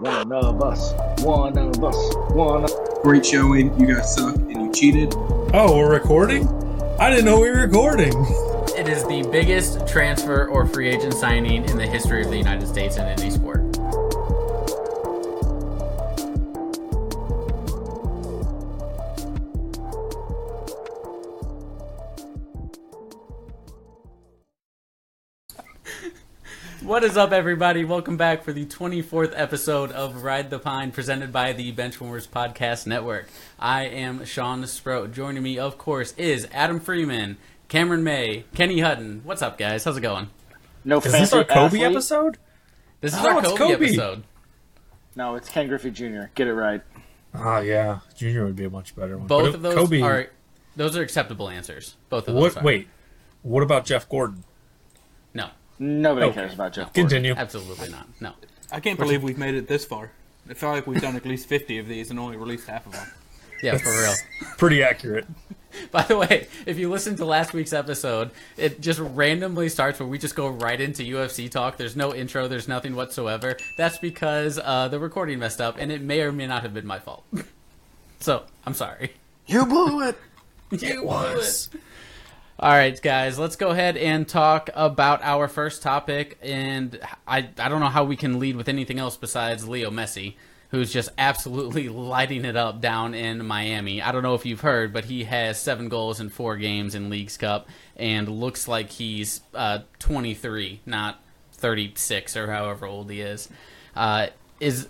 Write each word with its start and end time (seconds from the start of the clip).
One 0.00 0.32
of 0.32 0.62
us. 0.62 0.92
One 1.22 1.58
of 1.58 1.82
us. 1.82 2.14
One. 2.30 2.64
Of- 2.64 3.02
Great 3.02 3.24
showing. 3.26 3.78
You 3.80 3.94
guys 3.94 4.14
suck 4.14 4.34
and 4.36 4.50
you 4.66 4.72
cheated. 4.72 5.14
Oh, 5.54 5.76
we're 5.76 5.90
recording? 5.92 6.46
I 7.00 7.10
didn't 7.10 7.24
know 7.24 7.40
we 7.40 7.50
were 7.50 7.62
recording. 7.66 8.12
It 8.76 8.88
is 8.88 9.04
the 9.06 9.26
biggest 9.32 9.88
transfer 9.88 10.46
or 10.48 10.66
free 10.66 10.88
agent 10.88 11.14
signing 11.14 11.64
in 11.68 11.76
the 11.76 11.86
history 11.86 12.22
of 12.22 12.30
the 12.30 12.36
United 12.36 12.68
States 12.68 12.96
in 12.96 13.02
any 13.06 13.30
sport. 13.30 13.57
What 26.88 27.04
is 27.04 27.18
up, 27.18 27.32
everybody? 27.32 27.84
Welcome 27.84 28.16
back 28.16 28.42
for 28.44 28.54
the 28.54 28.64
24th 28.64 29.34
episode 29.36 29.92
of 29.92 30.22
Ride 30.22 30.48
the 30.48 30.58
Pine, 30.58 30.90
presented 30.90 31.30
by 31.30 31.52
the 31.52 31.70
Benchwarmers 31.70 32.26
Podcast 32.26 32.86
Network. 32.86 33.28
I 33.58 33.84
am 33.84 34.24
Sean 34.24 34.66
Sproat. 34.66 35.12
Joining 35.12 35.42
me, 35.42 35.58
of 35.58 35.76
course, 35.76 36.14
is 36.16 36.48
Adam 36.50 36.80
Freeman, 36.80 37.36
Cameron 37.68 38.04
May, 38.04 38.44
Kenny 38.54 38.80
Hutton. 38.80 39.20
What's 39.24 39.42
up, 39.42 39.58
guys? 39.58 39.84
How's 39.84 39.98
it 39.98 40.00
going? 40.00 40.30
no 40.82 40.96
Is 40.96 41.12
this 41.12 41.34
our 41.34 41.44
Kobe 41.44 41.66
athlete? 41.66 41.82
episode? 41.82 42.38
This 43.02 43.12
is 43.12 43.20
Oh, 43.22 43.32
our 43.32 43.38
it's 43.40 43.48
Kobe, 43.48 43.58
Kobe. 43.74 43.84
episode. 43.86 44.22
No, 45.14 45.34
it's 45.34 45.50
Ken 45.50 45.68
Griffey 45.68 45.90
Jr. 45.90 46.22
Get 46.34 46.46
it 46.46 46.54
right. 46.54 46.80
Ah, 47.34 47.60
yeah. 47.60 47.98
Junior 48.16 48.46
would 48.46 48.56
be 48.56 48.64
a 48.64 48.70
much 48.70 48.96
better 48.96 49.18
one. 49.18 49.26
Both 49.26 49.44
But 49.44 49.54
of 49.56 49.62
those 49.62 49.74
Kobe, 49.74 50.00
are 50.00 50.30
those 50.74 50.96
are 50.96 51.02
acceptable 51.02 51.50
answers. 51.50 51.96
Both 52.08 52.28
of 52.28 52.34
those. 52.34 52.54
What? 52.54 52.62
are. 52.62 52.64
Wait. 52.64 52.88
What 53.42 53.62
about 53.62 53.84
Jeff 53.84 54.08
Gordon? 54.08 54.44
No, 55.78 56.10
Nobody 56.10 56.26
Okay. 56.26 56.34
cares 56.40 56.54
about 56.54 56.72
Jeff. 56.72 56.86
Gordon. 56.92 57.02
Continue. 57.08 57.34
absolutely 57.36 57.88
not. 57.88 58.08
No. 58.20 58.32
I 58.72 58.80
can't 58.80 58.98
believe 58.98 59.22
we've 59.22 59.38
made 59.38 59.54
it 59.54 59.68
this 59.68 59.84
far. 59.84 60.10
I 60.48 60.54
feel 60.54 60.70
like 60.70 60.86
we've 60.86 61.00
done 61.00 61.16
at 61.16 61.24
least 61.26 61.46
50 61.48 61.78
of 61.78 61.86
these 61.88 62.10
and 62.10 62.18
only 62.18 62.36
released 62.36 62.66
half 62.68 62.86
of 62.86 62.92
them. 62.92 63.06
Yeah, 63.60 63.76
for 63.76 63.90
real. 63.90 64.14
Pretty 64.56 64.84
accurate. 64.84 65.26
By 65.90 66.02
the 66.02 66.16
way, 66.16 66.46
if 66.64 66.78
you 66.78 66.88
listen 66.88 67.16
to 67.16 67.24
last 67.24 67.52
week's 67.52 67.72
episode, 67.72 68.30
it 68.56 68.80
just 68.80 69.00
randomly 69.00 69.68
starts 69.68 69.98
where 69.98 70.08
we 70.08 70.16
just 70.16 70.36
go 70.36 70.46
right 70.46 70.80
into 70.80 71.02
UFC 71.02 71.50
talk. 71.50 71.76
There's 71.76 71.96
no 71.96 72.14
intro, 72.14 72.46
there's 72.46 72.68
nothing 72.68 72.94
whatsoever. 72.94 73.56
That's 73.76 73.98
because 73.98 74.60
uh, 74.62 74.86
the 74.86 75.00
recording 75.00 75.40
messed 75.40 75.60
up, 75.60 75.74
and 75.76 75.90
it 75.90 76.00
may 76.02 76.20
or 76.20 76.30
may 76.30 76.46
not 76.46 76.62
have 76.62 76.72
been 76.72 76.86
my 76.86 77.00
fault. 77.00 77.24
so, 78.20 78.44
I'm 78.64 78.74
sorry. 78.74 79.14
You 79.48 79.66
blew 79.66 80.02
it. 80.06 80.16
It 80.70 81.04
was. 81.04 81.68
All 82.60 82.72
right, 82.72 83.00
guys, 83.00 83.38
let's 83.38 83.54
go 83.54 83.68
ahead 83.68 83.96
and 83.96 84.26
talk 84.26 84.68
about 84.74 85.22
our 85.22 85.46
first 85.46 85.80
topic. 85.80 86.36
And 86.42 86.98
I, 87.24 87.48
I 87.56 87.68
don't 87.68 87.78
know 87.78 87.86
how 87.86 88.02
we 88.02 88.16
can 88.16 88.40
lead 88.40 88.56
with 88.56 88.68
anything 88.68 88.98
else 88.98 89.16
besides 89.16 89.68
Leo 89.68 89.92
Messi, 89.92 90.34
who's 90.72 90.92
just 90.92 91.10
absolutely 91.16 91.88
lighting 91.88 92.44
it 92.44 92.56
up 92.56 92.80
down 92.80 93.14
in 93.14 93.46
Miami. 93.46 94.02
I 94.02 94.10
don't 94.10 94.24
know 94.24 94.34
if 94.34 94.44
you've 94.44 94.62
heard, 94.62 94.92
but 94.92 95.04
he 95.04 95.22
has 95.22 95.60
seven 95.60 95.88
goals 95.88 96.18
in 96.18 96.30
four 96.30 96.56
games 96.56 96.96
in 96.96 97.10
Leagues 97.10 97.36
Cup 97.36 97.68
and 97.94 98.28
looks 98.28 98.66
like 98.66 98.90
he's 98.90 99.40
uh, 99.54 99.82
23, 100.00 100.80
not 100.84 101.22
36 101.52 102.36
or 102.36 102.50
however 102.50 102.86
old 102.86 103.08
he 103.08 103.20
is. 103.20 103.48
Uh, 103.94 104.26
is 104.58 104.88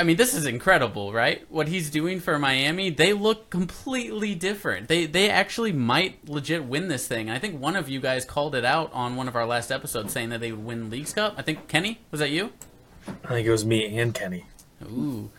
I 0.00 0.02
mean, 0.02 0.16
this 0.16 0.32
is 0.32 0.46
incredible, 0.46 1.12
right? 1.12 1.44
What 1.50 1.68
he's 1.68 1.90
doing 1.90 2.20
for 2.20 2.38
Miami, 2.38 2.88
they 2.88 3.12
look 3.12 3.50
completely 3.50 4.34
different. 4.34 4.88
They 4.88 5.04
they 5.04 5.28
actually 5.28 5.72
might 5.72 6.26
legit 6.26 6.64
win 6.64 6.88
this 6.88 7.06
thing. 7.06 7.28
And 7.28 7.36
I 7.36 7.38
think 7.38 7.60
one 7.60 7.76
of 7.76 7.88
you 7.90 8.00
guys 8.00 8.24
called 8.24 8.54
it 8.54 8.64
out 8.64 8.90
on 8.94 9.14
one 9.16 9.28
of 9.28 9.36
our 9.36 9.44
last 9.44 9.70
episodes, 9.70 10.12
saying 10.14 10.30
that 10.30 10.40
they 10.40 10.52
would 10.52 10.64
win 10.64 10.88
Leagues 10.88 11.12
Cup. 11.12 11.34
I 11.36 11.42
think 11.42 11.68
Kenny 11.68 12.00
was 12.10 12.20
that 12.20 12.30
you? 12.30 12.52
I 13.24 13.28
think 13.28 13.46
it 13.46 13.50
was 13.50 13.66
me 13.66 13.98
and 13.98 14.14
Kenny. 14.14 14.46
Ooh, 14.84 15.30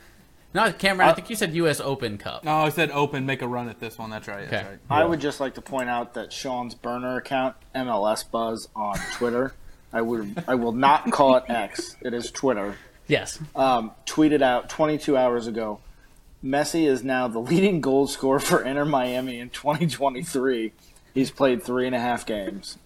no, 0.53 0.71
Cameron. 0.73 1.09
Uh, 1.09 1.11
I 1.11 1.15
think 1.15 1.29
you 1.31 1.35
said 1.35 1.55
U.S. 1.55 1.79
Open 1.79 2.19
Cup. 2.19 2.43
No, 2.43 2.51
I 2.57 2.69
said 2.69 2.91
open, 2.91 3.25
make 3.25 3.41
a 3.41 3.47
run 3.47 3.67
at 3.67 3.79
this 3.79 3.97
one. 3.97 4.11
That's 4.11 4.27
right. 4.27 4.47
That's 4.47 4.63
Okay. 4.63 4.69
right. 4.89 5.01
I 5.01 5.05
would 5.05 5.19
just 5.19 5.39
like 5.39 5.55
to 5.55 5.61
point 5.61 5.89
out 5.89 6.13
that 6.13 6.31
Sean's 6.31 6.75
burner 6.75 7.17
account, 7.17 7.55
MLS 7.73 8.29
Buzz 8.29 8.67
on 8.75 8.97
Twitter, 9.13 9.53
I 9.91 10.01
would 10.03 10.43
I 10.47 10.53
will 10.53 10.71
not 10.73 11.11
call 11.11 11.35
it 11.37 11.45
X. 11.47 11.95
It 12.01 12.13
is 12.13 12.29
Twitter. 12.29 12.75
Yes, 13.11 13.39
Um, 13.57 13.91
tweeted 14.05 14.41
out 14.41 14.69
22 14.69 15.17
hours 15.17 15.45
ago. 15.45 15.81
Messi 16.41 16.87
is 16.87 17.03
now 17.03 17.27
the 17.27 17.39
leading 17.39 17.81
goal 17.81 18.07
scorer 18.07 18.39
for 18.39 18.63
Inter 18.63 18.85
Miami 18.85 19.37
in 19.37 19.49
2023. 19.49 20.71
He's 21.13 21.29
played 21.29 21.61
three 21.61 21.85
and 21.85 21.93
a 21.93 21.99
half 21.99 22.25
games. 22.25 22.77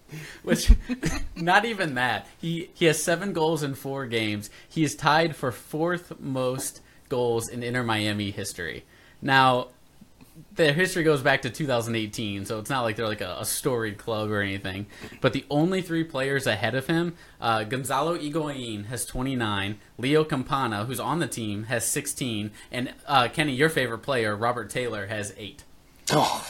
which 0.42 0.72
not 1.36 1.64
even 1.64 1.94
that. 1.94 2.26
He 2.40 2.70
he 2.74 2.86
has 2.86 3.00
seven 3.00 3.32
goals 3.32 3.62
in 3.62 3.76
four 3.76 4.04
games. 4.06 4.50
He 4.68 4.82
is 4.82 4.96
tied 4.96 5.36
for 5.36 5.52
fourth 5.52 6.18
most 6.18 6.80
goals 7.08 7.48
in 7.48 7.62
Inter 7.62 7.84
Miami 7.84 8.32
history. 8.32 8.84
Now, 9.22 9.68
their 10.52 10.72
history 10.72 11.02
goes 11.02 11.22
back 11.22 11.42
to 11.42 11.50
2018, 11.50 12.46
so 12.46 12.58
it's 12.58 12.70
not 12.70 12.82
like 12.82 12.96
they're 12.96 13.08
like 13.08 13.20
a, 13.20 13.36
a 13.40 13.44
storied 13.44 13.98
club 13.98 14.30
or 14.30 14.40
anything. 14.40 14.86
But 15.20 15.32
the 15.32 15.44
only 15.50 15.82
three 15.82 16.04
players 16.04 16.46
ahead 16.46 16.74
of 16.74 16.86
him, 16.86 17.14
uh, 17.40 17.64
Gonzalo 17.64 18.16
Higuain 18.16 18.86
has 18.86 19.04
29, 19.06 19.78
Leo 19.98 20.24
Campana, 20.24 20.84
who's 20.84 21.00
on 21.00 21.18
the 21.18 21.26
team, 21.26 21.64
has 21.64 21.84
16, 21.84 22.50
and 22.70 22.94
uh, 23.06 23.28
Kenny, 23.28 23.52
your 23.54 23.68
favorite 23.68 23.98
player, 23.98 24.34
Robert 24.36 24.70
Taylor, 24.70 25.06
has 25.06 25.34
eight. 25.36 25.64
Oh, 26.10 26.46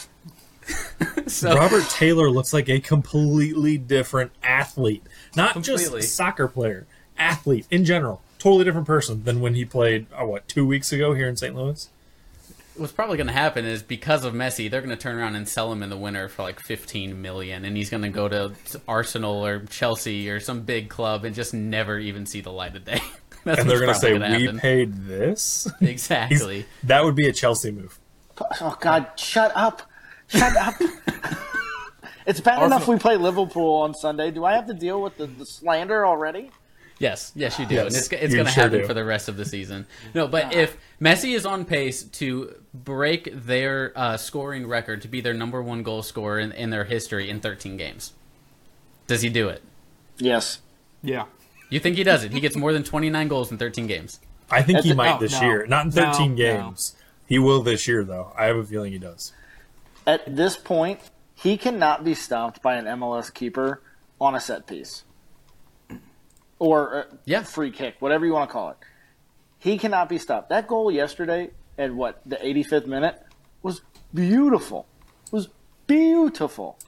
So 1.26 1.54
Robert 1.54 1.84
Taylor 1.90 2.30
looks 2.30 2.52
like 2.52 2.68
a 2.68 2.78
completely 2.80 3.78
different 3.78 4.32
athlete. 4.42 5.02
Not 5.34 5.52
Completely. 5.54 6.00
just 6.02 6.14
soccer 6.14 6.46
player, 6.48 6.86
athlete 7.18 7.66
in 7.70 7.84
general. 7.84 8.22
Totally 8.38 8.64
different 8.64 8.86
person 8.86 9.24
than 9.24 9.40
when 9.40 9.54
he 9.54 9.64
played, 9.64 10.06
oh, 10.16 10.26
what, 10.26 10.46
two 10.46 10.66
weeks 10.66 10.92
ago 10.92 11.14
here 11.14 11.28
in 11.28 11.36
St. 11.36 11.54
Louis? 11.54 11.88
What's 12.78 12.92
probably 12.92 13.16
going 13.16 13.26
to 13.26 13.32
happen 13.32 13.64
is 13.64 13.82
because 13.82 14.24
of 14.24 14.34
Messi, 14.34 14.70
they're 14.70 14.80
going 14.80 14.94
to 14.94 15.00
turn 15.00 15.16
around 15.16 15.36
and 15.36 15.48
sell 15.48 15.72
him 15.72 15.82
in 15.82 15.90
the 15.90 15.96
winter 15.96 16.28
for 16.28 16.42
like 16.42 16.60
15 16.60 17.20
million, 17.20 17.64
and 17.64 17.76
he's 17.76 17.90
going 17.90 18.02
to 18.02 18.08
go 18.08 18.28
to 18.28 18.52
Arsenal 18.86 19.44
or 19.44 19.60
Chelsea 19.66 20.28
or 20.30 20.40
some 20.40 20.62
big 20.62 20.88
club 20.88 21.24
and 21.24 21.34
just 21.34 21.54
never 21.54 21.98
even 21.98 22.26
see 22.26 22.40
the 22.40 22.52
light 22.52 22.76
of 22.76 22.84
day. 22.84 23.00
That's 23.44 23.60
And 23.60 23.70
they're 23.70 23.78
going 23.78 23.92
to 23.92 23.98
say, 23.98 24.18
gonna 24.18 24.36
we 24.36 24.58
paid 24.58 25.06
this? 25.06 25.68
He's- 25.80 25.90
exactly. 25.90 26.66
that 26.84 27.04
would 27.04 27.14
be 27.14 27.28
a 27.28 27.32
Chelsea 27.32 27.70
move. 27.70 27.98
oh 28.60 28.76
God! 28.80 29.08
Shut 29.16 29.52
up! 29.54 29.82
Shut 30.26 30.56
up! 30.56 30.74
it's 32.26 32.40
bad 32.40 32.62
enough 32.62 32.88
we 32.88 32.98
play 32.98 33.16
Liverpool 33.16 33.82
on 33.82 33.94
Sunday. 33.94 34.30
Do 34.32 34.44
I 34.44 34.54
have 34.54 34.66
to 34.66 34.74
deal 34.74 35.00
with 35.00 35.16
the, 35.16 35.26
the 35.26 35.46
slander 35.46 36.04
already? 36.04 36.50
Yes, 36.98 37.32
yes, 37.36 37.58
you 37.58 37.66
do, 37.66 37.74
Yes, 37.74 37.86
and 37.88 37.96
it's, 37.96 38.08
it's 38.12 38.34
going 38.34 38.46
to 38.46 38.52
sure 38.52 38.62
happen 38.64 38.80
do. 38.80 38.86
for 38.86 38.94
the 38.94 39.04
rest 39.04 39.28
of 39.28 39.36
the 39.36 39.44
season. 39.44 39.86
No, 40.14 40.26
but 40.26 40.54
if 40.54 40.78
Messi 41.00 41.34
is 41.34 41.44
on 41.44 41.66
pace 41.66 42.02
to 42.02 42.54
break 42.72 43.28
their 43.32 43.92
uh, 43.94 44.16
scoring 44.16 44.66
record 44.66 45.02
to 45.02 45.08
be 45.08 45.20
their 45.20 45.34
number 45.34 45.62
one 45.62 45.82
goal 45.82 46.02
scorer 46.02 46.38
in, 46.38 46.52
in 46.52 46.70
their 46.70 46.84
history 46.84 47.28
in 47.28 47.40
13 47.40 47.76
games, 47.76 48.14
does 49.06 49.20
he 49.20 49.28
do 49.28 49.48
it? 49.48 49.62
Yes. 50.16 50.60
Yeah. 51.02 51.26
You 51.68 51.80
think 51.80 51.96
he 51.96 52.04
does 52.04 52.24
it? 52.24 52.32
He 52.32 52.40
gets 52.40 52.56
more 52.56 52.72
than 52.72 52.82
29 52.82 53.28
goals 53.28 53.50
in 53.52 53.58
13 53.58 53.86
games. 53.86 54.18
I 54.50 54.62
think 54.62 54.78
he 54.80 54.92
That's- 54.92 54.96
might 54.96 55.14
no, 55.14 55.18
this 55.20 55.40
no, 55.40 55.46
year. 55.46 55.66
Not 55.66 55.84
in 55.86 55.90
13 55.90 56.30
no. 56.30 56.36
games. 56.36 56.94
He 57.26 57.38
will 57.38 57.62
this 57.62 57.86
year, 57.86 58.04
though. 58.04 58.32
I 58.38 58.46
have 58.46 58.56
a 58.56 58.64
feeling 58.64 58.92
he 58.92 58.98
does. 58.98 59.32
At 60.06 60.36
this 60.36 60.56
point, 60.56 61.00
he 61.34 61.58
cannot 61.58 62.04
be 62.04 62.14
stopped 62.14 62.62
by 62.62 62.76
an 62.76 62.84
MLS 62.86 63.34
keeper 63.34 63.82
on 64.20 64.34
a 64.34 64.40
set 64.40 64.66
piece 64.66 65.02
or 66.58 66.92
a 67.00 67.06
Yeah. 67.24 67.42
free 67.42 67.70
kick, 67.70 67.96
whatever 68.00 68.24
you 68.26 68.32
want 68.32 68.48
to 68.50 68.52
call 68.52 68.70
it. 68.70 68.76
He 69.58 69.78
cannot 69.78 70.08
be 70.08 70.18
stopped. 70.18 70.48
That 70.48 70.66
goal 70.68 70.90
yesterday 70.90 71.50
at 71.78 71.92
what 71.94 72.20
the 72.26 72.36
85th 72.44 72.86
minute 72.86 73.22
was 73.62 73.82
beautiful. 74.14 74.86
It 75.26 75.32
Was 75.32 75.48
beautiful. 75.86 76.78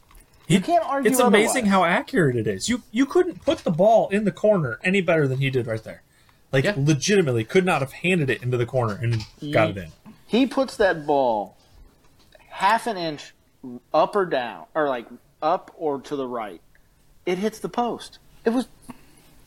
You 0.47 0.61
can't 0.61 0.85
argue 0.85 1.11
It's 1.11 1.21
amazing 1.21 1.65
otherwise. 1.65 1.71
how 1.71 1.85
accurate 1.85 2.37
it 2.37 2.47
is. 2.47 2.69
You 2.69 2.83
you 2.91 3.05
couldn't 3.05 3.45
put 3.45 3.59
the 3.59 3.71
ball 3.71 4.09
in 4.09 4.25
the 4.25 4.33
corner 4.33 4.79
any 4.83 5.01
better 5.03 5.29
than 5.29 5.39
he 5.39 5.51
did 5.51 5.67
right 5.67 5.83
there. 5.85 6.03
Like 6.53 6.65
Yeah. 6.65 6.75
legitimately 6.77 7.45
could 7.45 7.67
not 7.67 7.81
have 7.83 7.93
handed 7.93 8.31
it 8.31 8.43
into 8.43 8.57
the 8.57 8.65
corner 8.65 8.95
and 8.95 9.23
got 9.53 9.71
it 9.71 9.77
in. 9.77 9.93
He 10.27 10.47
puts 10.47 10.77
that 10.77 11.07
ball 11.07 11.57
half 12.49 12.87
an 12.87 12.97
inch 12.97 13.35
up 13.93 14.17
or 14.17 14.25
down, 14.25 14.65
or 14.75 14.89
like 14.89 15.07
up 15.43 15.71
or 15.77 16.01
to 16.01 16.17
the 16.17 16.27
right. 16.27 16.61
It 17.27 17.39
hits 17.39 17.59
the 17.59 17.69
post. 17.69 18.19
It 18.45 18.51
was 18.51 18.69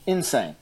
insane. 0.06 0.56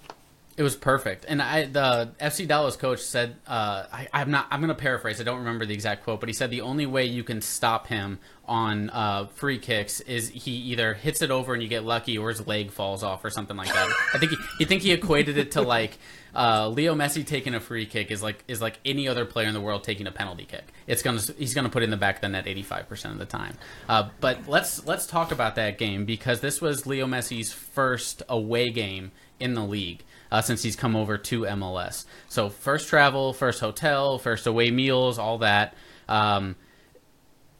It 0.57 0.63
was 0.63 0.75
perfect, 0.75 1.25
and 1.25 1.41
I 1.41 1.67
the 1.67 2.11
FC 2.19 2.45
Dallas 2.45 2.75
coach 2.75 2.99
said, 2.99 3.37
uh, 3.47 3.85
I, 3.93 4.09
"I'm 4.11 4.29
not. 4.29 4.47
I'm 4.51 4.59
going 4.59 4.67
to 4.67 4.75
paraphrase. 4.75 5.21
I 5.21 5.23
don't 5.23 5.39
remember 5.39 5.65
the 5.65 5.73
exact 5.73 6.03
quote, 6.03 6.19
but 6.19 6.27
he 6.27 6.33
said 6.33 6.49
the 6.49 6.59
only 6.59 6.85
way 6.85 7.05
you 7.05 7.23
can 7.23 7.39
stop 7.41 7.87
him 7.87 8.19
on 8.45 8.89
uh, 8.89 9.27
free 9.27 9.57
kicks 9.57 10.01
is 10.01 10.27
he 10.27 10.51
either 10.51 10.95
hits 10.95 11.21
it 11.21 11.31
over 11.31 11.53
and 11.53 11.63
you 11.63 11.69
get 11.69 11.85
lucky, 11.85 12.17
or 12.17 12.27
his 12.27 12.45
leg 12.45 12.71
falls 12.71 13.03
off, 13.03 13.23
or 13.23 13.29
something 13.29 13.55
like 13.55 13.71
that. 13.71 13.89
I 14.13 14.17
think 14.17 14.33
he, 14.57 14.65
think 14.65 14.81
he 14.81 14.91
equated 14.91 15.37
it 15.37 15.51
to 15.51 15.61
like 15.61 15.97
Uh, 16.35 16.67
Leo 16.69 16.93
Messi 16.93 17.25
taking 17.25 17.55
a 17.55 17.59
free 17.59 17.85
kick 17.85 18.11
is 18.11 18.21
like 18.21 18.43
is 18.47 18.61
like 18.61 18.79
any 18.85 19.07
other 19.07 19.25
player 19.25 19.47
in 19.47 19.53
the 19.53 19.61
world 19.61 19.83
taking 19.83 20.07
a 20.07 20.11
penalty 20.11 20.45
kick. 20.45 20.65
It's 20.87 21.01
gonna 21.01 21.21
he's 21.37 21.53
gonna 21.53 21.69
put 21.69 21.83
in 21.83 21.89
the 21.89 21.97
back 21.97 22.15
of 22.15 22.21
the 22.21 22.29
net 22.29 22.45
85% 22.45 23.11
of 23.11 23.17
the 23.17 23.25
time. 23.25 23.55
Uh, 23.87 24.09
but 24.19 24.47
let's 24.47 24.85
let's 24.85 25.07
talk 25.07 25.31
about 25.31 25.55
that 25.55 25.77
game 25.77 26.05
because 26.05 26.41
this 26.41 26.61
was 26.61 26.85
Leo 26.85 27.07
Messi's 27.07 27.51
first 27.51 28.21
away 28.29 28.69
game 28.69 29.11
in 29.39 29.53
the 29.53 29.63
league 29.63 30.03
uh, 30.31 30.41
since 30.41 30.63
he's 30.63 30.75
come 30.75 30.95
over 30.95 31.17
to 31.17 31.41
MLS. 31.41 32.05
So 32.27 32.49
first 32.49 32.87
travel, 32.87 33.33
first 33.33 33.59
hotel, 33.59 34.19
first 34.19 34.47
away 34.47 34.71
meals, 34.71 35.17
all 35.17 35.39
that. 35.39 35.75
Um, 36.07 36.55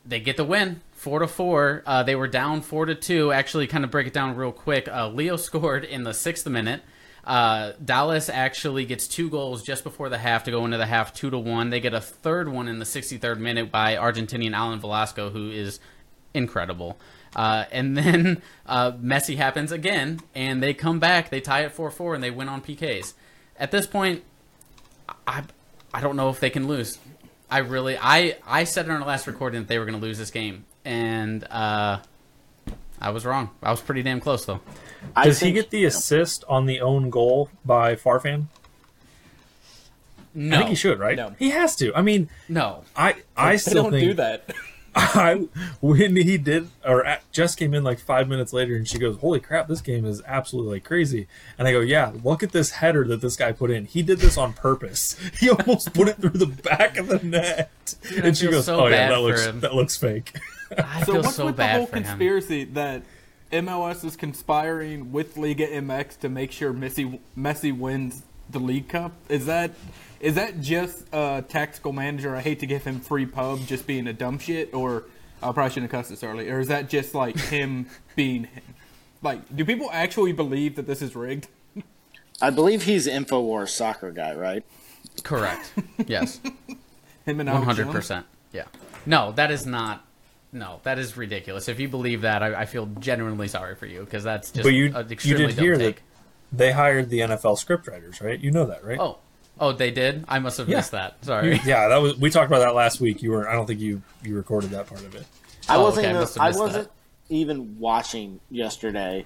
they 0.05 0.19
get 0.19 0.37
the 0.37 0.43
win 0.43 0.81
four 0.99 1.19
to 1.19 1.27
four. 1.27 1.81
Uh, 1.85 2.03
they 2.03 2.15
were 2.15 2.27
down 2.27 2.61
four 2.61 2.85
to 2.85 2.95
two. 2.95 3.31
Actually, 3.31 3.67
kind 3.67 3.83
of 3.83 3.91
break 3.91 4.07
it 4.07 4.13
down 4.13 4.35
real 4.35 4.51
quick. 4.51 4.87
Uh, 4.87 5.09
Leo 5.09 5.35
scored 5.37 5.83
in 5.85 6.03
the 6.03 6.13
sixth 6.13 6.45
minute. 6.47 6.81
Uh, 7.23 7.73
Dallas 7.83 8.27
actually 8.29 8.85
gets 8.85 9.07
two 9.07 9.29
goals 9.29 9.61
just 9.61 9.83
before 9.83 10.09
the 10.09 10.17
half 10.17 10.45
to 10.45 10.51
go 10.51 10.65
into 10.65 10.77
the 10.77 10.85
half 10.85 11.13
two 11.13 11.29
to 11.29 11.37
one. 11.37 11.69
They 11.69 11.79
get 11.79 11.93
a 11.93 12.01
third 12.01 12.49
one 12.49 12.67
in 12.67 12.79
the 12.79 12.85
63rd 12.85 13.37
minute 13.37 13.71
by 13.71 13.95
Argentinian 13.95 14.53
Alan 14.53 14.79
Velasco, 14.79 15.29
who 15.29 15.51
is 15.51 15.79
incredible. 16.33 16.97
Uh, 17.35 17.65
and 17.71 17.95
then 17.95 18.41
uh, 18.65 18.91
Messi 18.93 19.37
happens 19.37 19.71
again, 19.71 20.19
and 20.33 20.61
they 20.63 20.73
come 20.73 20.99
back. 20.99 21.29
They 21.29 21.41
tie 21.41 21.61
it 21.61 21.71
4 21.71 21.91
4, 21.91 22.15
and 22.15 22.23
they 22.23 22.31
win 22.31 22.49
on 22.49 22.61
PKs. 22.61 23.13
At 23.57 23.71
this 23.71 23.85
point, 23.85 24.23
I, 25.27 25.43
I 25.93 26.01
don't 26.01 26.15
know 26.15 26.29
if 26.29 26.39
they 26.39 26.49
can 26.49 26.67
lose. 26.67 26.97
I 27.51 27.59
really, 27.59 27.97
I, 27.99 28.37
I 28.45 28.63
said 28.63 28.85
in 28.85 28.91
our 28.91 28.99
last 28.99 29.27
recording 29.27 29.61
that 29.61 29.67
they 29.67 29.79
were 29.79 29.85
going 29.85 29.99
to 29.99 30.05
lose 30.05 30.17
this 30.17 30.31
game, 30.31 30.65
and 30.85 31.43
uh, 31.45 31.99
I 33.01 33.09
was 33.09 33.25
wrong. 33.25 33.49
I 33.61 33.71
was 33.71 33.81
pretty 33.81 34.03
damn 34.03 34.19
close, 34.19 34.45
though. 34.45 34.61
I 35.15 35.25
Does 35.25 35.39
he 35.39 35.51
get 35.51 35.69
the 35.69 35.85
assist 35.85 36.43
on 36.47 36.65
the 36.65 36.81
own 36.81 37.09
goal 37.09 37.49
by 37.65 37.95
Farfan? 37.95 38.45
No, 40.33 40.55
I 40.55 40.59
think 40.59 40.69
he 40.69 40.75
should, 40.75 40.99
right? 40.99 41.17
No. 41.17 41.35
He 41.39 41.49
has 41.49 41.75
to. 41.77 41.93
I 41.95 42.01
mean, 42.01 42.29
No, 42.47 42.83
I 42.95 43.15
I 43.35 43.53
They 43.53 43.57
still 43.57 43.83
don't 43.83 43.91
think 43.93 44.09
do 44.09 44.13
that. 44.15 44.53
I 44.95 45.47
when 45.81 46.15
he 46.15 46.37
did 46.37 46.69
or 46.85 47.05
at, 47.05 47.29
just 47.31 47.57
came 47.57 47.73
in 47.73 47.83
like 47.83 47.99
five 47.99 48.27
minutes 48.27 48.53
later 48.53 48.75
and 48.75 48.87
she 48.87 48.97
goes, 48.97 49.17
"Holy 49.17 49.39
crap, 49.39 49.67
this 49.67 49.81
game 49.81 50.05
is 50.05 50.21
absolutely 50.25 50.73
like 50.75 50.83
crazy." 50.83 51.27
And 51.57 51.67
I 51.67 51.71
go, 51.71 51.79
"Yeah, 51.79 52.11
look 52.23 52.43
at 52.43 52.51
this 52.51 52.71
header 52.71 53.05
that 53.07 53.21
this 53.21 53.35
guy 53.35 53.51
put 53.51 53.71
in. 53.71 53.85
He 53.85 54.01
did 54.01 54.19
this 54.19 54.37
on 54.37 54.53
purpose. 54.53 55.15
He 55.39 55.49
almost 55.49 55.93
put 55.93 56.07
it 56.07 56.17
through 56.17 56.31
the 56.31 56.47
back 56.47 56.97
of 56.97 57.07
the 57.07 57.19
net." 57.19 57.71
I 58.11 58.27
and 58.27 58.37
she 58.37 58.47
goes, 58.49 58.65
so 58.65 58.81
"Oh 58.81 58.87
yeah, 58.87 59.09
that 59.09 59.21
looks 59.21 59.45
him. 59.45 59.59
that 59.61 59.73
looks 59.75 59.95
fake." 59.97 60.35
I 60.77 60.99
So 61.03 61.13
feel 61.13 61.21
what's 61.23 61.35
so 61.35 61.45
with 61.45 61.57
the 61.57 61.67
whole 61.67 61.85
for 61.87 61.97
him. 61.97 62.03
conspiracy 62.03 62.63
that 62.65 63.03
MLS 63.51 64.03
is 64.05 64.15
conspiring 64.15 65.11
with 65.11 65.37
Liga 65.37 65.65
MX 65.67 66.19
to 66.19 66.29
make 66.29 66.51
sure 66.51 66.73
Messi 66.73 67.19
Messi 67.37 67.75
wins 67.77 68.23
the 68.49 68.59
League 68.59 68.87
Cup? 68.89 69.13
Is 69.29 69.45
that 69.47 69.71
is 70.19 70.35
that 70.35 70.59
just 70.61 71.05
a 71.13 71.43
tactical 71.47 71.93
manager? 71.93 72.35
I 72.35 72.41
hate 72.41 72.59
to 72.59 72.65
give 72.65 72.83
him 72.83 72.99
free 72.99 73.25
pub, 73.25 73.65
just 73.65 73.87
being 73.87 74.07
a 74.07 74.13
dumb 74.13 74.39
shit, 74.39 74.73
or 74.73 75.05
I 75.41 75.51
probably 75.51 75.69
shouldn't 75.71 75.91
have 75.91 75.99
cussed 76.01 76.09
this 76.09 76.23
early. 76.23 76.49
Or 76.49 76.59
is 76.59 76.67
that 76.67 76.89
just 76.89 77.15
like 77.15 77.37
him 77.37 77.87
being 78.15 78.45
him? 78.45 78.63
Like, 79.21 79.55
do 79.55 79.65
people 79.65 79.89
actually 79.91 80.31
believe 80.33 80.75
that 80.75 80.87
this 80.87 81.01
is 81.01 81.15
rigged? 81.15 81.47
I 82.41 82.49
believe 82.51 82.83
he's 82.83 83.05
Infowars 83.07 83.69
soccer 83.69 84.11
guy, 84.11 84.33
right? 84.33 84.63
Correct. 85.23 85.73
Yes. 86.07 86.39
Him 87.25 87.41
and 87.41 87.49
Alex 87.49 87.65
hundred 87.65 87.83
Jones? 87.83 87.95
percent. 87.95 88.25
Yeah. 88.53 88.63
No, 89.05 89.33
that 89.33 89.51
is 89.51 89.65
not. 89.65 90.05
No, 90.53 90.79
that 90.83 90.97
is 90.97 91.17
ridiculous. 91.17 91.67
If 91.67 91.79
you 91.79 91.89
believe 91.89 92.21
that, 92.21 92.41
I, 92.41 92.61
I 92.61 92.65
feel 92.65 92.85
genuinely 92.99 93.49
sorry 93.49 93.75
for 93.75 93.85
you 93.85 93.99
because 94.05 94.23
that's 94.23 94.51
just 94.51 94.63
But 94.63 94.69
you 94.73 94.85
an 94.95 95.07
you 95.09 95.35
did 95.37 95.55
dumb 95.55 95.63
hear 95.65 95.75
take. 95.77 95.95
that 95.97 96.01
they 96.57 96.71
hired 96.71 97.09
the 97.09 97.19
NFL 97.19 97.63
scriptwriters, 97.63 98.23
right? 98.23 98.39
You 98.39 98.51
know 98.51 98.65
that, 98.67 98.83
right? 98.85 98.97
Oh, 98.99 99.17
oh, 99.59 99.71
they 99.73 99.91
did. 99.91 100.25
I 100.27 100.39
must 100.39 100.57
have 100.57 100.69
Yeah. 100.69 100.77
missed 100.77 100.91
that. 100.91 101.23
Sorry. 101.25 101.59
Yeah, 101.65 101.87
that 101.89 101.97
was 102.01 102.17
we 102.17 102.29
talked 102.29 102.47
about 102.47 102.59
that 102.59 102.75
last 102.75 102.99
week. 103.01 103.21
You 103.21 103.31
were 103.31 103.47
I 103.49 103.53
don't 103.53 103.65
think 103.65 103.79
you 103.79 104.01
you 104.23 104.35
recorded 104.35 104.71
that 104.71 104.87
part 104.87 105.01
of 105.01 105.15
it. 105.15 105.25
I 105.67 105.75
Oh, 105.75 105.83
wasn't. 105.83 105.99
okay, 106.05 106.07
I 106.07 106.09
even, 106.11 106.21
must 106.21 106.35
have 106.35 106.43
I 106.43 106.59
wasn't 106.59 106.89
even 107.29 107.79
watching 107.79 108.39
yesterday 108.49 109.25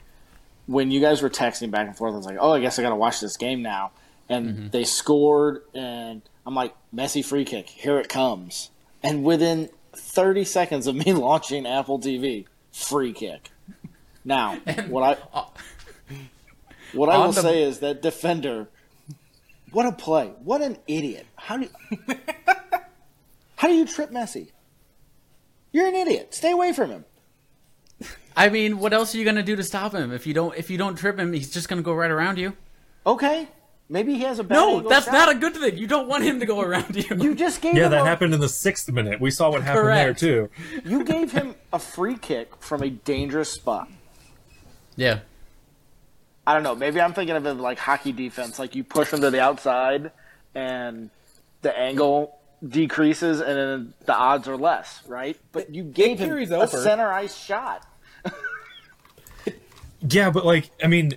when 0.65 0.91
you 0.91 0.99
guys 1.01 1.21
were 1.21 1.29
texting 1.29 1.71
back 1.71 1.87
and 1.87 1.95
forth. 1.95 2.13
I 2.13 2.17
was 2.17 2.25
like, 2.25 2.37
"Oh, 2.39 2.51
I 2.51 2.59
guess 2.59 2.77
I 2.79 2.81
got 2.81 2.89
to 2.89 2.95
watch 2.95 3.19
this 3.21 3.37
game 3.37 3.61
now." 3.61 3.91
And 4.29 4.49
Mm-hmm. 4.49 4.67
they 4.69 4.83
scored, 4.85 5.61
and 5.73 6.21
I'm 6.45 6.55
like, 6.55 6.73
"Messi 6.95 7.23
free 7.23 7.45
kick, 7.45 7.69
here 7.69 7.99
it 7.99 8.09
comes!" 8.09 8.71
And 9.01 9.23
within 9.23 9.69
30 9.95 10.43
seconds 10.45 10.87
of 10.87 10.95
me 10.95 11.11
launching 11.13 11.65
Apple 11.67 11.99
TV, 11.99 12.45
free 12.71 13.13
kick. 13.13 13.51
Now, 14.25 14.55
what 14.87 15.17
I 15.33 15.43
what 16.93 17.09
I 17.09 17.17
will 17.17 17.31
the- 17.31 17.41
say 17.41 17.63
is 17.63 17.79
that 17.79 18.01
defender, 18.01 18.67
what 19.73 19.85
a 19.85 19.91
play! 19.91 20.27
What 20.43 20.61
an 20.61 20.77
idiot! 20.87 21.25
How 21.35 21.57
do 21.57 21.63
you, 21.63 22.05
how 23.57 23.67
do 23.67 23.73
you 23.73 23.85
trip 23.85 24.11
Messi? 24.11 24.51
You're 25.71 25.87
an 25.87 25.95
idiot. 25.95 26.33
Stay 26.33 26.51
away 26.51 26.71
from 26.73 26.89
him. 26.91 27.05
I 28.35 28.49
mean, 28.49 28.79
what 28.79 28.93
else 28.93 29.13
are 29.13 29.17
you 29.17 29.25
gonna 29.25 29.43
do 29.43 29.55
to 29.55 29.63
stop 29.63 29.93
him? 29.93 30.11
If 30.11 30.25
you 30.27 30.33
don't, 30.33 30.55
if 30.57 30.69
you 30.69 30.77
don't 30.77 30.95
trip 30.95 31.17
him, 31.19 31.33
he's 31.33 31.51
just 31.51 31.67
gonna 31.69 31.81
go 31.81 31.93
right 31.93 32.09
around 32.11 32.37
you. 32.37 32.53
Okay, 33.05 33.47
maybe 33.89 34.13
he 34.15 34.21
has 34.21 34.39
a 34.39 34.43
bad 34.43 34.55
No, 34.55 34.75
angle 34.77 34.89
that's 34.89 35.05
shot. 35.05 35.11
not 35.13 35.29
a 35.29 35.35
good 35.35 35.55
thing. 35.55 35.77
You 35.77 35.87
don't 35.87 36.07
want 36.07 36.23
him 36.23 36.39
to 36.39 36.45
go 36.45 36.61
around 36.61 36.95
you. 37.09 37.15
You 37.19 37.35
just 37.35 37.61
gave 37.61 37.75
Yeah, 37.75 37.85
him 37.85 37.91
that 37.91 38.01
a, 38.01 38.05
happened 38.05 38.33
in 38.33 38.39
the 38.39 38.49
sixth 38.49 38.91
minute. 38.91 39.19
We 39.21 39.29
saw 39.31 39.49
what 39.51 39.61
happened 39.63 39.83
Correct. 39.83 40.19
there 40.19 40.47
too. 40.47 40.49
You 40.85 41.03
gave 41.03 41.31
him 41.31 41.55
a 41.71 41.79
free 41.79 42.17
kick 42.17 42.55
from 42.61 42.81
a 42.83 42.89
dangerous 42.89 43.49
spot. 43.51 43.87
yeah. 44.95 45.19
I 46.45 46.53
don't 46.53 46.63
know. 46.63 46.75
Maybe 46.75 46.99
I'm 46.99 47.13
thinking 47.13 47.35
of 47.35 47.45
it 47.45 47.53
like 47.53 47.79
hockey 47.79 48.11
defense. 48.11 48.59
Like 48.59 48.75
you 48.75 48.83
push 48.83 49.11
him 49.11 49.21
to 49.21 49.31
the 49.31 49.41
outside, 49.41 50.11
and 50.53 51.09
the 51.61 51.77
angle 51.77 52.37
decreases, 52.67 53.39
and 53.39 53.57
then 53.57 53.93
the 54.05 54.15
odds 54.15 54.47
are 54.47 54.57
less, 54.57 55.01
right? 55.07 55.37
But 55.51 55.73
you 55.73 55.83
gave 55.83 56.19
him 56.19 56.29
carries 56.29 56.51
a 56.51 56.57
over. 56.57 56.81
center 56.81 57.11
ice 57.11 57.35
shot. 57.35 57.85
Yeah, 60.09 60.31
but 60.31 60.45
like, 60.45 60.69
I 60.83 60.87
mean, 60.87 61.13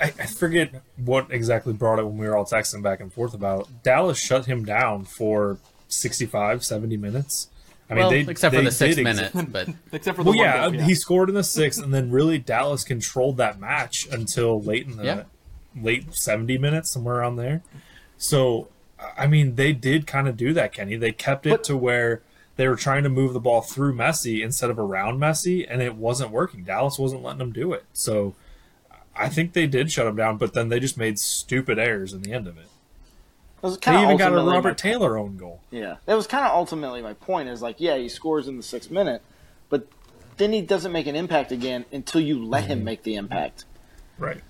I, 0.00 0.06
I 0.06 0.26
forget 0.26 0.82
what 0.96 1.30
exactly 1.30 1.72
brought 1.72 1.98
it 1.98 2.06
when 2.06 2.16
we 2.16 2.26
were 2.26 2.36
all 2.36 2.46
texting 2.46 2.82
back 2.82 3.00
and 3.00 3.12
forth 3.12 3.34
about. 3.34 3.68
Dallas 3.82 4.18
shut 4.18 4.46
him 4.46 4.64
down 4.64 5.04
for 5.04 5.58
65, 5.88 6.64
70 6.64 6.96
minutes. 6.96 7.48
I 7.88 7.94
mean, 7.94 8.02
well, 8.02 8.10
they 8.10 8.20
except 8.20 8.54
for 8.54 8.62
the 8.62 8.70
sixth 8.72 8.96
did 8.96 9.06
ex- 9.06 9.34
minute, 9.34 9.52
but 9.52 9.68
Except 9.92 10.16
for 10.16 10.24
the 10.24 10.30
Well, 10.30 10.38
one 10.38 10.46
yeah, 10.46 10.70
goal, 10.70 10.80
he 10.80 10.94
scored 10.94 11.28
in 11.28 11.34
the 11.36 11.44
sixth, 11.44 11.80
and 11.82 11.94
then 11.94 12.10
really 12.10 12.38
Dallas 12.38 12.82
controlled 12.82 13.36
that 13.36 13.60
match 13.60 14.06
until 14.10 14.60
late 14.60 14.86
in 14.86 14.96
the 14.96 15.04
Yeah. 15.04 15.22
late 15.80 16.12
seventy 16.14 16.58
minutes, 16.58 16.90
somewhere 16.90 17.16
around 17.16 17.36
there. 17.36 17.62
So, 18.18 18.68
I 19.16 19.26
mean, 19.26 19.54
they 19.54 19.72
did 19.72 20.06
kind 20.06 20.26
of 20.26 20.36
do 20.36 20.52
that, 20.54 20.72
Kenny. 20.72 20.96
They 20.96 21.12
kept 21.12 21.46
it 21.46 21.50
But- 21.50 21.64
to 21.64 21.76
where 21.76 22.22
they 22.56 22.66
were 22.66 22.76
trying 22.76 23.02
to 23.04 23.10
move 23.10 23.34
the 23.34 23.40
ball 23.40 23.60
through 23.60 23.94
Messi 23.94 24.42
instead 24.42 24.70
of 24.70 24.78
around 24.78 25.18
Messi, 25.20 25.66
and 25.68 25.80
it 25.82 25.94
wasn't 25.94 26.30
working. 26.30 26.64
Dallas 26.64 26.98
wasn't 26.98 27.22
letting 27.22 27.38
them 27.38 27.52
do 27.52 27.72
it. 27.74 27.84
So, 27.92 28.34
I 29.14 29.28
think 29.28 29.52
they 29.52 29.66
did 29.66 29.92
shut 29.92 30.06
him 30.06 30.16
down, 30.16 30.38
but 30.38 30.54
then 30.54 30.70
they 30.70 30.80
just 30.80 30.96
made 30.98 31.18
stupid 31.18 31.78
errors 31.78 32.12
in 32.12 32.22
the 32.22 32.32
end 32.32 32.46
of 32.48 32.58
it. 32.58 32.66
It 33.56 33.62
was 33.62 33.74
They 33.76 33.80
kind 33.80 33.96
of 33.96 34.02
even 34.04 34.16
got 34.18 34.32
a 34.32 34.42
Robert 34.44 34.78
Taylor 34.78 35.16
own 35.16 35.36
goal. 35.36 35.60
Yeah, 35.70 35.96
that 36.06 36.14
was 36.14 36.26
kind 36.26 36.44
of 36.44 36.52
ultimately 36.52 37.02
my 37.02 37.14
point. 37.14 37.48
Is 37.48 37.62
like, 37.62 37.76
yeah, 37.78 37.96
he 37.96 38.08
scores 38.08 38.48
in 38.48 38.56
the 38.56 38.62
sixth 38.62 38.90
minute, 38.90 39.22
but 39.68 39.88
then 40.36 40.52
he 40.52 40.60
doesn't 40.60 40.92
make 40.92 41.06
an 41.06 41.16
impact 41.16 41.52
again 41.52 41.84
until 41.92 42.20
you 42.20 42.44
let 42.44 42.64
Mm-hmm. 42.64 42.72
him 42.72 42.84
make 42.84 43.02
the 43.02 43.14
impact. 43.16 43.64
Right. 44.18 44.42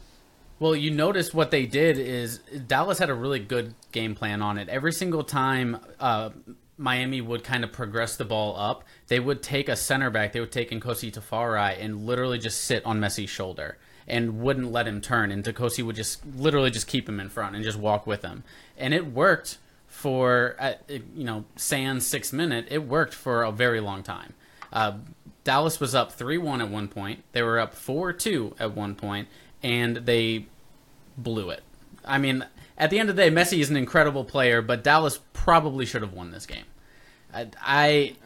Well, 0.59 0.75
you 0.75 0.91
notice 0.91 1.35
what 1.35 1.51
they 1.51 1.67
did 1.67 1.99
is 1.99 2.39
Dallas 2.67 2.99
had 2.99 3.11
a 3.11 3.15
really 3.15 3.39
good 3.39 3.75
game 3.93 4.15
plan 4.15 4.41
on 4.43 4.59
it. 4.59 4.69
Every 4.71 4.93
single 4.93 5.23
time 5.23 5.79
uh, 6.01 6.31
Miami 6.79 7.21
would 7.21 7.45
kind 7.45 7.63
of 7.63 7.73
progress 7.73 8.17
the 8.17 8.25
ball 8.25 8.57
up, 8.59 8.83
they 9.09 9.21
would 9.21 9.43
take 9.43 9.69
a 9.69 9.77
center 9.77 10.09
back, 10.11 10.33
they 10.33 10.41
would 10.41 10.53
take 10.53 10.71
Nkosi 10.71 11.13
Tafari 11.13 11.77
and 11.79 12.07
literally 12.07 12.39
just 12.39 12.65
sit 12.65 12.85
on 12.87 13.01
Messi's 13.01 13.29
shoulder 13.31 13.77
and 14.09 14.41
wouldn't 14.41 14.73
let 14.73 14.87
him 14.87 15.01
turn. 15.01 15.31
And 15.31 15.45
Nkosi 15.45 15.85
would 15.85 15.97
just 15.97 16.25
literally 16.27 16.71
just 16.71 16.87
keep 16.87 17.09
him 17.09 17.21
in 17.21 17.29
front 17.29 17.57
and 17.57 17.65
just 17.65 17.79
walk 17.79 18.07
with 18.07 18.23
him. 18.23 18.45
And 18.77 18.95
it 18.95 19.07
worked 19.13 19.59
for, 19.87 20.57
uh, 20.59 20.75
you 20.89 21.25
know, 21.25 21.45
sans 21.57 22.07
six 22.07 22.33
minute, 22.33 22.67
it 22.71 22.87
worked 22.87 23.15
for 23.15 23.43
a 23.43 23.53
very 23.53 23.81
long 23.81 24.03
time. 24.03 24.35
Uh, 24.73 24.99
Dallas 25.45 25.81
was 25.81 25.95
up 25.95 26.13
3 26.13 26.39
1 26.39 26.61
at 26.61 26.69
one 26.69 26.89
point. 26.89 27.23
They 27.33 27.43
were 27.43 27.59
up 27.59 27.75
4 27.75 28.13
2 28.13 28.57
at 28.59 28.75
one 28.75 28.95
point, 28.95 29.29
and 29.63 29.99
they 29.99 30.47
blew 31.17 31.51
it. 31.51 31.63
I 32.05 32.19
mean, 32.19 32.45
at 32.77 32.91
the 32.91 32.99
end 32.99 33.09
of 33.09 33.17
the 33.17 33.23
day, 33.23 33.31
Messi 33.31 33.61
is 33.61 33.71
an 33.71 33.77
incredible 33.77 34.25
player, 34.25 34.61
but 34.61 34.85
Dallas 34.85 35.21
probably 35.33 35.87
should 35.87 36.03
have 36.03 36.13
won 36.13 36.31
this 36.31 36.47
game. 36.47 36.65
I, 37.33 37.47
I 37.61 38.17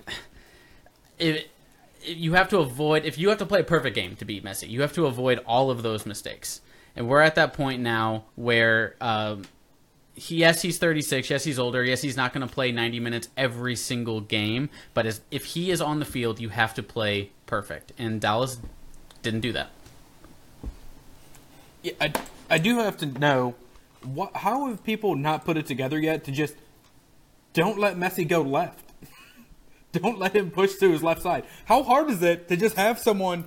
if 1.19 1.45
you 2.04 2.35
have 2.35 2.49
to 2.50 2.59
avoid 2.59 3.04
if 3.04 3.19
you 3.19 3.28
have 3.28 3.38
to 3.38 3.47
play 3.47 3.61
a 3.61 3.64
perfect 3.64 3.95
game 3.95 4.16
to 4.16 4.25
beat 4.25 4.45
Messi, 4.45 4.69
you 4.69 4.80
have 4.80 4.92
to 4.95 5.07
avoid 5.07 5.38
all 5.47 5.71
of 5.71 5.83
those 5.83 6.07
mistakes. 6.07 6.61
And 6.97 7.09
we're 7.09 7.21
at 7.21 7.37
that 7.37 7.52
point 7.52 7.80
now 7.80 8.25
where 8.35 8.97
um, 9.00 9.45
he, 10.14 10.37
yes, 10.37 10.62
he's 10.62 10.78
36. 10.78 11.30
Yes, 11.30 11.45
he's 11.45 11.59
older. 11.59 11.85
Yes, 11.85 12.02
he's 12.02 12.16
not 12.16 12.33
going 12.33 12.47
to 12.47 12.52
play 12.52 12.73
90 12.73 13.00
minutes 13.00 13.28
every 13.37 13.76
single 13.76 14.21
game. 14.21 14.69
But 14.92 15.07
as, 15.07 15.21
if 15.30 15.47
he 15.47 15.71
is 15.71 15.80
on 15.80 15.99
the 15.99 16.04
field, 16.04 16.40
you 16.40 16.49
have 16.50 16.75
to 16.75 16.83
play 16.83 17.30
perfect. 17.47 17.92
And 17.97 18.21
Dallas 18.21 18.59
didn't 19.23 19.40
do 19.40 19.52
that. 19.52 19.71
Yeah, 21.83 21.92
I, 22.00 22.12
I 22.50 22.59
do 22.59 22.78
have 22.78 22.97
to 22.99 23.07
know 23.07 23.54
what, 24.02 24.37
how 24.37 24.66
have 24.69 24.85
people 24.85 25.14
not 25.14 25.45
put 25.45 25.57
it 25.57 25.66
together 25.66 25.99
yet 25.99 26.25
to 26.25 26.33
just 26.33 26.54
don't 27.52 27.78
let 27.78 27.97
Messi 27.97 28.26
go 28.26 28.42
left? 28.42 28.89
don't 30.00 30.18
let 30.18 30.35
him 30.35 30.50
push 30.50 30.75
to 30.76 30.90
his 30.90 31.02
left 31.02 31.23
side. 31.23 31.44
How 31.66 31.82
hard 31.82 32.11
is 32.11 32.23
it 32.23 32.49
to 32.49 32.56
just 32.56 32.76
have 32.76 32.99
someone 32.99 33.44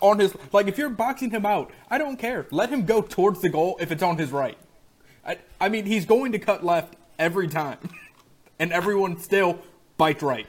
on 0.00 0.18
his 0.18 0.34
like 0.52 0.66
if 0.66 0.78
you're 0.78 0.90
boxing 0.90 1.30
him 1.30 1.46
out, 1.46 1.70
I 1.90 1.98
don't 1.98 2.16
care. 2.18 2.46
Let 2.50 2.70
him 2.70 2.84
go 2.84 3.02
towards 3.02 3.40
the 3.40 3.48
goal 3.48 3.76
if 3.80 3.92
it's 3.92 4.02
on 4.02 4.18
his 4.18 4.30
right. 4.30 4.58
I, 5.24 5.38
I 5.60 5.68
mean, 5.68 5.86
he's 5.86 6.04
going 6.06 6.32
to 6.32 6.38
cut 6.38 6.64
left 6.64 6.96
every 7.18 7.46
time, 7.48 7.78
and 8.58 8.72
everyone 8.72 9.18
still 9.20 9.60
bite 9.96 10.20
right. 10.22 10.46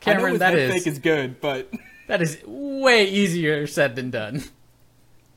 Cameron, 0.00 0.24
I 0.24 0.26
know 0.26 0.32
his 0.32 0.38
that 0.40 0.52
head 0.52 0.58
is- 0.58 0.74
fake 0.74 0.86
is 0.86 0.98
good, 0.98 1.40
but 1.40 1.72
That 2.08 2.20
is 2.20 2.38
way 2.46 3.08
easier 3.08 3.66
said 3.66 3.96
than 3.96 4.10
done. 4.10 4.42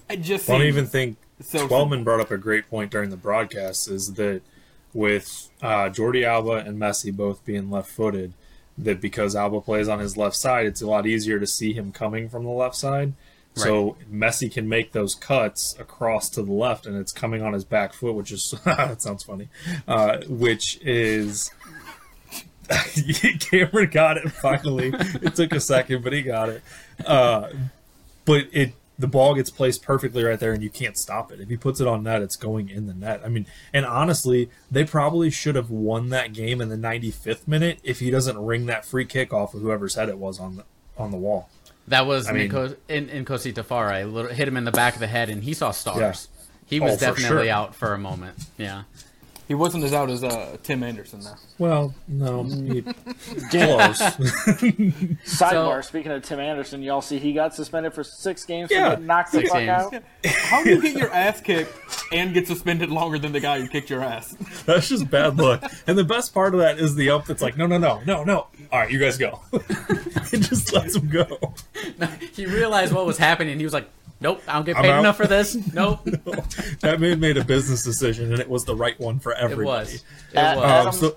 I 0.10 0.18
just 0.18 0.48
don't 0.48 0.64
even 0.64 0.86
think 0.88 1.18
so 1.42 1.68
Twellman 1.68 2.04
brought 2.04 2.20
up 2.20 2.32
a 2.32 2.38
great 2.38 2.70
point 2.70 2.92
during 2.92 3.10
the 3.10 3.18
broadcast 3.18 3.88
is 3.90 4.14
that 4.16 4.42
with 4.94 5.50
uh, 5.62 5.90
Jordi 5.90 6.24
Alba 6.24 6.56
and 6.58 6.80
Messi 6.80 7.16
both 7.16 7.44
being 7.46 7.70
left 7.70 7.90
footed, 7.90 8.34
that 8.78 9.02
because 9.02 9.36
Alba 9.36 9.62
plays 9.62 9.88
on 9.88 10.00
his 10.00 10.18
left 10.18 10.36
side, 10.36 10.66
it's 10.66 10.82
a 10.82 10.88
lot 10.88 11.08
easier 11.08 11.40
to 11.40 11.48
see 11.48 11.74
him 11.74 11.92
coming 11.92 12.30
from 12.30 12.44
the 12.44 12.50
left 12.50 12.76
side. 12.76 13.14
So 13.58 13.96
Messi 14.12 14.52
can 14.52 14.68
make 14.68 14.92
those 14.92 15.16
cuts 15.16 15.78
across 15.80 16.30
to 16.32 16.44
the 16.44 16.52
left, 16.52 16.86
and 16.86 16.98
it's 16.98 17.14
coming 17.14 17.42
on 17.42 17.54
his 17.54 17.64
back 17.64 17.94
foot, 17.94 18.14
which 18.14 18.32
is 18.34 18.54
that 18.66 19.02
sounds 19.02 19.24
funny, 19.24 19.48
uh, 19.88 20.18
which 20.28 20.78
is 20.82 21.52
Cameron 23.40 23.90
got 23.92 24.18
it 24.18 24.30
finally. 24.30 24.92
it 24.94 25.36
took 25.36 25.54
a 25.54 25.62
second, 25.62 26.04
but 26.04 26.12
he 26.12 26.22
got 26.22 26.50
it. 26.50 26.64
Uh, 27.06 27.48
but 28.26 28.48
it 28.52 28.74
the 28.98 29.08
ball 29.08 29.36
gets 29.36 29.50
placed 29.50 29.82
perfectly 29.84 30.24
right 30.24 30.40
there, 30.40 30.54
and 30.54 30.64
you 30.64 30.70
can't 30.70 30.98
stop 30.98 31.32
it. 31.32 31.40
If 31.42 31.50
he 31.50 31.58
puts 31.58 31.82
it 31.82 31.88
on 31.88 32.04
net, 32.04 32.22
it's 32.22 32.36
going 32.36 32.70
in 32.70 32.88
the 32.88 32.94
net. 32.94 33.22
I 33.26 33.30
mean, 33.30 33.46
and 33.74 33.86
honestly, 33.86 34.50
they 34.72 34.86
probably 34.86 35.30
should 35.30 35.56
have 35.56 35.70
won 35.70 36.10
that 36.10 36.32
game 36.34 36.62
in 36.62 36.70
the 36.70 36.78
95th 36.78 37.48
minute 37.48 37.80
if 37.84 38.00
he 38.00 38.10
doesn't 38.10 38.38
ring 38.38 38.66
that 38.68 38.86
free 38.86 39.06
kick 39.06 39.34
off 39.34 39.54
of 39.54 39.62
whoever's 39.62 39.96
head 39.96 40.08
it 40.10 40.18
was 40.18 40.40
on 40.40 40.58
the 40.58 40.64
on 40.98 41.12
the 41.12 41.18
wall. 41.18 41.50
That 41.88 42.08
was 42.08 42.28
I 42.28 42.32
mean- 42.32 42.52
in 42.88 43.08
Nkosi 43.26 43.54
Tafari. 43.54 44.12
Little- 44.12 44.32
Hit 44.32 44.48
him 44.48 44.58
in 44.58 44.64
the 44.64 44.72
back 44.72 44.94
of 44.94 45.00
the 45.02 45.08
head, 45.08 45.30
and 45.30 45.44
he 45.44 45.54
saw 45.54 45.72
stars. 45.72 46.30
He 46.66 46.80
Oh, 46.80 46.86
was 46.86 46.94
for 46.96 47.00
definitely 47.02 47.46
sure. 47.48 47.54
out 47.54 47.76
for 47.76 47.94
a 47.94 47.98
moment. 47.98 48.38
Yeah. 48.58 48.84
He 49.48 49.54
wasn't 49.56 49.84
as 49.84 49.94
out 49.94 50.10
as 50.10 50.24
uh, 50.24 50.58
Tim 50.64 50.84
Anderson 50.84 51.22
though. 51.22 51.36
Well, 51.58 51.94
no, 52.08 52.44
he, 52.44 52.82
close. 53.50 54.00
Sidebar. 55.26 55.76
So- 55.78 55.82
speaking 55.82 56.12
of 56.12 56.24
Tim 56.24 56.40
Anderson, 56.40 56.82
y'all 56.82 57.02
see 57.02 57.20
he 57.20 57.34
got 57.34 57.54
suspended 57.56 57.94
for 57.94 58.04
six 58.04 58.46
games 58.46 58.70
Yeah. 58.72 58.84
for 58.84 58.90
getting 58.92 59.06
knocked 59.06 59.32
the 59.32 59.42
fuck 59.44 59.54
games. 59.54 59.70
out. 59.70 60.04
How 60.26 60.64
do 60.64 60.70
you 60.72 60.82
get 60.82 60.96
your 60.98 61.12
ass 61.12 61.42
kicked 61.42 61.74
and 62.12 62.34
get 62.34 62.48
suspended 62.48 62.90
longer 62.90 63.18
than 63.20 63.32
the 63.32 63.40
guy 63.40 63.60
who 63.60 63.68
kicked 63.68 63.90
your 63.90 64.02
ass? 64.04 64.36
That's 64.66 64.90
just 64.90 65.10
bad 65.10 65.38
luck. 65.38 65.64
And 65.88 65.98
the 65.98 66.04
best 66.04 66.34
part 66.34 66.54
of 66.54 66.60
that 66.62 66.80
is 66.80 66.96
the 66.96 67.10
ump 67.10 67.26
that's 67.26 67.42
like, 67.42 67.58
no, 67.58 67.68
no, 67.68 67.78
no, 67.78 68.02
no, 68.06 68.24
no. 68.24 68.48
All 68.72 68.80
right, 68.80 68.90
you 68.92 69.00
guys 69.00 69.18
go. 69.18 69.42
it 69.54 70.40
just 70.42 70.74
lets 70.74 70.96
him 70.96 71.08
go. 71.10 71.54
He 72.34 72.46
realized 72.46 72.94
what 72.94 73.06
was 73.06 73.18
happening. 73.18 73.58
He 73.60 73.64
was 73.64 73.74
like, 73.74 73.88
"Nope, 74.22 74.42
I 74.48 74.54
don't 74.54 74.66
get 74.66 74.78
I'm 74.78 74.84
paid 74.84 74.92
out." 74.92 75.00
enough 75.00 75.18
for 75.18 75.28
this. 75.28 75.56
Nope." 75.74 76.00
That 76.82 77.00
man 77.00 77.20
made 77.20 77.38
a 77.38 77.44
business 77.44 77.84
decision, 77.84 78.32
and 78.32 78.40
it 78.42 78.50
was 78.50 78.66
the 78.66 78.76
right 78.76 79.00
one 79.00 79.20
for 79.20 79.32
It 79.34 79.40
everybody. 79.40 79.66
was. 79.66 79.94
It 80.34 80.38
Uh, 80.38 80.56
was. 80.56 80.64
Um, 80.64 80.70
Adam- 80.70 80.94
so, 80.94 81.16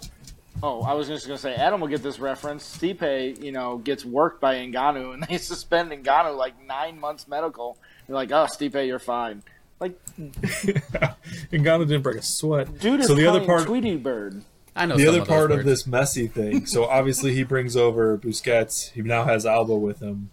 Oh, 0.61 0.83
I 0.83 0.93
was 0.95 1.07
just 1.07 1.25
gonna 1.26 1.38
say 1.38 1.55
Adam 1.55 1.81
will 1.81 1.87
get 1.88 2.02
this 2.02 2.19
reference. 2.19 2.64
Stipe, 2.78 3.40
you 3.40 3.52
know, 3.52 3.78
gets 3.78 4.05
worked 4.05 4.40
by 4.40 4.57
Ngannou, 4.57 5.14
and 5.14 5.23
they 5.28 5.38
suspend 5.38 5.93
Ngannou 5.93 6.37
like 6.37 6.55
nine 6.67 6.99
months 6.99 7.28
medical. 7.28 7.78
They're 8.07 8.17
like, 8.17 8.33
"Oh, 8.33 8.47
Stipe, 8.47 8.85
you're 8.87 8.99
fine." 8.99 9.43
Like, 9.78 9.97
Ngannou 10.17 11.87
didn't 11.87 12.02
break 12.02 12.17
a 12.17 12.23
sweat. 12.23 12.78
dude 12.81 13.00
is 13.00 13.07
so 13.07 13.14
the 13.14 13.26
other 13.26 13.45
part, 13.45 13.67
Tweety 13.67 13.97
Bird. 13.97 14.43
I 14.75 14.87
know 14.87 14.97
the 14.97 15.07
other 15.09 15.21
of 15.21 15.26
those 15.26 15.37
part 15.37 15.50
of 15.50 15.59
words. 15.59 15.67
this 15.69 15.87
messy 15.87 16.26
thing. 16.28 16.67
So 16.67 16.85
obviously 16.87 17.35
he 17.35 17.43
brings 17.43 17.76
over 17.76 18.17
Busquets. 18.19 18.90
He 18.93 19.02
now 19.02 19.25
has 19.25 19.45
Alba 19.47 19.76
with 19.76 20.00
him. 20.00 20.31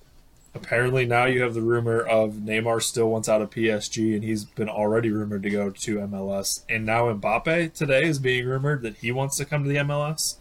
Apparently 0.56 1.06
now 1.06 1.26
you 1.26 1.42
have 1.42 1.54
the 1.54 1.62
rumor 1.62 2.00
of 2.00 2.36
Neymar 2.36 2.82
still 2.82 3.10
wants 3.10 3.28
out 3.28 3.42
of 3.42 3.50
PSG, 3.50 4.16
and 4.16 4.24
he's 4.24 4.46
been 4.46 4.70
already 4.70 5.12
rumored 5.12 5.44
to 5.44 5.50
go 5.50 5.70
to 5.70 5.98
MLS. 5.98 6.64
And 6.70 6.86
now 6.86 7.14
Mbappe 7.14 7.74
today 7.74 8.06
is 8.06 8.20
being 8.20 8.48
rumored 8.48 8.82
that 8.84 8.96
he 8.98 9.12
wants 9.12 9.36
to 9.38 9.46
come 9.46 9.64
to 9.64 9.70
the 9.70 9.76
MLS. 9.76 10.38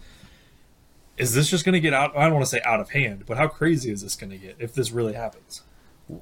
Is 1.18 1.34
this 1.34 1.50
just 1.50 1.64
going 1.64 1.72
to 1.72 1.80
get 1.80 1.92
out? 1.92 2.16
I 2.16 2.24
don't 2.24 2.34
want 2.34 2.44
to 2.44 2.50
say 2.50 2.62
out 2.64 2.78
of 2.78 2.90
hand, 2.90 3.24
but 3.26 3.38
how 3.38 3.48
crazy 3.48 3.90
is 3.90 4.02
this 4.02 4.14
going 4.14 4.30
to 4.30 4.38
get 4.38 4.54
if 4.60 4.72
this 4.72 4.92
really 4.92 5.14
happens? 5.14 5.62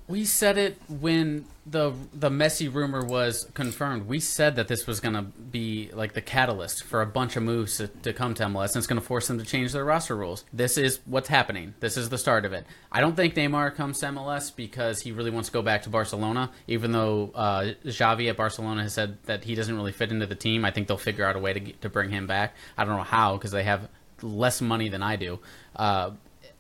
We 0.07 0.25
said 0.25 0.59
it 0.59 0.79
when 0.89 1.47
the 1.67 1.93
the 2.15 2.31
Messi 2.31 2.73
rumor 2.73 3.05
was 3.05 3.49
confirmed. 3.55 4.07
We 4.07 4.21
said 4.21 4.55
that 4.57 4.69
this 4.69 4.87
was 4.87 5.01
going 5.01 5.15
to 5.15 5.23
be 5.23 5.91
like 5.93 6.13
the 6.13 6.21
catalyst 6.21 6.85
for 6.85 7.03
a 7.03 7.07
bunch 7.07 7.37
of 7.37 7.43
moves 7.43 7.79
to, 7.79 7.89
to 7.89 8.13
come 8.13 8.35
to 8.35 8.45
MLS, 8.45 8.69
and 8.69 8.77
it's 8.77 8.87
going 8.87 9.01
to 9.01 9.07
force 9.07 9.27
them 9.27 9.39
to 9.39 9.45
change 9.45 9.73
their 9.73 9.85
roster 9.85 10.17
rules. 10.17 10.45
This 10.53 10.79
is 10.79 11.01
what's 11.05 11.29
happening. 11.29 11.75
This 11.81 11.97
is 11.97 12.11
the 12.11 12.19
start 12.19 12.45
of 12.45 12.53
it. 12.53 12.65
I 12.93 13.01
don't 13.01 13.17
think 13.17 13.35
Neymar 13.35 13.75
comes 13.75 13.99
to 14.01 14.07
MLS 14.07 14.55
because 14.55 15.03
he 15.03 15.11
really 15.11 15.31
wants 15.31 15.49
to 15.49 15.53
go 15.53 15.63
back 15.63 15.83
to 15.83 15.91
Barcelona, 15.91 16.51
even 16.69 16.93
though 16.93 17.33
uh, 17.35 17.73
Xavi 17.85 18.31
at 18.31 18.37
Barcelona 18.37 18.83
has 18.83 18.95
said 18.95 19.19
that 19.25 19.43
he 19.45 19.57
doesn't 19.57 19.75
really 19.75 19.93
fit 19.93 20.13
into 20.13 20.27
the 20.27 20.37
team. 20.37 20.65
I 20.65 20.71
think 20.71 20.87
they'll 20.87 20.97
figure 20.97 21.25
out 21.25 21.35
a 21.35 21.41
way 21.41 21.53
to 21.55 21.73
to 21.73 21.89
bring 21.89 22.11
him 22.11 22.27
back. 22.29 22.55
I 22.79 22.85
don't 22.85 22.97
know 22.97 23.03
how 23.03 23.37
because 23.37 23.51
they 23.51 23.65
have 23.65 23.89
less 24.21 24.61
money 24.61 24.89
than 24.89 25.03
I 25.03 25.17
do, 25.17 25.41
uh, 25.75 26.11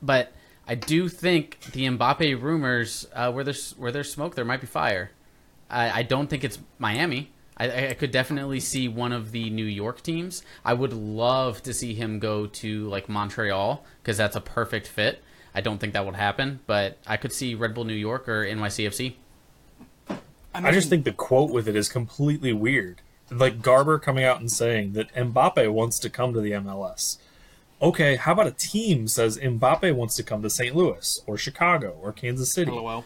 but. 0.02 0.32
I 0.66 0.74
do 0.74 1.08
think 1.08 1.60
the 1.72 1.86
Mbappe 1.86 2.40
rumors, 2.40 3.06
uh, 3.14 3.32
where 3.32 3.44
there's 3.44 3.72
where 3.72 3.90
there's 3.90 4.12
smoke, 4.12 4.34
there 4.34 4.44
might 4.44 4.60
be 4.60 4.66
fire. 4.66 5.10
I, 5.68 6.00
I 6.00 6.02
don't 6.02 6.28
think 6.28 6.44
it's 6.44 6.58
Miami. 6.78 7.32
I, 7.56 7.88
I 7.88 7.94
could 7.94 8.10
definitely 8.10 8.60
see 8.60 8.88
one 8.88 9.12
of 9.12 9.32
the 9.32 9.50
New 9.50 9.64
York 9.64 10.02
teams. 10.02 10.42
I 10.64 10.74
would 10.74 10.92
love 10.92 11.62
to 11.64 11.74
see 11.74 11.94
him 11.94 12.18
go 12.18 12.46
to 12.46 12.88
like 12.88 13.08
Montreal 13.08 13.84
because 14.02 14.16
that's 14.16 14.36
a 14.36 14.40
perfect 14.40 14.86
fit. 14.86 15.22
I 15.54 15.60
don't 15.60 15.78
think 15.78 15.92
that 15.92 16.06
would 16.06 16.14
happen, 16.14 16.60
but 16.66 16.98
I 17.06 17.16
could 17.16 17.32
see 17.32 17.54
Red 17.54 17.74
Bull 17.74 17.84
New 17.84 17.92
York 17.92 18.28
or 18.28 18.44
NYCFC. 18.44 19.14
I 20.54 20.72
just 20.72 20.88
think 20.88 21.04
the 21.04 21.12
quote 21.12 21.50
with 21.50 21.68
it 21.68 21.76
is 21.76 21.88
completely 21.88 22.52
weird. 22.52 23.00
Like 23.30 23.62
Garber 23.62 23.98
coming 23.98 24.24
out 24.24 24.40
and 24.40 24.50
saying 24.50 24.92
that 24.92 25.12
Mbappe 25.14 25.72
wants 25.72 25.98
to 26.00 26.10
come 26.10 26.34
to 26.34 26.40
the 26.40 26.52
MLS. 26.52 27.18
Okay, 27.82 28.16
how 28.16 28.32
about 28.32 28.46
a 28.46 28.52
team 28.52 29.08
says 29.08 29.38
Mbappe 29.38 29.92
wants 29.94 30.14
to 30.16 30.22
come 30.22 30.42
to 30.42 30.50
St. 30.50 30.74
Louis 30.76 31.20
or 31.26 31.36
Chicago 31.36 31.98
or 32.00 32.12
Kansas 32.12 32.52
City? 32.52 32.70
LOL. 32.70 33.04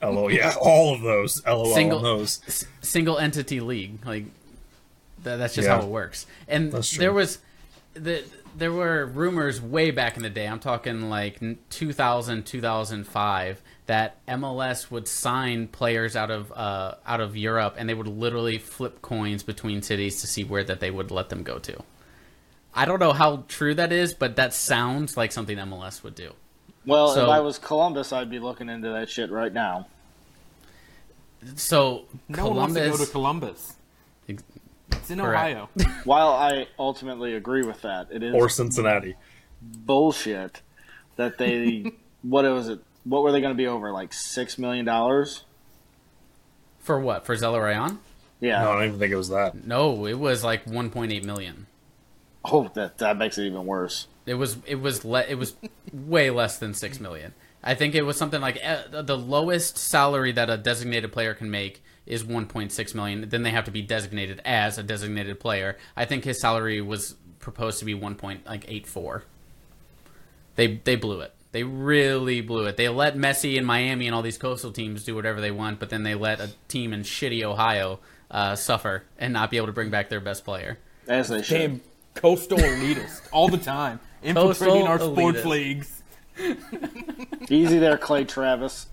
LOL, 0.00 0.30
yeah, 0.30 0.54
all 0.60 0.94
of 0.94 1.00
those. 1.02 1.44
LOL 1.44 1.74
Single- 1.74 1.98
on 1.98 2.04
those. 2.04 2.40
S- 2.46 2.64
single 2.82 3.18
entity 3.18 3.58
league. 3.60 4.04
Like 4.06 4.26
tha- 5.22 5.36
that's 5.36 5.54
just 5.54 5.66
Yeah. 5.66 5.76
how 5.78 5.82
it 5.82 5.88
works. 5.88 6.26
And 6.46 6.70
That's 6.70 6.90
true. 6.90 7.00
there 7.00 7.12
was 7.12 7.38
the 7.94 8.22
there 8.56 8.72
were 8.72 9.04
rumors 9.06 9.60
way 9.60 9.90
back 9.90 10.16
in 10.16 10.22
the 10.22 10.30
day. 10.30 10.46
I'm 10.46 10.60
talking 10.60 11.10
like 11.10 11.40
2000, 11.70 12.46
2005 12.46 13.60
that 13.86 14.16
MLS 14.26 14.90
would 14.90 15.06
sign 15.08 15.66
players 15.68 16.14
out 16.16 16.30
of 16.30 16.52
uh, 16.52 16.94
out 17.06 17.20
of 17.20 17.36
Europe 17.36 17.74
and 17.76 17.88
they 17.88 17.94
would 17.94 18.06
literally 18.08 18.58
flip 18.58 19.02
coins 19.02 19.42
between 19.42 19.82
cities 19.82 20.20
to 20.20 20.26
see 20.26 20.44
where 20.44 20.62
that 20.64 20.80
they 20.80 20.90
would 20.90 21.10
let 21.10 21.28
them 21.28 21.42
go 21.42 21.58
to. 21.58 21.82
I 22.76 22.84
don't 22.84 23.00
know 23.00 23.12
how 23.12 23.44
true 23.48 23.74
that 23.74 23.90
is, 23.92 24.12
but 24.14 24.36
that 24.36 24.52
sounds 24.54 25.16
like 25.16 25.32
something 25.32 25.56
MLS 25.58 26.02
would 26.02 26.14
do. 26.14 26.32
Well, 26.84 27.08
So- 27.08 27.24
if 27.24 27.28
I 27.30 27.40
was 27.40 27.58
Columbus, 27.58 28.12
I'd 28.12 28.30
be 28.30 28.38
looking 28.38 28.68
into 28.68 28.90
that 28.90 29.08
shit 29.08 29.30
right 29.30 29.52
now. 29.52 29.86
So 31.56 32.04
No 32.28 32.46
one 32.48 32.56
wants 32.56 32.74
to 32.74 32.90
go 32.90 32.96
to 32.96 33.06
Columbus. 33.06 33.74
Ex- 34.28 34.42
It's 34.92 35.10
in 35.10 35.18
Correct. 35.18 35.56
Ohio. 35.56 35.68
While 36.04 36.28
I 36.32 36.66
ultimately 36.78 37.34
agree 37.34 37.62
with 37.64 37.82
that, 37.82 38.08
it 38.10 38.22
is 38.22 38.34
Or 38.34 38.48
Cincinnati. 38.48 39.14
bullshit 39.62 40.60
that 41.16 41.38
they 41.38 41.92
what 42.22 42.44
was 42.44 42.68
it? 42.68 42.80
What 43.04 43.22
were 43.22 43.30
they 43.32 43.40
going 43.40 43.52
to 43.54 43.56
be 43.56 43.66
over 43.68 43.92
like 43.92 44.12
six 44.12 44.58
million 44.58 44.84
dollars? 44.84 45.42
for 46.80 47.00
what 47.00 47.26
for 47.26 47.34
Zelarayan? 47.34 47.98
Yeah. 48.40 48.62
No, 48.62 48.70
I 48.70 48.74
don't 48.76 48.84
even 48.86 48.98
think 49.00 49.12
it 49.12 49.16
was 49.16 49.30
that. 49.30 49.66
No, 49.66 50.06
it 50.06 50.18
was 50.18 50.44
like 50.44 50.66
1.8 50.66 51.24
million. 51.24 51.66
Oh, 52.50 52.70
that 52.74 52.98
that 52.98 53.16
makes 53.16 53.38
it 53.38 53.46
even 53.46 53.66
worse. 53.66 54.06
It 54.24 54.34
was 54.34 54.58
it 54.66 54.76
was 54.76 55.04
le- 55.04 55.24
it 55.24 55.36
was 55.36 55.54
way 55.92 56.30
less 56.30 56.58
than 56.58 56.74
six 56.74 57.00
million. 57.00 57.34
I 57.62 57.74
think 57.74 57.94
it 57.94 58.02
was 58.02 58.16
something 58.16 58.40
like 58.40 58.60
uh, 58.64 59.02
the 59.02 59.18
lowest 59.18 59.76
salary 59.76 60.30
that 60.32 60.48
a 60.48 60.56
designated 60.56 61.12
player 61.12 61.34
can 61.34 61.50
make 61.50 61.82
is 62.06 62.22
1.6 62.22 62.94
million. 62.94 63.28
Then 63.28 63.42
they 63.42 63.50
have 63.50 63.64
to 63.64 63.72
be 63.72 63.82
designated 63.82 64.40
as 64.44 64.78
a 64.78 64.84
designated 64.84 65.40
player. 65.40 65.76
I 65.96 66.04
think 66.04 66.22
his 66.22 66.40
salary 66.40 66.80
was 66.80 67.16
proposed 67.40 67.80
to 67.80 67.84
be 67.84 67.94
1.84. 67.94 69.22
They 70.54 70.76
they 70.76 70.94
blew 70.94 71.20
it. 71.20 71.34
They 71.50 71.64
really 71.64 72.40
blew 72.40 72.66
it. 72.66 72.76
They 72.76 72.88
let 72.88 73.16
Messi 73.16 73.56
and 73.58 73.66
Miami 73.66 74.06
and 74.06 74.14
all 74.14 74.22
these 74.22 74.38
coastal 74.38 74.72
teams 74.72 75.04
do 75.04 75.14
whatever 75.14 75.40
they 75.40 75.50
want, 75.50 75.80
but 75.80 75.90
then 75.90 76.04
they 76.04 76.14
let 76.14 76.38
a 76.38 76.50
team 76.68 76.92
in 76.92 77.02
shitty 77.02 77.42
Ohio 77.42 77.98
uh, 78.30 78.54
suffer 78.54 79.04
and 79.18 79.32
not 79.32 79.50
be 79.50 79.56
able 79.56 79.66
to 79.66 79.72
bring 79.72 79.90
back 79.90 80.08
their 80.08 80.20
best 80.20 80.44
player. 80.44 80.78
As 81.08 81.28
they 81.28 81.42
should. 81.42 81.58
Damn 81.58 81.80
coastal 82.16 82.58
elitist 82.58 83.28
all 83.32 83.48
the 83.48 83.58
time, 83.58 84.00
infiltrating 84.22 84.86
our 84.86 84.98
Coastal 84.98 85.14
sports 85.16 85.40
elitist. 85.40 85.44
leagues. 85.44 86.02
Easy 87.50 87.78
there, 87.78 87.96
Clay 87.96 88.24
Travis. 88.24 88.86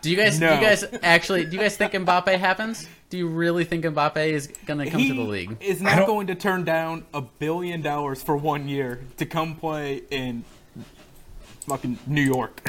Do 0.00 0.10
you 0.10 0.16
guys? 0.16 0.38
No. 0.40 0.50
Do 0.50 0.54
you 0.56 0.60
guys 0.62 0.84
actually? 1.02 1.44
Do 1.44 1.52
you 1.56 1.58
guys 1.58 1.76
think 1.76 1.92
Mbappe 1.92 2.38
happens? 2.38 2.88
Do 3.10 3.18
you 3.18 3.28
really 3.28 3.64
think 3.64 3.84
Mbappe 3.84 4.16
is 4.16 4.48
going 4.66 4.78
to 4.84 4.90
come 4.90 5.00
he 5.00 5.08
to 5.08 5.14
the 5.14 5.20
league? 5.22 5.56
is 5.60 5.80
I 5.80 5.84
not 5.84 5.96
don't- 5.96 6.06
going 6.06 6.26
to 6.28 6.34
turn 6.34 6.64
down 6.64 7.04
a 7.12 7.20
billion 7.20 7.82
dollars 7.82 8.22
for 8.22 8.36
one 8.36 8.68
year 8.68 9.00
to 9.18 9.26
come 9.26 9.56
play 9.56 10.02
in 10.10 10.44
fucking 11.66 11.98
New 12.06 12.22
York. 12.22 12.68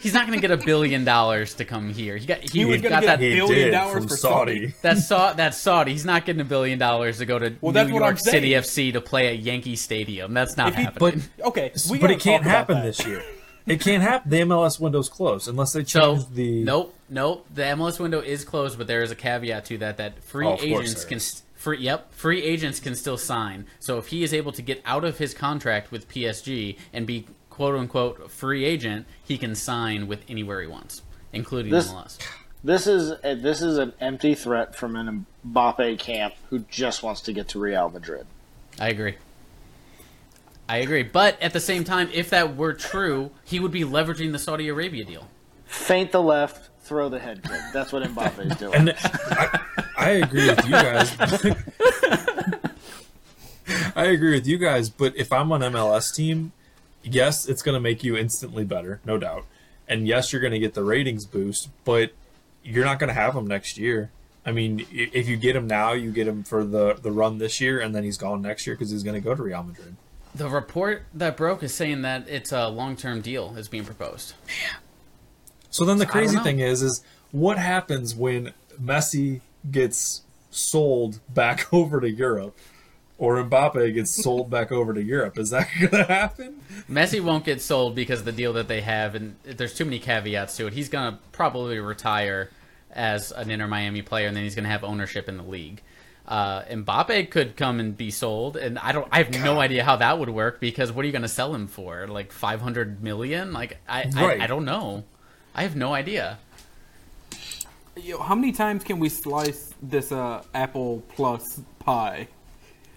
He's 0.00 0.14
not 0.14 0.26
going 0.26 0.38
to 0.38 0.40
get 0.46 0.50
a 0.50 0.62
billion 0.64 1.04
dollars 1.04 1.54
to 1.54 1.64
come 1.64 1.92
here. 1.92 2.16
He 2.16 2.26
got 2.26 2.38
he, 2.40 2.60
He 2.60 2.64
was 2.64 2.80
got 2.82 3.00
get 3.02 3.06
that. 3.06 3.20
a 3.20 3.22
He 3.30 3.34
billion 3.36 3.72
dollars 3.72 3.94
from 3.94 4.08
for 4.08 4.16
Saudi. 4.16 4.54
Saudi. 4.70 4.74
That's 4.82 5.06
Sa- 5.06 5.32
that's 5.34 5.56
Saudi. 5.58 5.92
He's 5.92 6.04
not 6.04 6.24
getting 6.24 6.40
a 6.40 6.44
billion 6.44 6.78
dollars 6.78 7.18
to 7.18 7.26
go 7.26 7.38
to 7.38 7.54
Well, 7.60 7.72
New 7.72 7.94
York 7.94 8.18
City. 8.18 8.50
FC 8.50 8.92
to 8.92 9.00
play 9.00 9.28
at 9.28 9.38
Yankee 9.40 9.76
Stadium. 9.76 10.32
That's 10.34 10.56
not 10.56 10.68
If 10.70 10.74
he- 10.76 10.82
happening. 10.84 11.22
Okay, 11.44 11.72
we 11.90 11.98
but 11.98 12.10
it 12.10 12.20
can't 12.20 12.44
happen 12.44 12.76
that. 12.76 12.84
this 12.84 13.06
year. 13.06 13.22
It 13.66 13.80
can't 13.80 14.02
happen. 14.02 14.28
The 14.30 14.40
MLS 14.40 14.80
window's 14.80 15.08
closed 15.08 15.46
unless 15.48 15.72
they 15.72 15.84
So 15.84 16.16
the. 16.16 16.64
nope, 16.64 16.94
nope. 17.08 17.46
The 17.54 17.62
MLS 17.62 18.00
window 18.00 18.20
is 18.20 18.44
closed, 18.44 18.76
but 18.76 18.86
there 18.88 19.02
is 19.02 19.10
a 19.12 19.14
caveat 19.14 19.64
to 19.66 19.78
that 19.78 19.98
that 19.98 20.22
free 20.24 20.46
Oh, 20.46 20.56
agents 20.60 21.04
can 21.04 21.18
is. 21.18 21.42
free 21.54 21.78
yep 21.78 22.12
free 22.12 22.42
agents 22.42 22.80
can 22.80 22.96
still 22.96 23.16
sign. 23.16 23.66
So 23.78 23.98
if 23.98 24.08
he 24.08 24.24
is 24.24 24.34
able 24.34 24.50
to 24.52 24.62
get 24.62 24.82
out 24.84 25.04
of 25.04 25.18
his 25.18 25.32
contract 25.32 25.92
with 25.92 26.08
PSG 26.08 26.76
and 26.92 27.06
be 27.06 27.26
quote 27.52 27.74
unquote 27.74 28.30
free 28.30 28.64
agent, 28.64 29.04
he 29.22 29.36
can 29.36 29.54
sign 29.54 30.06
with 30.06 30.24
anywhere 30.26 30.62
he 30.62 30.66
wants, 30.66 31.02
including 31.34 31.70
This- 31.70 31.92
MLS. 31.92 32.18
This 32.64 32.86
is 32.86 33.12
a, 33.24 33.34
this 33.34 33.60
is 33.60 33.76
an 33.76 33.92
empty 34.00 34.36
threat 34.36 34.76
from 34.76 34.94
an 34.96 35.26
Mbappe 35.46 35.98
camp 35.98 36.34
who 36.48 36.60
just 36.60 37.02
wants 37.02 37.20
to 37.22 37.32
get 37.32 37.48
to 37.48 37.58
Real 37.58 37.90
Madrid. 37.90 38.24
I 38.80 38.88
agree. 38.88 39.16
I 40.68 40.76
agree, 40.76 41.02
but 41.02 41.42
at 41.42 41.52
the 41.52 41.60
same 41.60 41.82
time, 41.82 42.08
if 42.14 42.30
that 42.30 42.56
were 42.56 42.72
true, 42.72 43.32
he 43.44 43.58
would 43.58 43.72
be 43.72 43.82
leveraging 43.82 44.30
the 44.30 44.38
Saudi 44.38 44.68
Arabia 44.68 45.04
deal. 45.04 45.26
Feint 45.66 46.12
the 46.12 46.22
left, 46.22 46.70
throw 46.84 47.08
the 47.08 47.18
head 47.18 47.42
kick. 47.42 47.60
That's 47.72 47.92
what 47.92 48.04
Mbappe 48.04 48.50
is 48.50 48.56
doing. 48.56 48.74
And 48.74 48.94
I, 48.96 49.60
I 49.96 50.10
agree 50.10 50.48
with 50.48 50.64
you 50.64 50.70
guys. 50.70 51.16
I 53.96 54.04
agree 54.04 54.34
with 54.34 54.46
you 54.46 54.56
guys, 54.56 54.88
but 54.88 55.16
if 55.16 55.32
I'm 55.32 55.50
on 55.50 55.62
MLS 55.62 56.14
team, 56.14 56.52
yes, 57.02 57.46
it's 57.46 57.62
going 57.62 57.74
to 57.74 57.80
make 57.80 58.02
you 58.04 58.16
instantly 58.16 58.64
better, 58.64 59.00
no 59.04 59.18
doubt. 59.18 59.44
And 59.88 60.06
yes, 60.06 60.32
you're 60.32 60.40
going 60.40 60.52
to 60.52 60.58
get 60.58 60.74
the 60.74 60.84
ratings 60.84 61.26
boost, 61.26 61.68
but 61.84 62.12
you're 62.62 62.84
not 62.84 62.98
going 62.98 63.08
to 63.08 63.14
have 63.14 63.34
him 63.34 63.46
next 63.46 63.76
year. 63.76 64.10
I 64.44 64.52
mean, 64.52 64.86
if 64.90 65.28
you 65.28 65.36
get 65.36 65.54
him 65.54 65.66
now, 65.66 65.92
you 65.92 66.10
get 66.10 66.26
him 66.26 66.42
for 66.42 66.64
the 66.64 66.94
the 66.94 67.12
run 67.12 67.38
this 67.38 67.60
year, 67.60 67.80
and 67.80 67.94
then 67.94 68.02
he's 68.02 68.16
gone 68.16 68.42
next 68.42 68.66
year 68.66 68.74
because 68.74 68.90
he's 68.90 69.04
going 69.04 69.14
to 69.14 69.20
go 69.20 69.34
to 69.34 69.42
Real 69.42 69.62
Madrid. 69.62 69.96
The 70.34 70.48
report 70.48 71.04
that 71.14 71.36
broke 71.36 71.62
is 71.62 71.74
saying 71.74 72.02
that 72.02 72.28
it's 72.28 72.52
a 72.52 72.68
long-term 72.68 73.20
deal 73.20 73.54
is 73.56 73.68
being 73.68 73.84
proposed. 73.84 74.34
So 75.70 75.84
then 75.84 75.98
the 75.98 76.06
crazy 76.06 76.38
thing 76.38 76.60
is, 76.60 76.82
is 76.82 77.04
what 77.30 77.58
happens 77.58 78.14
when 78.14 78.52
Messi 78.82 79.42
gets 79.70 80.22
sold 80.50 81.20
back 81.28 81.72
over 81.72 82.00
to 82.00 82.10
Europe, 82.10 82.58
or 83.22 83.36
Mbappe 83.36 83.94
gets 83.94 84.10
sold 84.10 84.50
back 84.50 84.72
over 84.72 84.92
to 84.92 85.00
Europe? 85.00 85.38
Is 85.38 85.50
that 85.50 85.68
going 85.78 85.90
to 85.90 86.04
happen? 86.12 86.60
Messi 86.90 87.20
won't 87.20 87.44
get 87.44 87.62
sold 87.62 87.94
because 87.94 88.18
of 88.18 88.24
the 88.24 88.32
deal 88.32 88.52
that 88.54 88.66
they 88.66 88.80
have, 88.80 89.14
and 89.14 89.36
there's 89.44 89.74
too 89.74 89.84
many 89.84 90.00
caveats 90.00 90.56
to 90.56 90.66
it. 90.66 90.72
He's 90.72 90.88
gonna 90.88 91.20
probably 91.30 91.78
retire 91.78 92.50
as 92.90 93.30
an 93.30 93.48
Inter 93.48 93.68
Miami 93.68 94.02
player, 94.02 94.26
and 94.26 94.36
then 94.36 94.42
he's 94.42 94.56
gonna 94.56 94.68
have 94.68 94.82
ownership 94.82 95.28
in 95.28 95.36
the 95.36 95.44
league. 95.44 95.82
Uh, 96.26 96.62
Mbappe 96.62 97.30
could 97.30 97.56
come 97.56 97.78
and 97.78 97.96
be 97.96 98.10
sold, 98.10 98.56
and 98.56 98.76
I 98.76 98.90
don't. 98.90 99.06
I 99.12 99.18
have 99.18 99.30
no 99.30 99.60
idea 99.60 99.84
how 99.84 99.94
that 99.96 100.18
would 100.18 100.28
work 100.30 100.58
because 100.58 100.90
what 100.90 101.04
are 101.04 101.06
you 101.06 101.12
gonna 101.12 101.28
sell 101.28 101.54
him 101.54 101.68
for? 101.68 102.08
Like 102.08 102.32
500 102.32 103.04
million? 103.04 103.52
Like 103.52 103.78
I, 103.88 104.10
Right. 104.16 104.40
I, 104.40 104.44
I 104.44 104.46
don't 104.48 104.64
know. 104.64 105.04
I 105.54 105.62
have 105.62 105.76
no 105.76 105.94
idea. 105.94 106.38
Yo, 107.96 108.18
how 108.18 108.34
many 108.34 108.50
times 108.50 108.82
can 108.82 108.98
we 108.98 109.08
slice 109.08 109.72
this 109.80 110.10
uh, 110.10 110.42
Apple 110.54 111.04
Plus 111.14 111.60
pie? 111.78 112.26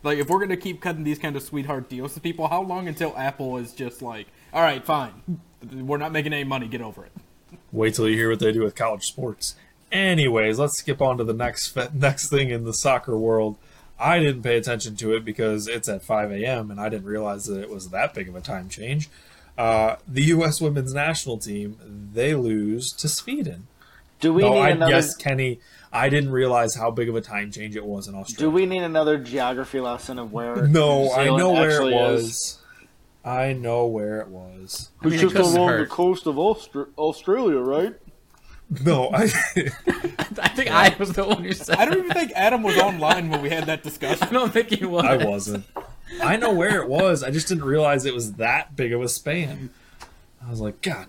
Like, 0.05 0.19
if 0.19 0.29
we're 0.29 0.39
gonna 0.39 0.55
keep 0.55 0.81
cutting 0.81 1.03
these 1.03 1.17
kind 1.17 1.35
of 1.35 1.41
sweetheart 1.41 1.89
deals 1.89 2.13
to 2.13 2.19
people, 2.19 2.47
how 2.47 2.61
long 2.61 2.87
until 2.87 3.17
Apple 3.17 3.57
is 3.57 3.73
just 3.73 4.01
like, 4.01 4.27
all 4.53 4.61
right, 4.61 4.85
fine, 4.85 5.41
we're 5.73 5.97
not 5.97 6.11
making 6.11 6.31
any 6.31 6.43
money, 6.43 6.67
get 6.67 6.81
over 6.81 7.05
it. 7.05 7.11
Wait 7.71 7.95
till 7.95 8.07
you 8.07 8.15
hear 8.15 8.29
what 8.29 8.39
they 8.39 8.51
do 8.51 8.61
with 8.61 8.75
college 8.75 9.03
sports. 9.03 9.55
Anyways, 9.91 10.59
let's 10.59 10.77
skip 10.77 11.01
on 11.01 11.17
to 11.17 11.23
the 11.23 11.33
next 11.33 11.75
next 11.93 12.29
thing 12.29 12.51
in 12.51 12.65
the 12.65 12.73
soccer 12.73 13.17
world. 13.17 13.57
I 13.99 14.19
didn't 14.19 14.43
pay 14.43 14.57
attention 14.57 14.95
to 14.97 15.15
it 15.15 15.25
because 15.25 15.67
it's 15.67 15.87
at 15.87 16.03
5 16.03 16.31
a.m. 16.31 16.69
and 16.69 16.79
I 16.79 16.89
didn't 16.89 17.05
realize 17.05 17.45
that 17.45 17.61
it 17.61 17.69
was 17.69 17.89
that 17.89 18.13
big 18.13 18.27
of 18.27 18.35
a 18.35 18.41
time 18.41 18.69
change. 18.69 19.09
Uh, 19.57 19.95
the 20.07 20.23
U.S. 20.25 20.59
women's 20.59 20.93
national 20.93 21.37
team 21.37 21.77
they 22.13 22.35
lose 22.35 22.91
to 22.93 23.07
Sweden. 23.07 23.67
Do 24.19 24.33
we 24.33 24.43
no, 24.43 24.53
need 24.53 24.59
I, 24.61 24.69
another? 24.71 24.91
yes, 24.91 25.15
Kenny. 25.15 25.59
I 25.91 26.09
didn't 26.09 26.31
realize 26.31 26.75
how 26.75 26.91
big 26.91 27.07
of 27.09 27.15
a 27.15 27.21
time 27.21 27.51
change 27.51 27.75
it 27.75 27.85
was 27.85 28.07
in 28.07 28.15
Australia. 28.15 28.49
Do 28.49 28.53
we 28.53 28.65
need 28.65 28.83
another 28.83 29.17
geography 29.17 29.79
lesson 29.79 30.19
of 30.19 30.33
where? 30.33 30.67
No, 30.67 31.03
New 31.05 31.11
I 31.11 31.25
know 31.37 31.51
where 31.53 31.81
it 31.81 31.93
was. 31.93 32.23
is? 32.23 32.59
I 33.23 33.53
know 33.53 33.87
where 33.87 34.19
it 34.21 34.27
was. 34.27 34.89
I 35.01 35.07
mean, 35.07 35.19
it 35.19 35.31
couldn't 35.31 35.55
hurt. 35.55 35.89
coast 35.89 36.27
of 36.27 36.35
Austra- 36.35 36.89
Australia, 36.97 37.59
right? 37.59 37.95
No, 38.83 39.09
I. 39.13 39.23
I 40.37 40.47
think 40.49 40.69
I 40.71 40.95
was 40.99 41.13
the 41.13 41.23
one 41.25 41.43
who 41.43 41.53
said. 41.53 41.77
I 41.77 41.85
don't 41.85 41.97
even 41.99 42.11
think 42.11 42.31
Adam 42.35 42.61
was 42.61 42.77
online 42.77 43.29
when 43.29 43.41
we 43.41 43.49
had 43.49 43.65
that 43.67 43.83
discussion. 43.83 44.27
I 44.27 44.31
don't 44.31 44.51
think 44.51 44.69
he 44.69 44.85
was. 44.85 45.05
I 45.05 45.17
wasn't. 45.25 45.65
I 46.21 46.35
know 46.35 46.53
where 46.53 46.81
it 46.81 46.89
was. 46.89 47.23
I 47.23 47.31
just 47.31 47.47
didn't 47.47 47.63
realize 47.65 48.05
it 48.05 48.13
was 48.13 48.33
that 48.33 48.75
big 48.75 48.91
of 48.91 49.01
a 49.01 49.07
span. 49.09 49.69
I 50.45 50.49
was 50.49 50.61
like, 50.61 50.81
God. 50.81 51.07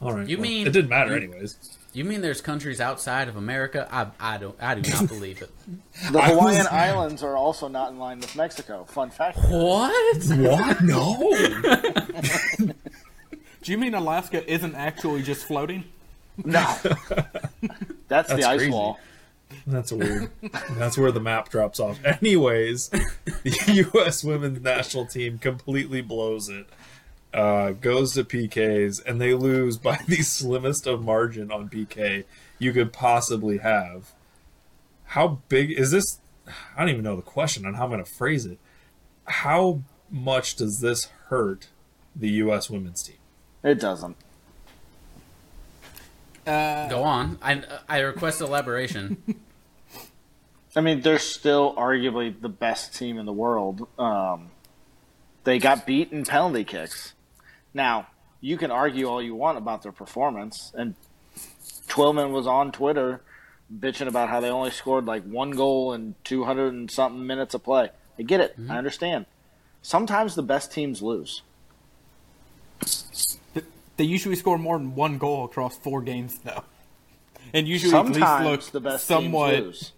All 0.00 0.12
right. 0.14 0.28
You 0.28 0.36
well, 0.38 0.42
mean- 0.42 0.66
it 0.66 0.72
didn't 0.72 0.88
matter 0.90 1.10
you- 1.10 1.16
anyways? 1.16 1.56
You 1.92 2.04
mean 2.04 2.20
there's 2.20 2.40
countries 2.40 2.80
outside 2.80 3.28
of 3.28 3.36
America? 3.36 3.88
I, 3.90 4.06
I 4.20 4.38
don't. 4.38 4.56
I 4.62 4.76
do 4.76 4.88
not 4.92 5.08
believe 5.08 5.42
it. 5.42 5.50
The 6.12 6.20
Hawaiian 6.22 6.58
was- 6.58 6.66
Islands 6.68 7.22
are 7.22 7.36
also 7.36 7.68
not 7.68 7.90
in 7.92 7.98
line 7.98 8.20
with 8.20 8.34
Mexico. 8.36 8.84
Fun 8.84 9.10
fact. 9.10 9.38
What? 9.48 10.24
What? 10.28 10.80
No. 10.82 11.36
Do 13.62 13.72
you 13.72 13.76
mean 13.78 13.94
Alaska 13.94 14.48
isn't 14.50 14.74
actually 14.74 15.22
just 15.22 15.44
floating? 15.44 15.84
No, 16.42 16.60
that's, 18.08 18.30
the 18.32 18.44
ice 18.44 18.56
crazy. 18.60 18.70
wall. 18.70 18.98
That's 19.66 19.92
weird. 19.92 20.30
That's 20.78 20.96
where 20.96 21.12
the 21.12 21.20
map 21.20 21.50
drops 21.50 21.78
off. 21.78 21.98
Anyways, 22.04 22.88
the 22.88 23.86
U.S. 23.92 24.24
women's 24.24 24.62
national 24.62 25.04
team 25.06 25.38
completely 25.38 26.00
blows 26.00 26.48
it. 26.48 26.66
Uh, 27.32 27.70
goes 27.70 28.14
to 28.14 28.24
PKs 28.24 29.00
and 29.06 29.20
they 29.20 29.34
lose 29.34 29.78
by 29.78 30.00
the 30.08 30.16
slimmest 30.16 30.86
of 30.86 31.02
margin 31.02 31.52
on 31.52 31.68
PK 31.68 32.24
you 32.58 32.72
could 32.72 32.92
possibly 32.92 33.58
have. 33.58 34.12
How 35.04 35.40
big 35.48 35.70
is 35.70 35.92
this? 35.92 36.18
I 36.76 36.80
don't 36.80 36.88
even 36.88 37.04
know 37.04 37.16
the 37.16 37.22
question 37.22 37.64
on 37.66 37.74
how 37.74 37.84
I'm 37.84 37.90
going 37.90 38.04
to 38.04 38.10
phrase 38.10 38.46
it. 38.46 38.58
How 39.26 39.82
much 40.10 40.56
does 40.56 40.80
this 40.80 41.06
hurt 41.28 41.68
the 42.16 42.28
U.S. 42.30 42.68
women's 42.68 43.02
team? 43.02 43.16
It 43.62 43.78
doesn't. 43.78 44.16
Go 46.44 47.02
on. 47.04 47.38
I 47.42 47.62
I 47.88 48.00
request 48.00 48.40
elaboration. 48.40 49.22
I 50.76 50.80
mean, 50.80 51.00
they're 51.00 51.18
still 51.18 51.74
arguably 51.74 52.40
the 52.40 52.48
best 52.48 52.94
team 52.94 53.18
in 53.18 53.26
the 53.26 53.32
world. 53.32 53.88
Um, 53.98 54.50
they 55.44 55.58
got 55.58 55.86
beat 55.86 56.12
in 56.12 56.24
penalty 56.24 56.64
kicks. 56.64 57.14
Now, 57.72 58.08
you 58.40 58.56
can 58.56 58.70
argue 58.70 59.06
all 59.06 59.22
you 59.22 59.34
want 59.34 59.58
about 59.58 59.82
their 59.82 59.92
performance, 59.92 60.72
and 60.74 60.94
Twellman 61.88 62.32
was 62.32 62.46
on 62.46 62.72
Twitter 62.72 63.20
bitching 63.72 64.08
about 64.08 64.28
how 64.28 64.40
they 64.40 64.50
only 64.50 64.70
scored 64.70 65.06
like 65.06 65.22
one 65.24 65.52
goal 65.52 65.92
in 65.92 66.14
200 66.24 66.72
and 66.72 66.90
something 66.90 67.26
minutes 67.26 67.54
of 67.54 67.62
play. 67.62 67.90
I 68.18 68.22
get 68.22 68.40
it. 68.40 68.58
Mm-hmm. 68.58 68.70
I 68.70 68.78
understand. 68.78 69.26
Sometimes 69.82 70.34
the 70.34 70.42
best 70.42 70.72
teams 70.72 71.00
lose. 71.02 71.42
They 73.96 74.04
usually 74.04 74.36
score 74.36 74.58
more 74.58 74.78
than 74.78 74.94
one 74.94 75.18
goal 75.18 75.44
across 75.44 75.76
four 75.76 76.00
games, 76.02 76.38
though. 76.38 76.64
And 77.52 77.68
usually 77.68 77.94
at 77.94 78.06
least 78.06 78.18
Sometimes 78.18 78.46
look 78.46 78.72
the 78.72 78.80
best 78.80 79.06
somewhat. 79.06 79.50
teams 79.50 79.66
lose. 79.66 79.92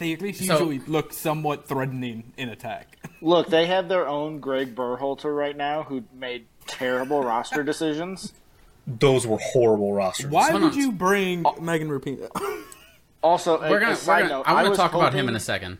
They 0.00 0.14
at 0.14 0.20
least 0.22 0.42
So- 0.44 0.54
usually 0.54 0.78
look 0.80 1.12
somewhat 1.12 1.68
threatening 1.68 2.32
in 2.38 2.48
attack. 2.48 2.96
Look, 3.22 3.48
they 3.48 3.66
have 3.66 3.88
their 3.90 4.08
own 4.08 4.40
Greg 4.40 4.74
Berhalter 4.74 5.36
right 5.36 5.54
now 5.54 5.82
who 5.82 6.04
made 6.18 6.46
terrible 6.66 7.22
roster 7.22 7.62
decisions. 7.62 8.32
Those 8.86 9.26
were 9.26 9.36
horrible 9.38 9.92
rosters. 9.92 10.30
Why 10.30 10.50
Hold 10.52 10.62
would 10.62 10.72
on. 10.72 10.78
you 10.78 10.90
bring 10.90 11.44
Megan 11.60 11.88
Rapinoe? 11.90 12.30
Also, 13.22 13.60
We're 13.60 13.78
gonna. 13.80 13.92
a 13.92 13.96
side 13.96 14.22
We're 14.22 14.28
gonna 14.28 14.38
note, 14.38 14.48
I 14.48 14.54
want 14.54 14.64
to 14.64 14.70
was 14.70 14.78
talk 14.78 14.94
about 14.94 15.12
him 15.12 15.28
in 15.28 15.36
a 15.36 15.40
second. 15.40 15.76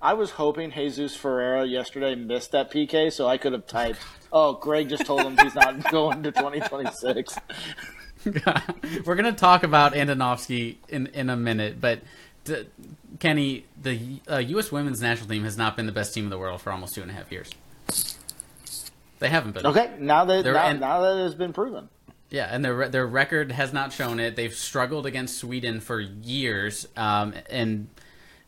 I 0.00 0.12
was 0.14 0.30
hoping 0.30 0.70
Jesus 0.70 1.16
Ferreira 1.16 1.64
yesterday 1.66 2.14
missed 2.14 2.52
that 2.52 2.70
PK, 2.70 3.12
so 3.12 3.26
I 3.26 3.36
could 3.36 3.52
have 3.52 3.66
typed, 3.66 3.98
"Oh, 4.32 4.52
Greg 4.52 4.88
just 4.88 5.04
told 5.04 5.22
him 5.22 5.36
he's 5.36 5.56
not 5.56 5.90
going 5.90 6.22
to 6.22 6.30
2026." 6.30 7.36
We're 9.04 9.14
gonna 9.16 9.32
talk 9.32 9.64
about 9.64 9.94
Andonovski 9.94 10.76
in 10.88 11.08
in 11.08 11.30
a 11.30 11.36
minute, 11.36 11.80
but 11.80 11.98
d- 12.44 12.66
Kenny, 13.24 13.64
the 13.80 14.20
uh, 14.30 14.36
U.S. 14.36 14.70
women's 14.70 15.00
national 15.00 15.30
team 15.30 15.44
has 15.44 15.56
not 15.56 15.78
been 15.78 15.86
the 15.86 15.92
best 15.92 16.12
team 16.12 16.24
in 16.24 16.30
the 16.30 16.36
world 16.36 16.60
for 16.60 16.70
almost 16.70 16.94
two 16.94 17.00
and 17.00 17.10
a 17.10 17.14
half 17.14 17.32
years. 17.32 17.48
They 19.18 19.30
haven't 19.30 19.52
been. 19.52 19.64
Okay, 19.64 19.92
now 19.98 20.26
that 20.26 20.44
now, 20.44 20.66
en- 20.66 20.80
now 20.80 21.00
that 21.00 21.16
has 21.22 21.34
been 21.34 21.54
proven, 21.54 21.88
Yeah, 22.28 22.48
and 22.50 22.62
their 22.62 22.86
their 22.90 23.06
record 23.06 23.50
has 23.52 23.72
not 23.72 23.94
shown 23.94 24.20
it. 24.20 24.36
They've 24.36 24.52
struggled 24.52 25.06
against 25.06 25.38
Sweden 25.38 25.80
for 25.80 26.00
years, 26.00 26.86
um, 26.98 27.32
and 27.48 27.88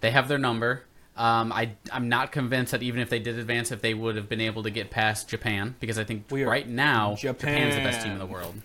they 0.03 0.11
have 0.11 0.29
their 0.29 0.37
number. 0.37 0.85
Um, 1.17 1.55
I 1.55 1.71
I'm 1.91 2.11
not 2.11 2.31
convinced 2.31 2.73
that 2.73 2.83
even 2.83 3.01
if 3.01 3.09
they 3.09 3.19
did 3.19 3.39
advance, 3.39 3.73
if 3.73 3.81
they 3.81 3.95
would 3.95 4.17
have 4.17 4.29
been 4.29 4.43
able 4.43 4.63
to 4.63 4.71
get 4.71 4.91
past 4.91 5.27
Japan, 5.27 5.75
because 5.81 5.99
I 5.99 6.05
think 6.05 6.27
We 6.31 6.45
right 6.45 6.69
now 6.69 7.15
Japan. 7.15 7.71
Japan's 7.71 7.77
the 7.77 7.81
best 7.81 8.03
team 8.03 8.13
in 8.13 8.19
the 8.19 8.27
world. 8.27 8.57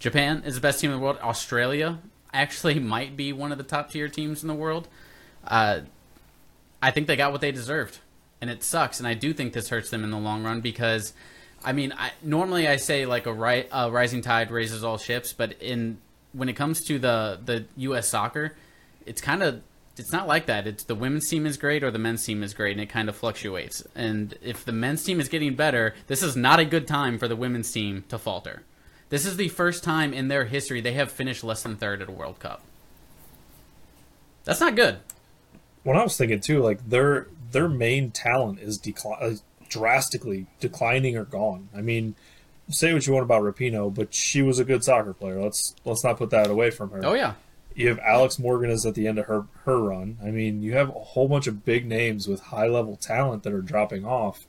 Japan 0.00 0.42
is 0.44 0.56
the 0.56 0.60
best 0.60 0.80
team 0.80 0.90
in 0.90 0.98
the 0.98 1.02
world. 1.02 1.16
Australia 1.22 2.00
actually 2.34 2.78
might 2.80 3.16
be 3.16 3.32
one 3.32 3.52
of 3.52 3.58
the 3.58 3.64
top 3.64 3.90
tier 3.90 4.08
teams 4.08 4.42
in 4.42 4.48
the 4.48 4.54
world. 4.54 4.88
Uh, 5.46 5.80
I 6.82 6.90
think 6.90 7.06
they 7.06 7.16
got 7.16 7.32
what 7.32 7.40
they 7.40 7.52
deserved, 7.52 8.00
and 8.40 8.50
it 8.50 8.62
sucks. 8.62 8.98
And 8.98 9.08
I 9.08 9.14
do 9.14 9.32
think 9.32 9.54
this 9.54 9.70
hurts 9.70 9.88
them 9.88 10.04
in 10.04 10.10
the 10.10 10.18
long 10.18 10.42
run 10.42 10.60
because, 10.60 11.14
I 11.64 11.72
mean, 11.72 11.94
I, 11.96 12.12
normally 12.22 12.68
I 12.68 12.76
say 12.76 13.06
like 13.06 13.24
a, 13.24 13.32
ri- 13.32 13.68
a 13.72 13.90
rising 13.90 14.20
tide 14.20 14.50
raises 14.50 14.84
all 14.84 14.98
ships, 14.98 15.32
but 15.32 15.54
in 15.62 15.98
when 16.32 16.48
it 16.48 16.54
comes 16.54 16.84
to 16.84 16.98
the 16.98 17.38
the 17.42 17.64
U.S. 17.76 18.08
soccer, 18.08 18.54
it's 19.06 19.22
kind 19.22 19.42
of 19.42 19.62
it's 19.96 20.12
not 20.12 20.26
like 20.26 20.46
that. 20.46 20.66
It's 20.66 20.84
the 20.84 20.94
women's 20.94 21.28
team 21.28 21.46
is 21.46 21.56
great 21.56 21.84
or 21.84 21.90
the 21.90 21.98
men's 21.98 22.24
team 22.24 22.42
is 22.42 22.52
great, 22.52 22.72
and 22.72 22.80
it 22.80 22.88
kind 22.88 23.08
of 23.08 23.16
fluctuates. 23.16 23.82
And 23.94 24.36
if 24.42 24.64
the 24.64 24.72
men's 24.72 25.04
team 25.04 25.20
is 25.20 25.28
getting 25.28 25.54
better, 25.54 25.94
this 26.08 26.22
is 26.22 26.36
not 26.36 26.58
a 26.58 26.64
good 26.64 26.86
time 26.86 27.18
for 27.18 27.28
the 27.28 27.36
women's 27.36 27.70
team 27.70 28.04
to 28.08 28.18
falter. 28.18 28.62
This 29.10 29.26
is 29.26 29.36
the 29.36 29.48
first 29.48 29.84
time 29.84 30.12
in 30.12 30.28
their 30.28 30.46
history 30.46 30.80
they 30.80 30.92
have 30.94 31.10
finished 31.12 31.44
less 31.44 31.62
than 31.62 31.76
third 31.76 32.02
at 32.02 32.08
a 32.08 32.12
World 32.12 32.40
Cup. 32.40 32.62
That's 34.44 34.60
not 34.60 34.76
good. 34.76 34.98
When 35.82 35.96
I 35.96 36.02
was 36.02 36.16
thinking 36.16 36.40
too, 36.40 36.60
like 36.62 36.88
their 36.88 37.28
their 37.52 37.68
main 37.68 38.10
talent 38.10 38.60
is 38.60 38.78
decli- 38.78 39.22
uh, 39.22 39.36
drastically 39.68 40.46
declining 40.60 41.16
or 41.16 41.24
gone. 41.24 41.68
I 41.76 41.80
mean, 41.80 42.14
say 42.68 42.92
what 42.92 43.06
you 43.06 43.12
want 43.12 43.24
about 43.24 43.42
Rapinoe, 43.42 43.94
but 43.94 44.14
she 44.14 44.42
was 44.42 44.58
a 44.58 44.64
good 44.64 44.82
soccer 44.82 45.12
player. 45.12 45.40
Let's 45.40 45.74
let's 45.84 46.02
not 46.04 46.16
put 46.16 46.30
that 46.30 46.50
away 46.50 46.70
from 46.70 46.90
her. 46.90 47.00
Oh 47.04 47.14
yeah, 47.14 47.34
You 47.74 47.88
have 47.88 47.98
Alex 48.00 48.38
Morgan 48.38 48.70
is 48.70 48.84
at 48.86 48.94
the 48.94 49.06
end 49.06 49.18
of 49.18 49.26
her 49.26 49.44
her 49.64 49.78
run. 49.80 50.18
I 50.22 50.30
mean, 50.30 50.62
you 50.62 50.72
have 50.74 50.88
a 50.88 50.92
whole 50.92 51.28
bunch 51.28 51.46
of 51.46 51.64
big 51.64 51.86
names 51.86 52.26
with 52.26 52.40
high 52.40 52.66
level 52.68 52.96
talent 52.96 53.42
that 53.42 53.52
are 53.52 53.62
dropping 53.62 54.04
off, 54.04 54.46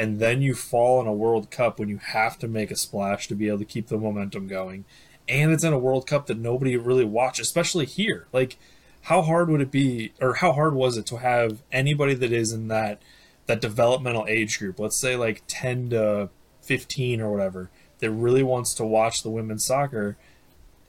and 0.00 0.18
then 0.18 0.40
you 0.40 0.54
fall 0.54 0.98
in 1.02 1.06
a 1.06 1.12
World 1.12 1.50
Cup 1.50 1.78
when 1.78 1.90
you 1.90 1.98
have 1.98 2.38
to 2.38 2.48
make 2.48 2.70
a 2.70 2.76
splash 2.76 3.28
to 3.28 3.34
be 3.34 3.48
able 3.48 3.58
to 3.58 3.66
keep 3.66 3.88
the 3.88 3.98
momentum 3.98 4.46
going, 4.46 4.86
and 5.28 5.52
it's 5.52 5.62
in 5.62 5.74
a 5.74 5.78
World 5.78 6.06
Cup 6.06 6.26
that 6.26 6.38
nobody 6.38 6.74
really 6.78 7.04
watched, 7.04 7.38
especially 7.38 7.84
here. 7.84 8.26
Like, 8.32 8.56
how 9.02 9.20
hard 9.20 9.50
would 9.50 9.60
it 9.60 9.70
be, 9.70 10.14
or 10.18 10.36
how 10.36 10.52
hard 10.52 10.74
was 10.74 10.96
it 10.96 11.04
to 11.06 11.18
have 11.18 11.62
anybody 11.70 12.14
that 12.14 12.32
is 12.32 12.50
in 12.50 12.68
that 12.68 13.02
that 13.44 13.60
developmental 13.60 14.24
age 14.26 14.58
group, 14.58 14.80
let's 14.80 14.96
say 14.96 15.16
like 15.16 15.42
ten 15.46 15.90
to 15.90 16.30
fifteen 16.62 17.20
or 17.20 17.30
whatever, 17.30 17.68
that 17.98 18.10
really 18.10 18.42
wants 18.42 18.72
to 18.76 18.86
watch 18.86 19.22
the 19.22 19.30
women's 19.30 19.66
soccer? 19.66 20.16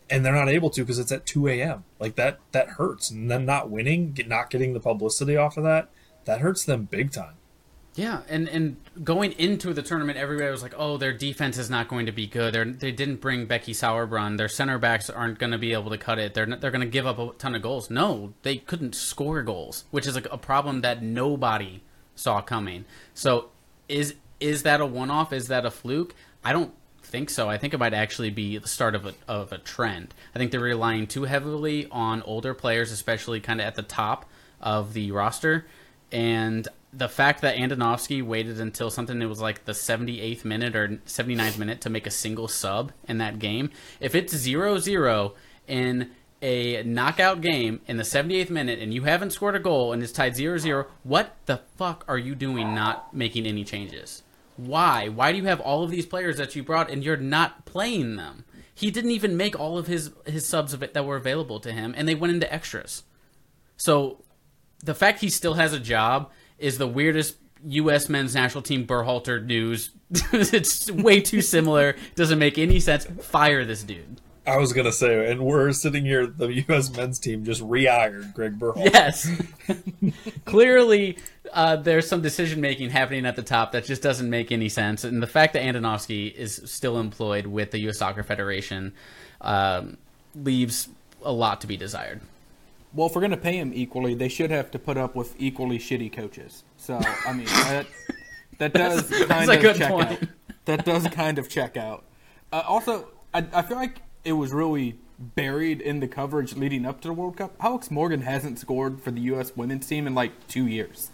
and 0.09 0.25
they're 0.25 0.33
not 0.33 0.49
able 0.49 0.69
to 0.69 0.81
because 0.81 0.99
it's 0.99 1.11
at 1.13 1.25
2 1.25 1.47
a.m. 1.47 1.85
Like 1.97 2.15
that, 2.15 2.39
that 2.51 2.71
hurts. 2.71 3.09
And 3.09 3.31
then 3.31 3.45
not 3.45 3.69
winning, 3.69 4.11
get, 4.11 4.27
not 4.27 4.49
getting 4.49 4.73
the 4.73 4.81
publicity 4.81 5.37
off 5.37 5.55
of 5.55 5.63
that, 5.63 5.87
that 6.25 6.41
hurts 6.41 6.65
them 6.65 6.83
big 6.83 7.13
time. 7.13 7.35
Yeah, 7.95 8.21
and 8.29 8.47
and 8.47 8.77
going 9.03 9.33
into 9.33 9.73
the 9.73 9.81
tournament, 9.81 10.17
everybody 10.17 10.49
was 10.49 10.63
like, 10.63 10.73
"Oh, 10.77 10.95
their 10.95 11.11
defense 11.11 11.57
is 11.57 11.69
not 11.69 11.89
going 11.89 12.05
to 12.05 12.13
be 12.13 12.25
good. 12.25 12.53
They're, 12.53 12.63
they 12.63 12.93
didn't 12.93 13.17
bring 13.17 13.47
Becky 13.47 13.73
Sauerbrunn. 13.73 14.37
Their 14.37 14.47
center 14.47 14.77
backs 14.77 15.09
aren't 15.09 15.39
going 15.39 15.51
to 15.51 15.57
be 15.57 15.73
able 15.73 15.89
to 15.89 15.97
cut 15.97 16.17
it. 16.17 16.33
They're 16.33 16.45
not, 16.45 16.61
they're 16.61 16.71
going 16.71 16.81
to 16.81 16.87
give 16.87 17.05
up 17.05 17.19
a 17.19 17.31
ton 17.37 17.53
of 17.53 17.61
goals." 17.61 17.89
No, 17.89 18.33
they 18.43 18.57
couldn't 18.57 18.95
score 18.95 19.43
goals, 19.43 19.83
which 19.91 20.07
is 20.07 20.15
a, 20.15 20.21
a 20.31 20.37
problem 20.37 20.81
that 20.81 21.03
nobody 21.03 21.83
saw 22.15 22.41
coming. 22.41 22.85
So, 23.13 23.49
is 23.89 24.15
is 24.39 24.63
that 24.63 24.79
a 24.79 24.85
one 24.85 25.11
off? 25.11 25.33
Is 25.33 25.49
that 25.49 25.65
a 25.65 25.71
fluke? 25.71 26.15
I 26.45 26.53
don't 26.53 26.73
think 27.03 27.29
so. 27.29 27.49
I 27.49 27.57
think 27.57 27.73
it 27.73 27.77
might 27.77 27.93
actually 27.93 28.29
be 28.29 28.57
the 28.57 28.69
start 28.69 28.95
of 28.95 29.05
a 29.05 29.13
of 29.27 29.51
a 29.51 29.57
trend. 29.57 30.13
I 30.33 30.39
think 30.39 30.51
they're 30.51 30.61
relying 30.61 31.07
too 31.07 31.23
heavily 31.23 31.87
on 31.91 32.21
older 32.21 32.53
players, 32.53 32.93
especially 32.93 33.41
kind 33.41 33.59
of 33.59 33.67
at 33.67 33.75
the 33.75 33.83
top 33.83 34.29
of 34.61 34.93
the 34.93 35.11
roster, 35.11 35.65
and 36.09 36.69
the 36.93 37.09
fact 37.09 37.41
that 37.41 37.55
Andonovski 37.55 38.21
waited 38.21 38.59
until 38.59 38.89
something 38.89 39.19
that 39.19 39.27
was 39.27 39.39
like 39.39 39.65
the 39.65 39.71
78th 39.71 40.43
minute 40.43 40.75
or 40.75 40.87
79th 41.05 41.57
minute 41.57 41.81
to 41.81 41.89
make 41.89 42.05
a 42.05 42.11
single 42.11 42.47
sub 42.47 42.91
in 43.07 43.17
that 43.19 43.39
game. 43.39 43.71
If 43.99 44.13
it's 44.13 44.33
0-0 44.33 45.33
in 45.67 46.11
a 46.41 46.83
knockout 46.83 47.41
game 47.41 47.81
in 47.87 47.97
the 47.97 48.03
78th 48.03 48.49
minute 48.49 48.79
and 48.79 48.93
you 48.93 49.03
haven't 49.03 49.31
scored 49.31 49.55
a 49.55 49.59
goal 49.59 49.93
and 49.93 50.03
it's 50.03 50.11
tied 50.11 50.33
0-0, 50.33 50.85
what 51.03 51.35
the 51.45 51.61
fuck 51.77 52.03
are 52.07 52.17
you 52.17 52.35
doing 52.35 52.75
not 52.75 53.13
making 53.13 53.45
any 53.45 53.63
changes? 53.63 54.23
Why? 54.57 55.07
Why 55.07 55.31
do 55.31 55.37
you 55.37 55.45
have 55.45 55.61
all 55.61 55.83
of 55.83 55.91
these 55.91 56.05
players 56.05 56.37
that 56.37 56.55
you 56.55 56.63
brought 56.63 56.91
and 56.91 57.03
you're 57.03 57.15
not 57.17 57.65
playing 57.65 58.17
them? 58.17 58.43
He 58.73 58.91
didn't 58.91 59.11
even 59.11 59.37
make 59.37 59.57
all 59.59 59.77
of 59.77 59.87
his 59.87 60.11
his 60.25 60.47
subs 60.47 60.73
of 60.73 60.81
it 60.81 60.93
that 60.93 61.05
were 61.05 61.15
available 61.15 61.59
to 61.59 61.71
him 61.71 61.93
and 61.95 62.07
they 62.07 62.15
went 62.15 62.33
into 62.33 62.51
extras. 62.51 63.03
So 63.77 64.23
the 64.83 64.95
fact 64.95 65.21
he 65.21 65.29
still 65.29 65.53
has 65.53 65.73
a 65.73 65.79
job 65.79 66.31
is 66.61 66.77
the 66.77 66.87
weirdest 66.87 67.35
U.S. 67.65 68.09
men's 68.09 68.33
national 68.33 68.63
team 68.63 68.85
Berhalter 68.85 69.43
news. 69.43 69.91
it's 70.11 70.89
way 70.91 71.21
too 71.21 71.41
similar. 71.41 71.95
Doesn't 72.15 72.39
make 72.39 72.57
any 72.57 72.79
sense. 72.79 73.05
Fire 73.05 73.65
this 73.65 73.83
dude. 73.83 74.21
I 74.45 74.57
was 74.57 74.73
gonna 74.73 74.91
say, 74.91 75.31
and 75.31 75.41
we're 75.45 75.71
sitting 75.71 76.03
here, 76.03 76.25
the 76.25 76.47
U.S. 76.67 76.95
men's 76.95 77.19
team 77.19 77.45
just 77.45 77.61
re-hired 77.61 78.33
Greg 78.33 78.57
Berhalter. 78.57 78.91
Yes. 78.91 79.29
Clearly, 80.45 81.17
uh, 81.53 81.75
there's 81.75 82.07
some 82.07 82.21
decision 82.21 82.59
making 82.59 82.89
happening 82.89 83.27
at 83.27 83.35
the 83.35 83.43
top 83.43 83.71
that 83.73 83.85
just 83.85 84.01
doesn't 84.01 84.29
make 84.29 84.51
any 84.51 84.67
sense. 84.67 85.03
And 85.03 85.21
the 85.21 85.27
fact 85.27 85.53
that 85.53 85.61
Andonovski 85.61 86.33
is 86.33 86.59
still 86.65 86.99
employed 86.99 87.45
with 87.45 87.69
the 87.69 87.79
U.S. 87.81 87.99
Soccer 87.99 88.23
Federation 88.23 88.93
um, 89.41 89.97
leaves 90.35 90.89
a 91.23 91.31
lot 91.31 91.61
to 91.61 91.67
be 91.67 91.77
desired. 91.77 92.21
Well, 92.93 93.07
if 93.07 93.15
we're 93.15 93.21
going 93.21 93.31
to 93.31 93.37
pay 93.37 93.57
him 93.57 93.71
equally, 93.73 94.13
they 94.15 94.27
should 94.27 94.49
have 94.51 94.69
to 94.71 94.79
put 94.79 94.97
up 94.97 95.15
with 95.15 95.35
equally 95.39 95.79
shitty 95.79 96.11
coaches. 96.11 96.63
So, 96.77 96.99
I 97.25 97.31
mean, 97.33 97.45
that, 97.45 97.87
that 98.57 98.73
does 98.73 99.09
kind 99.09 99.29
that's 99.29 99.49
a 99.49 99.53
of 99.55 99.61
good 99.61 99.75
check 99.77 99.89
point. 99.91 100.11
out. 100.11 100.19
That 100.65 100.85
does 100.85 101.07
kind 101.07 101.39
of 101.39 101.47
check 101.49 101.77
out. 101.77 102.03
Uh, 102.51 102.63
also, 102.67 103.07
I, 103.33 103.45
I 103.53 103.61
feel 103.61 103.77
like 103.77 104.01
it 104.25 104.33
was 104.33 104.51
really 104.51 104.97
buried 105.17 105.79
in 105.81 105.99
the 106.01 106.07
coverage 106.07 106.55
leading 106.55 106.85
up 106.85 106.99
to 107.01 107.07
the 107.07 107.13
World 107.13 107.37
Cup. 107.37 107.53
Alex 107.61 107.89
Morgan 107.91 108.21
hasn't 108.21 108.59
scored 108.59 108.99
for 109.01 109.11
the 109.11 109.21
U.S. 109.21 109.55
women's 109.55 109.87
team 109.87 110.05
in 110.05 110.13
like 110.13 110.31
two 110.47 110.67
years, 110.67 111.11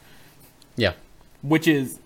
Yeah. 0.75 0.93
which 1.41 1.67
is 1.67 1.99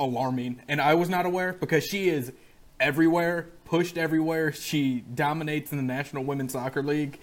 alarming. 0.00 0.60
And 0.68 0.80
I 0.80 0.94
was 0.94 1.08
not 1.08 1.26
aware 1.26 1.52
because 1.52 1.84
she 1.84 2.08
is 2.08 2.32
everywhere, 2.80 3.48
pushed 3.64 3.98
everywhere. 3.98 4.52
She 4.52 5.00
dominates 5.14 5.72
in 5.72 5.76
the 5.78 5.84
National 5.84 6.24
Women's 6.24 6.52
Soccer 6.52 6.82
League. 6.82 7.18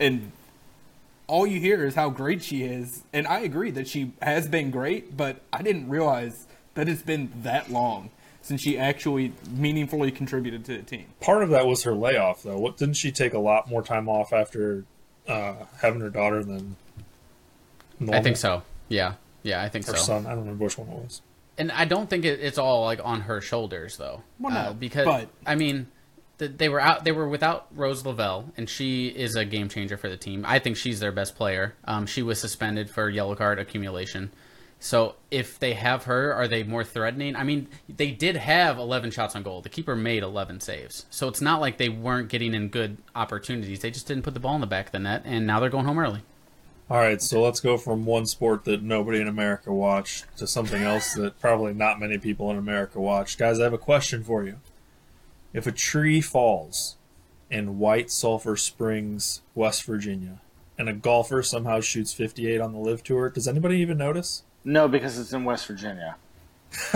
And 0.00 0.32
all 1.32 1.46
you 1.46 1.58
hear 1.58 1.86
is 1.86 1.94
how 1.94 2.10
great 2.10 2.42
she 2.42 2.62
is. 2.62 3.04
And 3.10 3.26
I 3.26 3.40
agree 3.40 3.70
that 3.70 3.88
she 3.88 4.12
has 4.20 4.46
been 4.46 4.70
great, 4.70 5.16
but 5.16 5.40
I 5.50 5.62
didn't 5.62 5.88
realize 5.88 6.46
that 6.74 6.90
it's 6.90 7.00
been 7.00 7.32
that 7.42 7.70
long 7.70 8.10
since 8.42 8.60
she 8.60 8.76
actually 8.78 9.32
meaningfully 9.50 10.10
contributed 10.10 10.64
to 10.66 10.76
the 10.76 10.82
team. 10.82 11.06
Part 11.22 11.42
of 11.42 11.48
that 11.48 11.66
was 11.66 11.84
her 11.84 11.94
layoff, 11.94 12.42
though. 12.42 12.58
What 12.58 12.76
didn't 12.76 12.96
she 12.96 13.10
take 13.12 13.32
a 13.32 13.38
lot 13.38 13.66
more 13.70 13.82
time 13.82 14.10
off 14.10 14.32
after 14.34 14.84
uh, 15.26 15.54
having 15.80 16.00
her 16.02 16.10
daughter 16.10 16.44
than? 16.44 16.76
Normal? 17.98 18.20
I 18.20 18.22
think 18.22 18.36
so. 18.36 18.62
Yeah. 18.88 19.14
Yeah, 19.42 19.62
I 19.62 19.68
think 19.70 19.88
Or 19.88 19.96
so. 19.96 20.02
son, 20.02 20.26
I 20.26 20.30
don't 20.30 20.40
remember 20.40 20.64
which 20.64 20.76
one 20.76 20.88
it 20.88 20.94
was. 20.94 21.22
And 21.56 21.72
I 21.72 21.84
don't 21.86 22.10
think 22.10 22.24
it, 22.26 22.40
it's 22.40 22.58
all 22.58 22.84
like 22.84 23.00
on 23.02 23.22
her 23.22 23.40
shoulders 23.40 23.96
though. 23.96 24.22
Well, 24.38 24.52
no, 24.52 24.60
Uh, 24.60 24.72
because 24.74 25.06
but- 25.06 25.28
I 25.46 25.54
mean, 25.54 25.74
th- 25.76 25.86
they 26.38 26.68
were 26.68 26.80
out. 26.80 27.04
They 27.04 27.12
were 27.12 27.28
without 27.28 27.66
Rose 27.74 28.04
Lavelle, 28.04 28.52
and 28.56 28.68
she 28.68 29.08
is 29.08 29.36
a 29.36 29.44
game 29.44 29.68
changer 29.68 29.96
for 29.96 30.08
the 30.08 30.16
team. 30.16 30.44
I 30.46 30.58
think 30.58 30.76
she's 30.76 31.00
their 31.00 31.12
best 31.12 31.36
player. 31.36 31.74
Um, 31.84 32.06
she 32.06 32.22
was 32.22 32.40
suspended 32.40 32.90
for 32.90 33.08
yellow 33.08 33.34
card 33.34 33.58
accumulation. 33.58 34.32
So 34.82 35.14
if 35.30 35.60
they 35.60 35.74
have 35.74 36.04
her, 36.04 36.34
are 36.34 36.48
they 36.48 36.64
more 36.64 36.82
threatening? 36.82 37.36
I 37.36 37.44
mean, 37.44 37.68
they 37.88 38.10
did 38.10 38.34
have 38.34 38.78
11 38.78 39.12
shots 39.12 39.36
on 39.36 39.44
goal. 39.44 39.62
The 39.62 39.68
keeper 39.68 39.94
made 39.94 40.24
11 40.24 40.58
saves. 40.58 41.06
So 41.08 41.28
it's 41.28 41.40
not 41.40 41.60
like 41.60 41.78
they 41.78 41.88
weren't 41.88 42.28
getting 42.28 42.52
in 42.52 42.66
good 42.66 42.96
opportunities. 43.14 43.78
They 43.78 43.92
just 43.92 44.08
didn't 44.08 44.24
put 44.24 44.34
the 44.34 44.40
ball 44.40 44.56
in 44.56 44.60
the 44.60 44.66
back 44.66 44.86
of 44.86 44.92
the 44.92 44.98
net, 44.98 45.22
and 45.24 45.46
now 45.46 45.60
they're 45.60 45.70
going 45.70 45.84
home 45.84 46.00
early. 46.00 46.22
All 46.90 46.98
right, 46.98 47.22
so 47.22 47.40
let's 47.42 47.60
go 47.60 47.78
from 47.78 48.04
one 48.04 48.26
sport 48.26 48.64
that 48.64 48.82
nobody 48.82 49.20
in 49.20 49.28
America 49.28 49.72
watched 49.72 50.36
to 50.38 50.48
something 50.48 50.82
else 50.82 51.14
that 51.14 51.38
probably 51.40 51.72
not 51.72 52.00
many 52.00 52.18
people 52.18 52.50
in 52.50 52.58
America 52.58 53.00
watch. 53.00 53.38
Guys, 53.38 53.60
I 53.60 53.62
have 53.62 53.72
a 53.72 53.78
question 53.78 54.24
for 54.24 54.42
you. 54.42 54.56
If 55.52 55.66
a 55.66 55.72
tree 55.72 56.20
falls 56.20 56.96
in 57.50 57.78
White 57.78 58.10
Sulphur 58.10 58.56
Springs, 58.56 59.42
West 59.54 59.84
Virginia, 59.84 60.40
and 60.78 60.88
a 60.88 60.92
golfer 60.92 61.42
somehow 61.42 61.80
shoots 61.80 62.12
58 62.12 62.60
on 62.60 62.72
the 62.72 62.78
LIV 62.78 63.02
tour, 63.02 63.28
does 63.30 63.46
anybody 63.46 63.76
even 63.78 63.98
notice? 63.98 64.44
No, 64.64 64.88
because 64.88 65.18
it's 65.18 65.32
in 65.32 65.44
West 65.44 65.66
Virginia. 65.66 66.16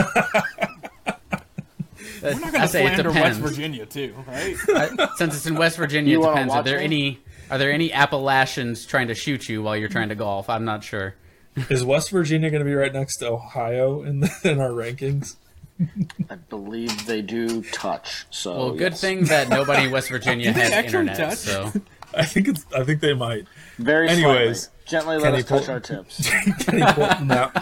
We're 2.22 2.32
not 2.34 2.52
going 2.52 2.62
to 2.62 2.68
say 2.68 2.86
it 2.86 2.94
slander 2.94 3.10
West. 3.12 3.40
Virginia, 3.40 3.86
too, 3.86 4.14
right? 4.26 4.56
Uh, 4.98 5.08
since 5.16 5.36
it's 5.36 5.46
in 5.46 5.54
West 5.56 5.76
Virginia, 5.76 6.12
You 6.12 6.24
it 6.24 6.28
depends. 6.28 6.54
Are 6.54 6.62
there 6.62 6.78
me? 6.78 6.84
any 6.84 7.20
are 7.50 7.58
there 7.58 7.70
any 7.70 7.92
Appalachians 7.92 8.86
trying 8.86 9.08
to 9.08 9.14
shoot 9.14 9.48
you 9.48 9.62
while 9.62 9.76
you're 9.76 9.88
trying 9.88 10.08
to 10.08 10.14
golf? 10.14 10.48
I'm 10.48 10.64
not 10.64 10.82
sure. 10.82 11.14
Is 11.70 11.84
West 11.84 12.10
Virginia 12.10 12.50
going 12.50 12.60
to 12.60 12.64
be 12.64 12.74
right 12.74 12.92
next 12.92 13.18
to 13.18 13.28
Ohio 13.30 14.02
in, 14.02 14.20
the, 14.20 14.30
in 14.44 14.60
our 14.60 14.70
rankings? 14.70 15.36
I 16.30 16.34
believe 16.36 17.06
they 17.06 17.22
do 17.22 17.62
touch. 17.62 18.26
So 18.30 18.56
Well, 18.56 18.70
good 18.72 18.92
yes. 18.92 19.00
thing 19.00 19.24
that 19.24 19.48
nobody 19.48 19.84
in 19.84 19.90
West 19.90 20.08
Virginia 20.08 20.52
has 20.54 20.70
internet. 20.84 21.16
touch? 21.16 21.38
So 21.38 21.72
I 22.14 22.24
think 22.24 22.48
it's. 22.48 22.64
I 22.74 22.82
think 22.84 23.00
they 23.00 23.12
might. 23.14 23.46
Very 23.78 24.08
Anyways, 24.08 24.62
slightly. 24.62 24.84
gently 24.86 25.16
let 25.18 25.24
Kenny 25.24 25.38
us 25.42 25.48
touch 25.48 25.68
our 25.68 25.80
tips. 25.80 26.30
Kenny 26.60 26.82
Bolton 26.94 27.30
out. 27.30 27.54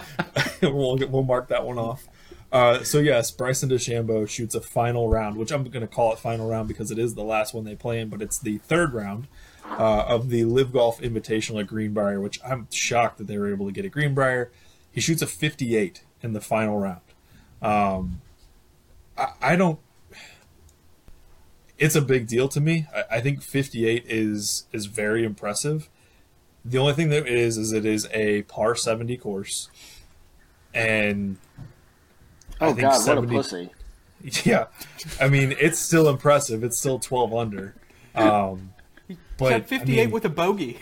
we'll, 0.63 0.97
we'll 1.09 1.23
mark 1.25 1.49
that 1.49 1.65
one 1.65 1.79
off. 1.79 2.07
Uh, 2.53 2.85
so 2.85 3.01
yes, 3.01 3.33
Bryson 3.33 3.69
DeChambeau 3.69 4.29
shoots 4.29 4.55
a 4.55 4.61
final 4.61 5.09
round, 5.09 5.37
which 5.37 5.51
I'm 5.51 5.65
going 5.65 5.81
to 5.81 5.93
call 5.93 6.13
it 6.13 6.21
final 6.21 6.49
round 6.49 6.69
because 6.69 6.93
it 6.93 6.99
is 7.01 7.15
the 7.17 7.25
last 7.25 7.53
one 7.53 7.65
they 7.65 7.75
play 7.75 7.99
in, 8.01 8.09
but 8.09 8.23
it's 8.23 8.39
the 8.39 8.59
third 8.59 8.95
round 8.95 9.27
uh, 9.69 10.05
of 10.07 10.29
the 10.31 10.45
LIV 10.45 10.73
Golf 10.73 11.01
Invitational 11.01 11.59
at 11.61 11.67
Greenbrier, 11.67 12.21
which 12.21 12.39
I'm 12.45 12.69
shocked 12.71 13.19
that 13.19 13.27
they 13.27 13.39
were 13.39 13.51
able 13.51 13.67
to 13.67 13.73
get 13.73 13.85
at 13.85 13.91
Greenbrier. 13.91 14.53
He 14.93 15.01
shoots 15.01 15.21
a 15.21 15.27
58 15.27 16.05
in 16.23 16.33
the 16.33 16.41
final 16.41 16.79
round. 16.79 17.01
Um, 17.65 18.21
I, 19.17 19.27
I 19.41 19.57
don't. 19.57 19.79
It's 21.79 21.97
a 21.97 22.01
big 22.01 22.29
deal 22.29 22.49
to 22.49 22.61
me. 22.61 22.87
I, 22.95 23.17
I 23.17 23.21
think 23.21 23.43
58 23.43 24.05
is 24.07 24.67
is 24.73 24.87
very 24.87 25.25
impressive. 25.25 25.89
The 26.65 26.79
only 26.79 26.95
thing 26.95 27.11
that 27.11 27.27
it 27.27 27.33
is 27.33 27.59
is 27.59 27.73
it 27.73 27.85
is 27.85 28.09
a 28.13 28.43
par 28.43 28.75
70 28.75 29.17
course, 29.19 29.69
and 30.73 31.37
I 32.61 32.67
Oh 32.67 32.69
think 32.69 32.81
God, 32.83 32.99
70 32.99 33.35
what 33.35 33.47
a 33.47 33.49
pussy! 33.49 33.71
yeah, 34.49 34.67
I 35.21 35.29
mean 35.29 35.55
it's 35.59 35.79
still 35.79 36.09
impressive. 36.09 36.63
It's 36.65 36.79
still 36.79 36.99
12 36.99 37.35
under. 37.35 37.75
Um, 38.15 38.73
but 39.37 39.51
Shot 39.51 39.69
58 39.69 40.01
I 40.01 40.05
mean, 40.05 40.11
with 40.13 40.25
a 40.25 40.29
bogey. 40.31 40.79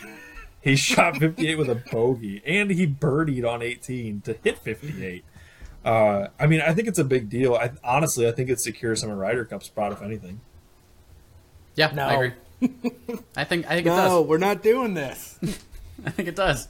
he 0.60 0.76
shot 0.76 1.16
58 1.16 1.56
with 1.56 1.70
a 1.70 1.82
bogey, 1.90 2.42
and 2.44 2.70
he 2.70 2.86
birdied 2.86 3.48
on 3.50 3.62
18 3.62 4.20
to 4.22 4.34
hit 4.44 4.58
58. 4.58 5.24
Uh, 5.84 6.28
I 6.38 6.46
mean, 6.46 6.60
I 6.60 6.72
think 6.74 6.88
it's 6.88 6.98
a 6.98 7.04
big 7.04 7.28
deal. 7.28 7.54
I 7.54 7.72
honestly, 7.82 8.28
I 8.28 8.32
think 8.32 8.50
it 8.50 8.60
secures 8.60 9.02
him 9.02 9.10
a 9.10 9.16
Ryder 9.16 9.44
Cup 9.44 9.62
spot, 9.62 9.92
if 9.92 10.00
anything. 10.02 10.40
yeah, 11.74 11.90
No. 11.92 12.06
I 12.06 12.12
agree. 12.14 12.32
I 13.36 13.44
think 13.44 13.66
I 13.66 13.70
think 13.74 13.86
it 13.86 13.90
No, 13.90 14.22
we're 14.22 14.38
not 14.38 14.62
doing 14.62 14.94
this. 14.94 15.38
I 16.06 16.10
think 16.10 16.28
it 16.28 16.36
does. 16.36 16.68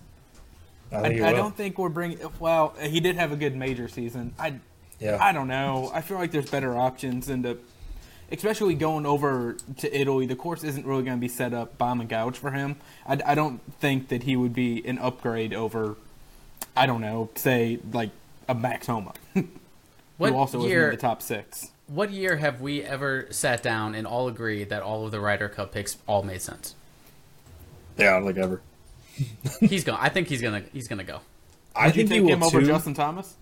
I 0.91 0.97
I, 0.97 1.07
it 1.09 1.23
I 1.23 1.33
don't 1.33 1.55
think 1.57 1.79
we're 1.79 1.91
bringing. 1.91 2.19
Well, 2.41 2.75
he 2.81 3.01
did 3.01 3.17
have 3.17 3.33
a 3.33 3.37
good 3.37 3.55
major 3.55 3.89
season. 3.89 4.33
I, 4.39 4.55
Yeah. 5.01 5.19
I 5.21 5.33
don't 5.33 5.49
know. 5.49 5.91
I 5.93 6.01
feel 6.01 6.17
like 6.19 6.31
there's 6.33 6.51
better 6.51 6.77
options 6.77 7.27
than 7.27 7.43
to, 7.43 7.59
especially 8.31 8.75
going 8.75 9.05
over 9.05 9.57
to 9.79 9.95
Italy. 9.99 10.25
The 10.27 10.37
course 10.37 10.65
isn't 10.65 10.87
really 10.87 11.03
going 11.03 11.17
to 11.17 11.21
be 11.21 11.29
set 11.29 11.53
up 11.53 11.77
bomb 11.77 12.01
and 12.01 12.09
gouge 12.09 12.37
for 12.39 12.51
him. 12.53 12.77
I, 13.07 13.19
I 13.27 13.35
don't 13.35 13.61
think 13.79 14.09
that 14.09 14.23
he 14.23 14.35
would 14.37 14.55
be 14.55 14.83
an 14.87 14.99
upgrade 14.99 15.53
over. 15.53 15.97
I 16.75 16.87
don't 16.87 17.03
know. 17.03 17.29
Say 17.35 17.81
like 17.93 18.11
a 18.49 18.55
Max 18.55 18.87
Homa, 18.87 19.13
What 20.19 20.31
who 20.31 20.37
also 20.37 20.67
year? 20.67 20.89
is 20.89 20.93
in 20.95 20.97
the 20.97 21.01
top 21.01 21.23
six. 21.23 21.71
What 21.87 22.11
year 22.11 22.37
have 22.37 22.61
we 22.61 22.83
ever 22.83 23.27
sat 23.31 23.63
down 23.63 23.95
and 23.95 24.07
all 24.07 24.29
agreed 24.29 24.69
that 24.71 24.83
all 24.83 25.05
of 25.05 25.11
the 25.13 25.21
Ryder 25.21 25.49
Cup 25.49 25.73
picks 25.73 25.97
all 26.07 26.23
made 26.23 26.41
sense? 26.43 26.75
Yeah, 27.99 28.17
like 28.19 28.37
ever. 28.37 28.63
He's 29.61 29.85
going. 29.85 29.99
I 30.01 30.09
think 30.09 30.29
he's 30.29 30.41
gonna. 30.41 30.63
He's 30.73 30.89
gonna 30.89 31.05
go. 31.05 31.21
I 31.77 31.87
Would 31.87 31.97
you 31.97 32.03
think 32.03 32.11
he 32.11 32.15
take 32.19 32.23
will 32.25 32.33
him 32.37 32.43
over 32.43 32.61
too. 32.61 32.67
Justin 32.67 32.95
Thomas? 32.95 33.35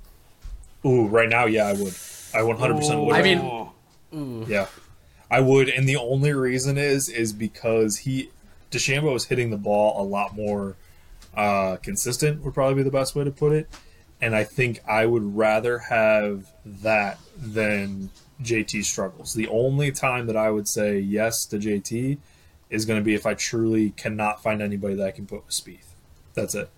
Ooh, 0.84 1.06
right 1.06 1.28
now, 1.28 1.46
yeah, 1.46 1.66
I 1.66 1.72
would. 1.74 1.94
I 2.34 2.42
100 2.42 2.76
percent 2.76 3.00
would. 3.02 3.14
I 3.14 3.22
mean- 3.22 3.38
Oh. 4.12 4.44
yeah, 4.48 4.66
I 5.30 5.40
would, 5.40 5.68
and 5.68 5.88
the 5.88 5.94
only 5.96 6.32
reason 6.32 6.76
is 6.76 7.08
is 7.08 7.32
because 7.32 7.98
he 7.98 8.30
DeChambeau 8.72 9.14
is 9.14 9.26
hitting 9.26 9.50
the 9.50 9.56
ball 9.56 10.02
a 10.02 10.04
lot 10.04 10.34
more 10.34 10.74
uh, 11.36 11.76
consistent. 11.76 12.42
Would 12.44 12.54
probably 12.54 12.74
be 12.74 12.82
the 12.82 12.90
best 12.90 13.14
way 13.14 13.22
to 13.22 13.30
put 13.30 13.52
it. 13.52 13.68
And 14.22 14.34
I 14.34 14.44
think 14.44 14.80
I 14.86 15.06
would 15.06 15.36
rather 15.36 15.78
have 15.78 16.52
that 16.64 17.18
than 17.36 18.10
JT 18.42 18.84
struggles. 18.84 19.34
The 19.34 19.48
only 19.48 19.92
time 19.92 20.26
that 20.26 20.36
I 20.36 20.50
would 20.50 20.68
say 20.68 20.98
yes 20.98 21.46
to 21.46 21.58
JT 21.58 22.18
is 22.68 22.84
going 22.84 23.00
to 23.00 23.04
be 23.04 23.14
if 23.14 23.26
I 23.26 23.34
truly 23.34 23.90
cannot 23.90 24.42
find 24.42 24.62
anybody 24.62 24.94
that 24.94 25.06
I 25.06 25.10
can 25.10 25.26
put 25.26 25.46
with 25.46 25.54
Spieth. 25.54 25.88
That's 26.34 26.54
it. 26.54 26.70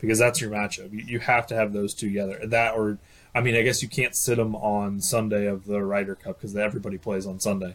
Because 0.00 0.18
that's 0.18 0.40
your 0.40 0.50
matchup. 0.50 0.90
You, 0.92 1.18
have 1.20 1.46
to 1.46 1.54
have 1.54 1.72
those 1.72 1.94
two 1.94 2.08
together. 2.08 2.40
That 2.44 2.74
or, 2.74 2.98
I 3.34 3.40
mean, 3.40 3.54
I 3.54 3.62
guess 3.62 3.82
you 3.82 3.88
can't 3.88 4.14
sit 4.14 4.36
them 4.36 4.54
on 4.54 5.00
Sunday 5.00 5.46
of 5.46 5.64
the 5.64 5.82
Ryder 5.82 6.14
Cup 6.14 6.38
because 6.38 6.54
everybody 6.56 6.98
plays 6.98 7.26
on 7.26 7.40
Sunday. 7.40 7.74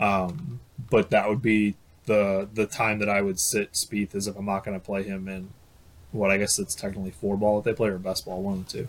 Um, 0.00 0.60
but 0.90 1.10
that 1.10 1.28
would 1.28 1.42
be 1.42 1.76
the 2.06 2.48
the 2.52 2.66
time 2.66 2.98
that 2.98 3.08
I 3.08 3.20
would 3.20 3.38
sit 3.38 3.72
Spieth 3.72 4.14
is 4.14 4.26
if 4.26 4.36
I'm 4.36 4.46
not 4.46 4.64
going 4.64 4.78
to 4.78 4.84
play 4.84 5.02
him 5.02 5.28
in 5.28 5.50
what 6.12 6.30
I 6.30 6.38
guess 6.38 6.58
it's 6.58 6.74
technically 6.74 7.10
four 7.10 7.36
ball 7.36 7.60
that 7.60 7.70
they 7.70 7.74
play 7.76 7.88
or 7.90 7.98
best 7.98 8.24
ball, 8.24 8.42
one 8.42 8.54
of 8.58 8.66
the 8.66 8.72
two. 8.78 8.88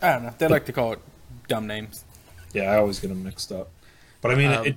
I 0.00 0.12
don't 0.12 0.22
know. 0.24 0.34
They 0.38 0.48
like 0.48 0.66
to 0.66 0.72
call 0.72 0.92
it 0.92 1.00
dumb 1.48 1.66
names. 1.66 2.04
Yeah, 2.52 2.70
I 2.70 2.76
always 2.78 3.00
get 3.00 3.08
them 3.08 3.24
mixed 3.24 3.50
up. 3.52 3.70
But 4.20 4.32
I 4.32 4.34
mean, 4.36 4.52
Um, 4.52 4.66
it. 4.66 4.76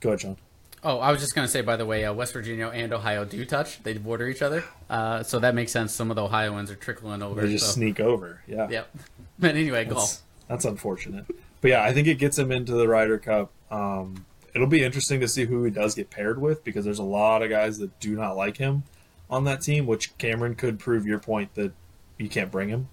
Go 0.00 0.10
ahead, 0.10 0.20
John. 0.20 0.36
Oh, 0.82 0.98
I 0.98 1.10
was 1.10 1.20
just 1.20 1.34
gonna 1.34 1.48
say. 1.48 1.62
By 1.62 1.76
the 1.76 1.86
way, 1.86 2.04
uh, 2.04 2.12
West 2.12 2.32
Virginia 2.34 2.68
and 2.68 2.92
Ohio 2.92 3.24
do 3.24 3.44
touch. 3.44 3.82
They 3.82 3.94
border 3.94 4.28
each 4.28 4.42
other, 4.42 4.64
uh, 4.90 5.22
so 5.22 5.38
that 5.38 5.54
makes 5.54 5.72
sense. 5.72 5.92
Some 5.94 6.10
of 6.10 6.16
the 6.16 6.22
Ohioans 6.22 6.70
are 6.70 6.74
trickling 6.76 7.22
over. 7.22 7.40
They 7.40 7.52
just 7.52 7.66
so- 7.66 7.72
sneak 7.72 8.00
over. 8.00 8.40
Yeah. 8.46 8.68
Yep. 8.68 8.96
But 9.36 9.56
anyway, 9.56 9.84
golf. 9.84 9.98
That's, 9.98 10.22
that's 10.48 10.64
unfortunate. 10.64 11.24
But 11.60 11.68
yeah, 11.72 11.82
I 11.82 11.92
think 11.92 12.06
it 12.06 12.18
gets 12.18 12.38
him 12.38 12.52
into 12.52 12.74
the 12.74 12.86
Ryder 12.86 13.18
Cup. 13.18 13.50
Um, 13.68 14.26
it'll 14.54 14.68
be 14.68 14.84
interesting 14.84 15.18
to 15.20 15.26
see 15.28 15.44
who 15.44 15.64
he 15.64 15.72
does 15.72 15.96
get 15.96 16.08
paired 16.08 16.40
with 16.40 16.62
because 16.62 16.84
there's 16.84 17.00
a 17.00 17.02
lot 17.04 17.42
of 17.42 17.50
guys 17.50 17.78
that 17.78 17.98
do 17.98 18.14
not 18.14 18.36
like 18.36 18.58
him 18.58 18.84
on 19.30 19.44
that 19.44 19.60
team, 19.60 19.86
which 19.86 20.16
Cameron 20.18 20.54
could 20.54 20.78
prove 20.78 21.06
your 21.06 21.18
point 21.18 21.54
that 21.54 21.72
you 22.18 22.28
can't 22.28 22.50
bring 22.50 22.68
him. 22.68 22.88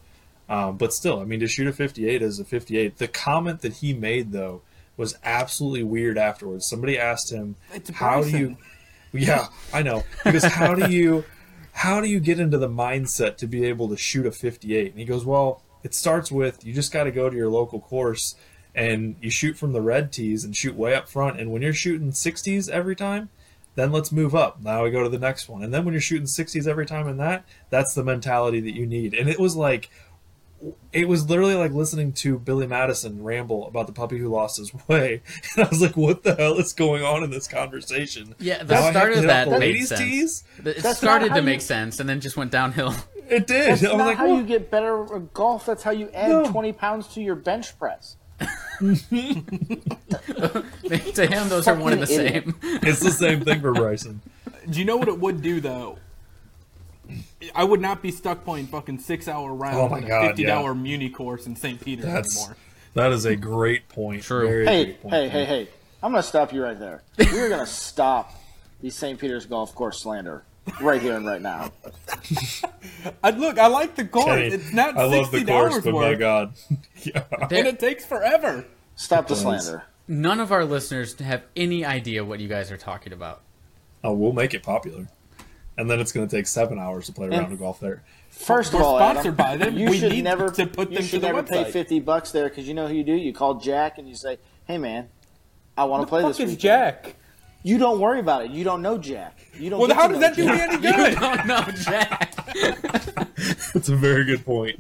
Um, 0.50 0.78
but 0.78 0.94
still, 0.94 1.20
I 1.20 1.24
mean, 1.24 1.40
to 1.40 1.48
shoot 1.48 1.68
a 1.68 1.74
58 1.74 2.22
is 2.22 2.40
a 2.40 2.46
58. 2.46 2.98
The 2.98 3.08
comment 3.08 3.62
that 3.62 3.74
he 3.74 3.94
made, 3.94 4.32
though, 4.32 4.62
was 4.98 5.18
absolutely 5.24 5.84
weird 5.84 6.18
afterwards. 6.18 6.68
Somebody 6.68 6.98
asked 6.98 7.32
him, 7.32 7.56
How 7.94 8.24
do 8.24 8.30
you. 8.30 8.58
Yeah, 9.14 9.48
I 9.74 9.82
know. 9.82 10.06
Because 10.24 10.46
how 10.46 10.74
do 10.74 10.90
you. 10.90 11.26
How 11.74 12.00
do 12.00 12.08
you 12.08 12.22
get 12.22 12.40
into 12.40 12.58
the 12.58 12.70
mindset 12.70 13.36
to 13.38 13.48
be 13.48 13.66
able 13.66 13.90
to 13.90 13.98
shoot 13.98 14.26
a 14.26 14.32
58? 14.32 14.92
And 14.92 15.00
he 15.00 15.06
goes, 15.06 15.26
Well, 15.26 15.62
it 15.84 15.94
starts 15.94 16.32
with 16.32 16.66
you 16.66 16.74
just 16.74 16.94
got 16.94 17.06
to 17.06 17.12
go 17.12 17.30
to 17.30 17.36
your 17.36 17.50
local 17.50 17.82
course 17.82 18.36
and 18.74 19.16
you 19.22 19.30
shoot 19.30 19.58
from 19.58 19.74
the 19.74 19.82
red 19.82 20.12
tees 20.12 20.44
and 20.44 20.56
shoot 20.56 20.76
way 20.76 20.96
up 20.96 21.10
front. 21.10 21.40
And 21.40 21.52
when 21.52 21.62
you're 21.62 21.74
shooting 21.74 22.12
60s 22.12 22.70
every 22.70 22.96
time, 22.96 23.30
then 23.76 23.92
let's 23.92 24.12
move 24.12 24.36
up. 24.36 24.62
Now 24.62 24.84
we 24.84 24.92
go 24.92 25.04
to 25.04 25.10
the 25.10 25.20
next 25.20 25.48
one. 25.50 25.64
And 25.64 25.74
then 25.74 25.86
when 25.86 25.94
you're 25.94 26.02
shooting 26.02 26.26
60s 26.28 26.68
every 26.68 26.86
time 26.86 27.08
in 27.08 27.18
that, 27.18 27.46
that's 27.70 27.94
the 27.94 28.04
mentality 28.04 28.60
that 28.60 28.76
you 28.76 28.86
need. 28.86 29.14
And 29.14 29.30
it 29.30 29.40
was 29.40 29.56
like, 29.56 29.90
it 30.94 31.08
was 31.08 31.28
literally 31.28 31.56
like 31.56 31.72
listening 31.72 32.14
to 32.14 32.38
Billy 32.38 32.68
Madison 32.68 33.24
ramble 33.24 33.66
about 33.68 33.88
the 33.88 33.94
puppy 33.94 34.20
who 34.20 34.30
lost 34.30 34.58
his 34.60 34.72
way. 34.88 35.22
And 35.56 35.66
I 35.66 35.70
was 35.70 35.82
like, 35.82 35.98
what 35.98 36.24
the 36.24 36.36
hell 36.36 36.58
is 36.60 36.74
going 36.74 37.04
on 37.04 37.24
in 37.24 37.32
this 37.32 37.48
conversation? 37.48 38.36
Yeah, 38.40 38.64
the 38.64 38.74
Now 38.76 38.80
I 38.82 38.84
have 38.84 38.94
start 38.94 39.12
of 39.14 39.18
hit 39.20 39.28
that 39.28 39.60
made 39.60 39.86
sense. 39.86 40.00
tees? 40.02 40.44
It 40.64 40.78
That's 40.84 40.98
started 41.00 41.34
to 41.34 41.42
make 41.42 41.56
you- 41.56 41.60
sense 41.62 42.00
and 42.00 42.08
then 42.08 42.20
just 42.22 42.38
went 42.38 42.52
downhill. 42.52 42.94
It 43.30 43.48
did. 43.48 43.70
That's 43.72 43.84
I 43.86 43.88
was 43.92 43.98
not 43.98 44.06
like, 44.08 44.18
how 44.18 44.28
"What?" 44.28 44.38
you 44.40 44.44
get 44.44 44.70
better 44.70 45.16
at 45.16 45.34
golf. 45.34 45.66
That's 45.66 45.84
how 45.84 45.92
you 45.92 46.10
add 46.14 46.28
No. 46.28 46.52
20 46.52 46.74
pounds 46.74 47.08
to 47.14 47.22
your 47.22 47.36
bench 47.36 47.80
press. 47.80 48.18
to 48.82 48.88
him, 51.28 51.50
those 51.50 51.68
are 51.68 51.76
one 51.76 51.94
and 51.94 52.02
the 52.02 52.08
same. 52.08 52.56
It's 52.62 53.00
the 53.00 53.12
same 53.12 53.42
thing 53.42 53.62
for 53.62 53.74
Bryson. 53.74 54.22
Do 54.70 54.80
you 54.80 54.86
know 54.86 54.98
what 54.98 55.08
it 55.08 55.20
would 55.20 55.42
do 55.42 55.60
though? 55.62 55.98
I 57.54 57.64
would 57.64 57.82
not 57.82 58.02
be 58.02 58.12
stuck 58.12 58.46
playing 58.46 58.68
fucking 58.68 59.00
six 59.00 59.28
hour 59.28 59.54
rounds 59.54 59.78
Oh 59.78 59.94
on 59.96 60.04
a 60.04 60.08
God, 60.08 60.28
fifty 60.28 60.44
yeah. 60.44 60.56
dollar 60.56 60.74
Muni 60.74 61.10
course 61.10 61.46
in 61.46 61.56
St. 61.56 61.80
Peter 61.82 62.04
That's 62.04 62.38
anymore. 62.38 62.58
that 62.94 63.12
is 63.12 63.26
a 63.26 63.36
great 63.36 63.90
point. 63.90 64.24
True. 64.24 64.48
Very 64.48 64.66
Hey, 64.66 64.84
great 64.86 65.02
point 65.02 65.14
hey, 65.16 65.28
there. 65.30 65.46
hey, 65.46 65.66
hey. 65.66 65.70
I'm 66.04 66.12
going 66.12 66.22
to 66.24 66.28
stop 66.28 66.52
you 66.54 66.64
right 66.64 66.80
there. 66.80 67.04
We're 67.20 67.50
going 67.50 67.60
to 67.60 67.66
stop 67.72 68.34
the 68.82 68.90
St. 68.90 69.20
Peter's 69.20 69.46
Golf 69.46 69.76
Course 69.76 70.02
slander 70.02 70.44
right 70.82 71.02
here 71.02 71.16
and 71.16 71.26
right 71.26 71.42
now. 71.42 71.72
I 73.24 73.32
look, 73.32 73.58
I 73.58 73.68
like 73.68 73.96
the 73.96 74.06
course. 74.06 74.26
Kenny, 74.26 74.48
it's 74.48 74.72
not 74.74 74.96
I 74.98 75.04
love 75.06 75.26
sixty 75.28 75.44
the 75.44 75.52
course, 75.52 75.72
dollars 75.72 75.84
but 75.84 75.94
my 75.94 76.14
God, 76.16 76.54
yeah. 77.04 77.24
and 77.42 77.68
it 77.68 77.80
takes 77.80 78.06
forever. 78.06 78.66
Stop 78.96 79.28
the 79.28 79.36
slander. 79.36 79.84
None 80.08 80.40
of 80.40 80.52
our 80.52 80.66
listeners 80.66 81.18
have 81.20 81.44
any 81.56 81.86
idea 81.86 82.24
what 82.24 82.40
you 82.40 82.48
guys 82.48 82.72
are 82.72 82.78
talking 82.78 83.14
about. 83.14 83.42
Oh, 84.04 84.14
we'll 84.14 84.34
make 84.34 84.54
it 84.54 84.62
popular, 84.64 85.08
and 85.78 85.90
then 85.90 86.00
it's 86.00 86.12
going 86.12 86.28
to 86.28 86.36
take 86.36 86.48
seven 86.48 86.78
hours 86.80 87.06
to 87.08 87.12
play 87.14 87.28
a 87.28 87.30
round 87.32 87.44
And- 87.46 87.54
of 87.54 87.60
golf 87.60 87.80
there. 87.80 88.04
First 88.30 88.74
We're 88.74 88.80
of 88.80 88.86
all, 88.86 88.98
sponsored 88.98 89.34
Adam, 89.34 89.36
by 89.36 89.58
them. 89.58 89.78
You 89.78 89.90
We 89.90 90.00
should 90.00 90.14
need 90.14 90.24
never 90.24 90.50
to 90.52 90.66
put 90.66 90.88
them 90.90 90.96
to 90.98 91.04
should 91.04 91.22
the 91.22 91.28
never 91.28 91.44
pay 91.44 91.70
50 91.70 92.00
bucks 92.00 92.32
there 92.32 92.48
because 92.48 92.66
you 92.66 92.74
know 92.74 92.88
who 92.88 92.94
you 92.94 93.04
do. 93.04 93.12
You 93.14 93.34
call 93.34 93.56
Jack 93.56 93.98
and 93.98 94.08
you 94.08 94.16
say, 94.16 94.38
"Hey, 94.66 94.78
man, 94.78 95.10
I 95.78 95.84
want 95.84 96.04
to 96.04 96.08
play 96.08 96.22
Fuck 96.22 96.30
this 96.30 96.38
is 96.40 96.44
weekend." 96.52 96.60
Jack? 96.60 97.16
You 97.64 97.78
don't 97.78 98.00
worry 98.00 98.20
about 98.20 98.46
it. 98.46 98.52
You 98.52 98.64
don't 98.64 98.82
know 98.82 98.98
Jack. 98.98 99.40
You 99.58 99.70
don't. 99.70 99.80
Well, 99.80 99.88
get 99.88 99.98
how 99.98 100.08
does 100.08 100.18
know 100.20 100.22
that 100.22 100.36
do 100.36 100.46
me 100.46 100.60
any 100.60 100.78
good? 100.82 101.16
Oh 101.22 101.36
no, 101.46 101.62
Jack! 101.84 102.36
That's 103.74 103.90
a 103.90 103.96
very 103.96 104.26
good 104.26 104.44
point. 104.46 104.80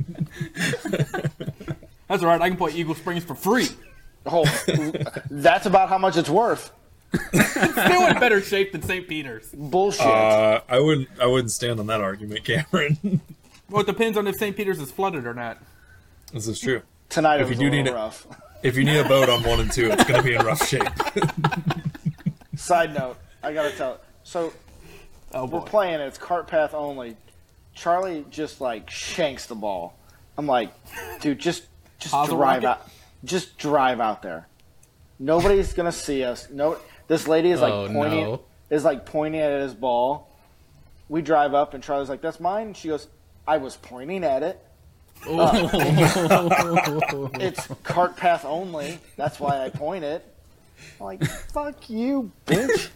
That's 2.07 2.23
all 2.23 2.29
right. 2.29 2.41
I 2.41 2.49
can 2.49 2.57
play 2.57 2.71
Eagle 2.73 2.95
Springs 2.95 3.23
for 3.23 3.35
free. 3.35 3.67
Oh, 4.25 4.43
that's 5.31 5.65
about 5.65 5.89
how 5.89 5.97
much 5.97 6.15
it's 6.15 6.29
worth. 6.29 6.71
Still 7.33 8.07
in 8.07 8.19
better 8.19 8.39
shape 8.41 8.71
than 8.71 8.81
St. 8.83 9.07
Peter's. 9.07 9.47
Bullshit. 9.51 10.05
Uh, 10.05 10.61
I 10.69 10.79
wouldn't. 10.79 11.07
I 11.19 11.25
wouldn't 11.25 11.51
stand 11.51 11.79
on 11.79 11.87
that 11.87 12.01
argument, 12.01 12.43
Cameron. 12.43 13.21
Well, 13.69 13.81
it 13.81 13.87
depends 13.87 14.17
on 14.17 14.27
if 14.27 14.35
St. 14.35 14.55
Peter's 14.55 14.79
is 14.79 14.91
flooded 14.91 15.25
or 15.25 15.33
not. 15.33 15.57
this 16.33 16.47
is 16.47 16.59
true. 16.59 16.81
Tonight 17.09 17.37
it 17.39 17.43
If 17.43 17.49
was 17.49 17.57
you 17.59 17.65
do 17.65 17.69
little 17.77 17.83
need 17.83 17.89
it- 17.89 17.93
rough. 17.93 18.27
If 18.63 18.77
you 18.77 18.83
need 18.83 18.97
a 18.97 19.07
boat 19.07 19.27
on 19.27 19.41
one 19.43 19.59
and 19.59 19.71
two, 19.71 19.89
it's 19.89 20.03
going 20.03 20.21
to 20.21 20.23
be 20.23 20.35
in 20.35 20.45
rough 20.45 20.67
shape. 20.67 20.83
Side 22.61 22.93
note, 22.93 23.17
I 23.41 23.53
gotta 23.53 23.71
tell. 23.71 23.99
So 24.23 24.53
Oh 25.33 25.45
we're 25.45 25.61
playing. 25.61 25.99
It's 25.99 26.19
cart 26.19 26.45
path 26.47 26.73
only. 26.75 27.17
Charlie 27.73 28.23
just 28.29 28.61
like 28.61 28.89
shanks 28.89 29.47
the 29.47 29.55
ball. 29.55 29.97
I'm 30.37 30.45
like, 30.45 30.71
dude, 31.21 31.39
just 31.39 31.63
just 31.99 32.11
the 32.13 32.25
drive 32.27 32.63
out. 32.63 32.87
Just 33.25 33.57
drive 33.57 33.99
out 33.99 34.21
there. 34.21 34.47
Nobody's 35.17 35.73
gonna 35.73 35.91
see 35.91 36.23
us. 36.23 36.49
No, 36.51 36.77
this 37.07 37.27
lady 37.27 37.49
is 37.49 37.61
like 37.61 37.73
Oh, 37.73 37.87
pointing 37.91 38.23
no. 38.25 38.41
is 38.69 38.83
like 38.83 39.07
pointing 39.07 39.41
at 39.41 39.59
his 39.61 39.73
ball. 39.73 40.29
We 41.09 41.23
drive 41.23 41.55
up 41.55 41.73
and 41.73 41.83
Charlie's 41.83 42.09
like, 42.09 42.21
"That's 42.21 42.39
mine." 42.39 42.67
And 42.67 42.77
she 42.77 42.89
goes, 42.89 43.07
"I 43.47 43.57
was 43.57 43.75
pointing 43.77 44.23
at 44.23 44.43
it. 44.43 44.59
It's 47.39 47.67
cart 47.83 48.17
path 48.17 48.45
only. 48.45 48.99
That's 49.17 49.39
why 49.39 49.63
I 49.65 49.69
point 49.69 50.03
I'm 50.03 50.25
like, 50.99 51.23
"Fuck 51.53 51.89
you, 51.89 52.31
bitch." 52.45 52.89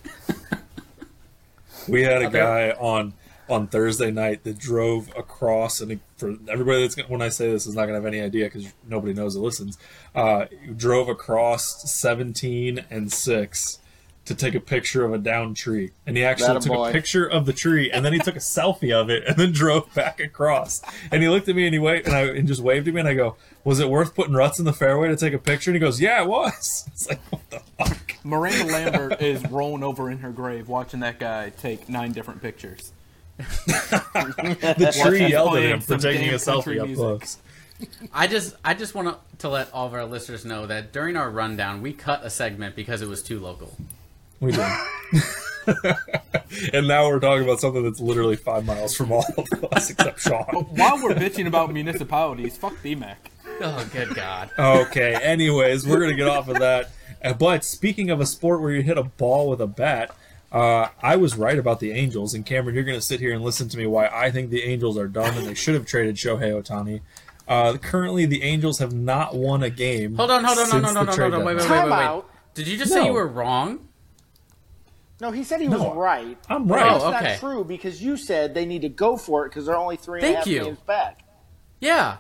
We 1.87 2.03
had 2.03 2.21
a 2.21 2.29
guy 2.29 2.71
on 2.71 3.13
on 3.47 3.67
Thursday 3.67 4.09
night 4.09 4.43
that 4.43 4.57
drove 4.57 5.09
across, 5.15 5.81
and 5.81 5.99
for 6.17 6.35
everybody 6.49 6.81
that's 6.81 6.95
gonna, 6.95 7.09
when 7.09 7.21
I 7.21 7.29
say 7.29 7.51
this 7.51 7.67
is 7.67 7.75
not 7.75 7.81
going 7.81 7.89
to 7.89 7.95
have 7.95 8.05
any 8.05 8.21
idea 8.21 8.45
because 8.45 8.73
nobody 8.87 9.13
knows 9.13 9.35
that 9.35 9.41
listens. 9.41 9.77
Uh, 10.15 10.45
drove 10.75 11.09
across 11.09 11.91
seventeen 11.91 12.85
and 12.89 13.11
six 13.11 13.79
to 14.25 14.35
take 14.35 14.55
a 14.55 14.59
picture 14.59 15.05
of 15.05 15.13
a 15.13 15.17
downed 15.17 15.55
tree, 15.55 15.91
and 16.05 16.17
he 16.17 16.23
actually 16.23 16.53
That 16.53 16.61
took 16.63 16.71
boy. 16.73 16.89
a 16.89 16.91
picture 16.91 17.25
of 17.29 17.45
the 17.45 17.53
tree, 17.53 17.91
and 17.91 18.03
then 18.03 18.11
he 18.13 18.19
took 18.19 18.35
a 18.35 18.39
selfie 18.57 18.91
of 18.93 19.09
it, 19.09 19.23
and 19.27 19.37
then 19.37 19.51
drove 19.51 19.93
back 19.93 20.19
across. 20.19 20.81
And 21.11 21.21
he 21.21 21.29
looked 21.29 21.47
at 21.47 21.55
me 21.55 21.65
and 21.65 21.73
he 21.73 21.79
waved, 21.79 22.07
and 22.07 22.15
I 22.15 22.21
and 22.23 22.47
just 22.47 22.61
waved 22.61 22.87
at 22.87 22.93
me, 22.93 22.99
and 23.01 23.09
I 23.09 23.13
go, 23.13 23.35
"Was 23.63 23.79
it 23.79 23.89
worth 23.89 24.15
putting 24.15 24.33
ruts 24.33 24.57
in 24.59 24.65
the 24.65 24.73
fairway 24.73 25.07
to 25.09 25.15
take 25.15 25.33
a 25.33 25.37
picture?" 25.37 25.69
And 25.71 25.75
he 25.75 25.79
goes, 25.79 26.01
"Yeah, 26.01 26.21
it 26.23 26.27
was." 26.27 26.85
It's 26.91 27.07
like 27.09 27.19
what 27.31 27.49
the 27.49 27.59
fuck. 27.77 28.15
Miranda 28.23 28.65
Lambert 28.65 29.21
is 29.21 29.45
rolling 29.51 29.83
over 29.83 30.09
in 30.09 30.19
her 30.19 30.31
grave 30.31 30.67
watching 30.69 31.01
that 31.01 31.19
guy 31.19 31.51
take 31.51 31.87
nine 31.87 32.11
different 32.11 32.41
pictures. 32.41 32.91
The 33.39 35.01
tree 35.03 35.27
yelled 35.27 35.57
at 35.57 35.63
him 35.63 35.81
for 35.81 35.97
taking 35.97 36.29
a 36.29 36.33
selfie 36.35 36.77
country 36.77 36.79
up 36.79 36.93
close. 36.95 37.37
I 38.13 38.27
just 38.27 38.55
I 38.63 38.73
just 38.73 38.95
want 38.95 39.17
to 39.39 39.49
let 39.49 39.71
all 39.73 39.85
of 39.87 39.93
our 39.93 40.05
listeners 40.05 40.45
know 40.45 40.65
that 40.67 40.93
during 40.93 41.17
our 41.17 41.29
rundown 41.29 41.81
we 41.81 41.91
cut 41.91 42.23
a 42.23 42.29
segment 42.29 42.75
because 42.75 43.01
it 43.01 43.09
was 43.09 43.21
too 43.21 43.39
local. 43.39 43.75
We 44.45 44.51
did. 44.51 44.71
and 46.73 46.87
now 46.87 47.07
we're 47.07 47.19
talking 47.19 47.43
about 47.43 47.59
something 47.59 47.83
that's 47.83 47.99
literally 47.99 48.35
five 48.35 48.65
miles 48.65 48.95
from 48.95 49.11
all 49.11 49.25
of 49.37 49.63
us 49.73 49.89
except 49.89 50.19
Sean. 50.19 50.43
While 50.69 51.01
we're 51.01 51.15
bitching 51.15 51.47
about 51.47 51.73
municipalities, 51.73 52.55
fuck 52.57 52.75
BMAC. 52.83 53.15
Oh, 53.61 53.89
good 53.91 54.13
God! 54.13 54.49
Okay, 54.59 55.15
anyways, 55.15 55.87
we're 55.87 55.97
going 55.97 56.11
to 56.11 56.15
get 56.15 56.27
off 56.27 56.47
of 56.47 56.59
that. 56.59 56.91
Uh, 57.23 57.33
But 57.33 57.63
speaking 57.63 58.09
of 58.11 58.19
a 58.21 58.25
sport 58.25 58.61
where 58.61 58.71
you 58.71 58.83
hit 58.83 58.97
a 58.97 59.03
ball 59.03 59.49
with 59.49 59.61
a 59.61 59.67
bat, 59.67 60.15
uh, 60.51 60.89
I 61.01 61.15
was 61.15 61.35
right 61.37 61.57
about 61.57 61.79
the 61.79 61.91
Angels. 61.91 62.33
And 62.33 62.45
Cameron, 62.45 62.75
you're 62.75 62.83
going 62.83 62.97
to 62.99 63.05
sit 63.05 63.19
here 63.19 63.33
and 63.33 63.43
listen 63.43 63.67
to 63.69 63.77
me 63.77 63.87
why 63.87 64.07
I 64.07 64.29
think 64.29 64.51
the 64.51 64.61
Angels 64.63 64.97
are 64.97 65.07
done 65.07 65.35
and 65.37 65.47
they 65.47 65.53
should 65.55 65.73
have 65.73 65.85
traded 65.85 66.15
Shohei 66.15 66.51
Ohtani. 66.61 67.01
Uh, 67.47 67.77
currently, 67.77 68.25
the 68.25 68.43
Angels 68.43 68.79
have 68.79 68.93
not 68.93 69.35
won 69.35 69.63
a 69.63 69.69
game. 69.69 70.15
Hold 70.15 70.31
on, 70.31 70.43
hold 70.43 70.57
on, 70.59 70.65
no, 70.65 70.71
since 70.71 70.83
no, 70.83 70.87
the 70.89 70.93
no, 70.93 70.99
no, 71.01 71.05
no, 71.05 71.15
trade 71.15 71.31
no, 71.31 71.37
wait, 71.39 71.45
wait, 71.45 71.55
wait, 71.57 71.69
wait, 71.69 71.79
Timeout. 71.79 72.15
wait. 72.15 72.23
Did 72.55 72.67
you 72.67 72.77
just 72.77 72.91
say 72.91 73.05
you 73.05 73.13
were 73.13 73.27
wrong? 73.27 73.87
No, 75.21 75.31
he 75.31 75.43
said 75.43 75.61
he 75.61 75.69
was 75.69 75.79
No, 75.81 75.93
right. 75.93 76.37
I'm 76.49 76.67
right. 76.67 76.83
That's 76.91 77.03
Oh, 77.03 77.13
okay. 77.13 77.29
not 77.31 77.39
true 77.39 77.63
because 77.63 78.01
you 78.03 78.17
said 78.17 78.53
they 78.53 78.65
need 78.65 78.81
to 78.81 78.89
go 78.89 79.15
for 79.15 79.45
it 79.45 79.49
because 79.49 79.65
they're 79.65 79.77
only 79.77 79.95
three 79.95 80.19
and 80.19 80.23
a 80.25 80.27
Thank 80.27 80.37
half 80.39 80.47
you. 80.47 80.63
games 80.65 80.79
back. 80.79 81.21
Yeah. 81.79 82.17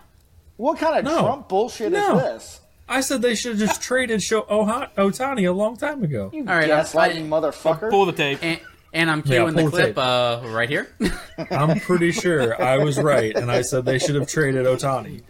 What 0.57 0.77
kind 0.79 0.97
of 0.99 1.03
No. 1.03 1.19
Trump 1.21 1.49
bullshit 1.49 1.91
No. 1.91 2.17
is 2.17 2.23
this? 2.23 2.61
I 2.87 3.01
said 3.01 3.21
they 3.21 3.35
should 3.35 3.59
have 3.59 3.67
just 3.67 3.81
traded 3.87 4.23
Sho- 4.23 4.43
Oha- 4.49 4.89
Ohtani 4.95 5.47
a 5.49 5.51
long 5.51 5.75
time 5.75 6.03
ago. 6.03 6.29
You 6.33 6.41
All 6.47 6.55
right, 6.55 6.69
I'm- 6.71 6.85
gaslighting 6.85 7.25
I- 7.25 7.29
motherfucker. 7.41 7.89
Pull 7.89 8.05
the 8.05 8.13
tape. 8.13 8.39
And, 8.41 8.59
and 8.93 9.11
I'm 9.11 9.23
Yeah, 9.25 9.39
cueing 9.39 9.55
the 9.55 9.69
clip 9.69 9.97
uh, 9.97 10.41
right 10.45 10.69
here. 10.69 10.87
I'm 11.51 11.79
pretty 11.81 12.13
sure 12.13 12.61
I 12.61 12.77
was 12.77 12.97
right, 12.97 13.35
and 13.35 13.51
I 13.51 13.61
said 13.61 13.83
they 13.83 13.99
should 13.99 14.15
have 14.15 14.29
traded 14.29 14.65
Ohtani. 14.65 15.23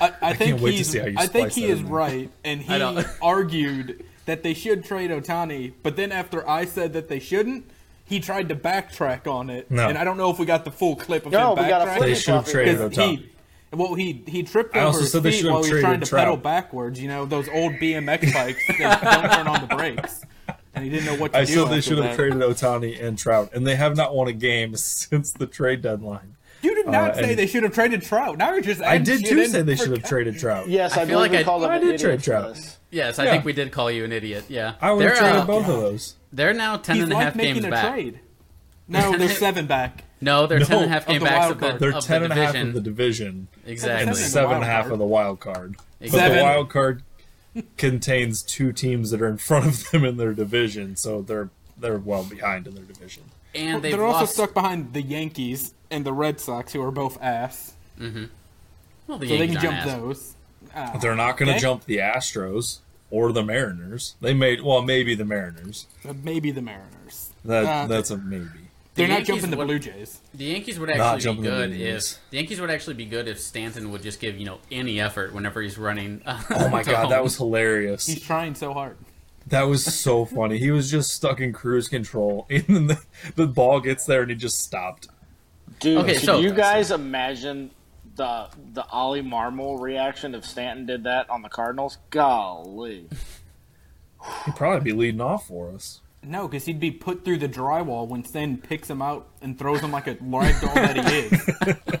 I, 0.00 0.12
I 0.22 0.32
think 0.34 0.50
can't 0.52 0.60
wait 0.62 0.70
to 0.72 0.76
he's. 0.78 0.88
see 0.88 0.98
how 1.00 1.06
you 1.06 1.16
I 1.18 1.26
think 1.26 1.52
he 1.52 1.66
is 1.66 1.82
there. 1.82 1.92
right, 1.92 2.30
and 2.44 2.62
he 2.62 3.04
argued 3.20 4.04
that 4.26 4.42
they 4.42 4.54
should 4.54 4.84
trade 4.84 5.10
Ohtani. 5.10 5.72
But 5.82 5.96
then 5.96 6.12
after 6.12 6.48
I 6.48 6.64
said 6.66 6.92
that 6.92 7.08
they 7.08 7.18
shouldn't, 7.18 7.64
he 8.04 8.20
tried 8.20 8.48
to 8.50 8.54
backtrack 8.54 9.26
on 9.26 9.50
it. 9.50 9.70
No. 9.70 9.88
And 9.88 9.96
I 9.98 10.04
don't 10.04 10.16
know 10.16 10.30
if 10.30 10.38
we 10.38 10.46
got 10.46 10.64
the 10.64 10.70
full 10.70 10.94
clip 10.96 11.26
of 11.26 11.32
No, 11.32 11.54
him 11.56 11.64
we 11.64 11.68
got 11.68 11.82
a 11.82 11.90
backtracking. 11.90 12.00
They 12.00 12.14
should 12.14 12.34
have 12.34 12.42
of 12.42 12.48
it. 12.48 12.52
traded 12.52 12.78
Because 12.90 12.96
Ohtani. 12.96 13.18
he, 13.18 13.30
well, 13.72 13.94
he 13.94 14.22
he 14.26 14.42
tripped 14.44 14.76
I 14.76 14.84
over 14.84 15.00
his 15.00 15.12
feet 15.12 15.44
while 15.44 15.62
he 15.64 15.72
was 15.72 15.80
trying 15.80 15.82
traded 16.00 16.04
to 16.08 16.16
pedal 16.16 16.36
backwards. 16.36 17.00
You 17.00 17.08
know 17.08 17.24
those 17.26 17.48
old 17.48 17.72
BMX 17.74 18.32
bikes 18.32 18.64
that 18.78 19.00
don't 19.02 19.32
turn 19.32 19.46
on 19.48 19.68
the 19.68 19.74
brakes, 19.74 20.24
and 20.74 20.84
he 20.84 20.90
didn't 20.90 21.06
know 21.06 21.16
what 21.16 21.32
to 21.32 21.38
do. 21.38 21.42
I 21.42 21.44
do. 21.44 21.52
said 21.52 21.64
they 21.70 21.76
after 21.78 21.82
should 21.82 21.98
have 21.98 22.16
traded 22.16 22.38
Ohtani 22.38 23.02
and 23.02 23.18
Trout, 23.18 23.50
and 23.52 23.66
they 23.66 23.74
have 23.76 23.96
not 23.96 24.14
won 24.14 24.28
a 24.28 24.32
game 24.32 24.76
since 24.76 25.32
the 25.32 25.46
trade 25.46 25.82
deadline. 25.82 26.35
You 26.66 26.74
did 26.74 26.86
not 26.86 27.12
uh, 27.12 27.14
say 27.14 27.34
they 27.34 27.46
should 27.46 27.62
have 27.62 27.72
traded 27.74 28.02
Trout. 28.02 28.38
Now 28.38 28.52
you're 28.52 28.60
just. 28.60 28.82
I 28.82 28.98
did 28.98 29.24
too 29.24 29.46
say 29.46 29.62
they 29.62 29.76
should 29.76 29.90
have 29.90 30.02
guys. 30.02 30.08
traded 30.08 30.38
Trout. 30.38 30.68
yes, 30.68 30.96
I, 30.96 31.02
I 31.02 31.06
feel 31.06 31.18
like 31.18 31.30
we 31.30 31.38
I- 31.38 31.42
called 31.44 31.62
him 31.64 31.70
I 31.70 31.76
an 31.76 31.80
did 31.82 31.94
idiot 31.94 32.00
trade 32.00 32.18
for 32.20 32.24
Trout. 32.24 32.54
this. 32.54 32.78
yes, 32.90 33.18
I 33.18 33.24
Yeah. 33.24 33.30
think 33.32 33.44
we 33.44 33.52
did 33.52 33.72
call 33.72 33.90
you 33.90 34.04
an 34.04 34.12
idiot. 34.12 34.44
Yeah. 34.48 34.74
I 34.80 34.92
would 34.92 35.04
have 35.04 35.12
They're, 35.12 35.20
traded 35.20 35.40
uh, 35.42 35.46
both 35.46 35.68
of 35.68 35.80
those. 35.80 36.14
They're 36.32 36.52
now 36.54 36.76
10 36.76 36.96
He's 36.96 37.04
and 37.04 37.12
a 37.12 37.16
half 37.16 37.36
games 37.36 37.64
a 37.64 37.70
back. 37.70 37.92
trade. 37.94 38.20
No, 38.88 39.16
they're 39.18 39.28
seven 39.28 39.66
back. 39.66 40.04
No, 40.20 40.46
they're 40.46 40.60
No, 40.60 40.64
10 40.66 40.82
and 40.84 40.92
a 40.94 40.96
of 40.98 41.06
game 41.06 41.18
the 41.18 41.24
wild 41.24 41.52
of 41.52 41.58
the, 41.60 41.66
card. 41.68 41.80
They're 41.80 41.96
of 41.96 42.04
ten 42.04 42.20
the 42.20 42.24
and 42.26 42.32
a 42.32 42.36
half 42.36 42.52
division. 42.52 42.68
of 42.68 42.74
the 42.74 42.80
division, 42.80 43.48
exactly. 43.66 44.06
and 44.08 44.16
Seven. 44.16 44.30
seven 44.30 44.54
and 44.54 44.62
a 44.62 44.66
half 44.66 44.90
of 44.92 44.98
the 45.00 45.04
wild 45.04 45.40
card. 45.40 45.74
But 46.00 46.10
the 46.34 46.40
wild 46.42 46.70
card 46.70 47.02
contains 47.76 48.42
two 48.42 48.72
teams 48.72 49.10
that 49.10 49.20
are 49.20 49.26
in 49.28 49.38
front 49.38 49.66
of 49.66 49.90
them 49.90 50.04
in 50.04 50.16
their 50.18 50.32
division, 50.32 50.94
so 50.96 51.20
they're 51.22 51.50
they're 51.78 51.98
well 51.98 52.24
behind 52.24 52.66
in 52.66 52.74
their 52.74 52.84
division. 52.84 53.24
And 53.54 53.82
they've 53.82 53.92
They're 53.92 54.04
also 54.04 54.26
stuck 54.26 54.52
behind 54.54 54.92
the 54.92 55.02
Yankees 55.02 55.72
and 55.90 56.04
the 56.04 56.12
Red 56.12 56.40
Sox, 56.40 56.72
who 56.72 56.82
are 56.82 56.90
both 56.90 57.20
ass. 57.22 57.74
well, 57.98 59.18
the 59.18 59.28
So 59.28 59.36
they 59.38 59.46
can 59.46 59.60
jump 59.60 59.76
ass. 59.78 59.86
those. 59.86 60.34
Ah, 60.74 60.98
They're 61.00 61.14
not 61.14 61.36
going 61.38 61.46
to 61.48 61.52
Okay. 61.54 61.60
jump 61.62 61.84
the 61.86 61.98
Astros 61.98 62.78
or 63.10 63.32
the 63.32 63.42
Mariners. 63.42 64.14
They 64.20 64.34
made 64.34 64.62
well, 64.62 64.82
maybe 64.82 65.14
the 65.14 65.24
Mariners. 65.24 65.86
uh, 66.06 66.12
maybe 66.22 66.50
the 66.50 66.60
Mariners. 66.62 67.30
That 67.44 67.64
Uh, 67.64 67.86
that's 67.86 68.10
a 68.10 68.16
maybe. 68.18 68.44
They're 68.94 69.06
not 69.08 69.14
Yankees 69.18 69.26
jumping 69.28 69.50
the 69.50 69.56
would- 69.58 69.66
Blue 69.66 69.78
Jays. 69.78 70.20
The 70.34 70.44
Yankees 70.46 70.78
would 70.80 70.88
actually 70.90 71.16
be 71.18 71.22
jumping 71.22 71.44
the 71.44 71.50
good 71.50 71.72
if 71.72 72.18
the 72.30 72.36
Yankees 72.38 72.60
would 72.62 72.70
actually 72.70 72.94
be 72.94 73.04
good 73.04 73.28
if 73.28 73.38
Stanton 73.38 73.90
would 73.90 74.02
just 74.02 74.20
give 74.20 74.38
you 74.38 74.46
know 74.46 74.58
any 74.72 75.00
effort 75.00 75.32
whenever 75.34 75.60
he's 75.62 75.76
running. 75.78 76.22
Uh, 76.26 76.42
Oh 76.50 76.68
my 76.70 76.82
to 76.82 76.90
god, 76.90 77.10
that 77.10 77.22
was 77.22 77.36
hilarious. 77.36 78.06
He's 78.06 78.22
trying 78.22 78.54
so 78.54 78.72
hard. 78.72 78.96
That 79.48 79.62
was 79.62 79.84
so 79.84 80.24
funny. 80.24 80.58
He 80.58 80.70
was 80.72 80.90
just 80.90 81.10
stuck 81.10 81.40
in 81.40 81.52
cruise 81.52 81.88
control, 81.88 82.46
and 82.50 82.64
then 82.66 82.86
the, 82.88 83.02
the 83.36 83.46
ball 83.46 83.80
gets 83.80 84.04
there, 84.06 84.22
and 84.22 84.30
he 84.30 84.36
just 84.36 84.60
stopped. 84.60 85.08
Dude, 85.80 85.98
Okay, 85.98 86.14
can 86.14 86.22
so- 86.22 86.38
you 86.40 86.52
guys 86.52 86.90
imagine 86.90 87.70
the 88.16 88.48
the 88.72 88.84
Oli 88.92 89.22
Marmol 89.22 89.78
reaction 89.80 90.34
if 90.34 90.44
Stanton 90.44 90.86
did 90.86 91.04
that 91.04 91.28
on 91.30 91.42
the 91.42 91.48
Cardinals? 91.48 91.98
Golly. 92.10 93.08
He'd 94.46 94.56
probably 94.56 94.80
be 94.92 94.96
leading 94.96 95.20
off 95.20 95.46
for 95.46 95.70
us. 95.72 96.00
No, 96.24 96.48
because 96.48 96.64
he'd 96.64 96.80
be 96.80 96.90
put 96.90 97.24
through 97.24 97.38
the 97.38 97.48
drywall 97.48 98.08
when 98.08 98.24
Stan 98.24 98.56
picks 98.56 98.90
him 98.90 99.00
out 99.00 99.28
and 99.42 99.56
throws 99.56 99.80
him 99.80 99.92
like 99.92 100.08
a 100.08 100.16
rag 100.20 100.60
doll 100.60 100.74
that 100.74 101.08
he 101.08 101.18
is. 101.18 102.00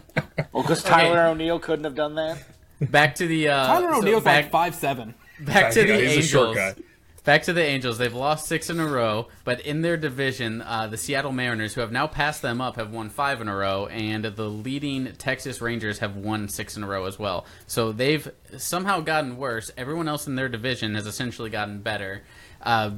Well, 0.52 0.62
because 0.62 0.82
Tyler 0.82 1.26
O'Neill 1.26 1.58
couldn't 1.58 1.84
have 1.84 1.94
done 1.94 2.14
that. 2.14 2.42
back 2.80 3.14
to 3.16 3.26
the 3.26 3.48
uh, 3.48 3.66
Tyler 3.66 3.92
so 3.92 3.98
O'Neill's 3.98 4.24
back, 4.24 4.44
like 4.44 4.52
five 4.52 4.74
seven. 4.74 5.14
back 5.40 5.72
to 5.74 5.86
Yeah, 5.86 5.96
the 5.98 6.06
he's 6.08 6.18
a 6.18 6.22
short 6.28 6.56
Angels. 6.56 6.86
Back 7.26 7.42
to 7.42 7.52
the 7.52 7.60
Angels. 7.60 7.98
They've 7.98 8.14
lost 8.14 8.46
six 8.46 8.70
in 8.70 8.78
a 8.78 8.86
row, 8.86 9.26
but 9.42 9.60
in 9.62 9.82
their 9.82 9.96
division, 9.96 10.62
uh, 10.62 10.86
the 10.86 10.96
Seattle 10.96 11.32
Mariners, 11.32 11.74
who 11.74 11.80
have 11.80 11.90
now 11.90 12.06
passed 12.06 12.40
them 12.40 12.60
up, 12.60 12.76
have 12.76 12.92
won 12.92 13.10
five 13.10 13.40
in 13.40 13.48
a 13.48 13.56
row, 13.56 13.88
and 13.88 14.24
the 14.24 14.48
leading 14.48 15.12
Texas 15.14 15.60
Rangers 15.60 15.98
have 15.98 16.14
won 16.14 16.48
six 16.48 16.76
in 16.76 16.84
a 16.84 16.86
row 16.86 17.04
as 17.04 17.18
well. 17.18 17.44
So 17.66 17.90
they've 17.90 18.30
somehow 18.56 19.00
gotten 19.00 19.38
worse. 19.38 19.72
Everyone 19.76 20.06
else 20.06 20.28
in 20.28 20.36
their 20.36 20.48
division 20.48 20.94
has 20.94 21.04
essentially 21.04 21.50
gotten 21.50 21.80
better. 21.80 22.22
Uh, 22.62 22.92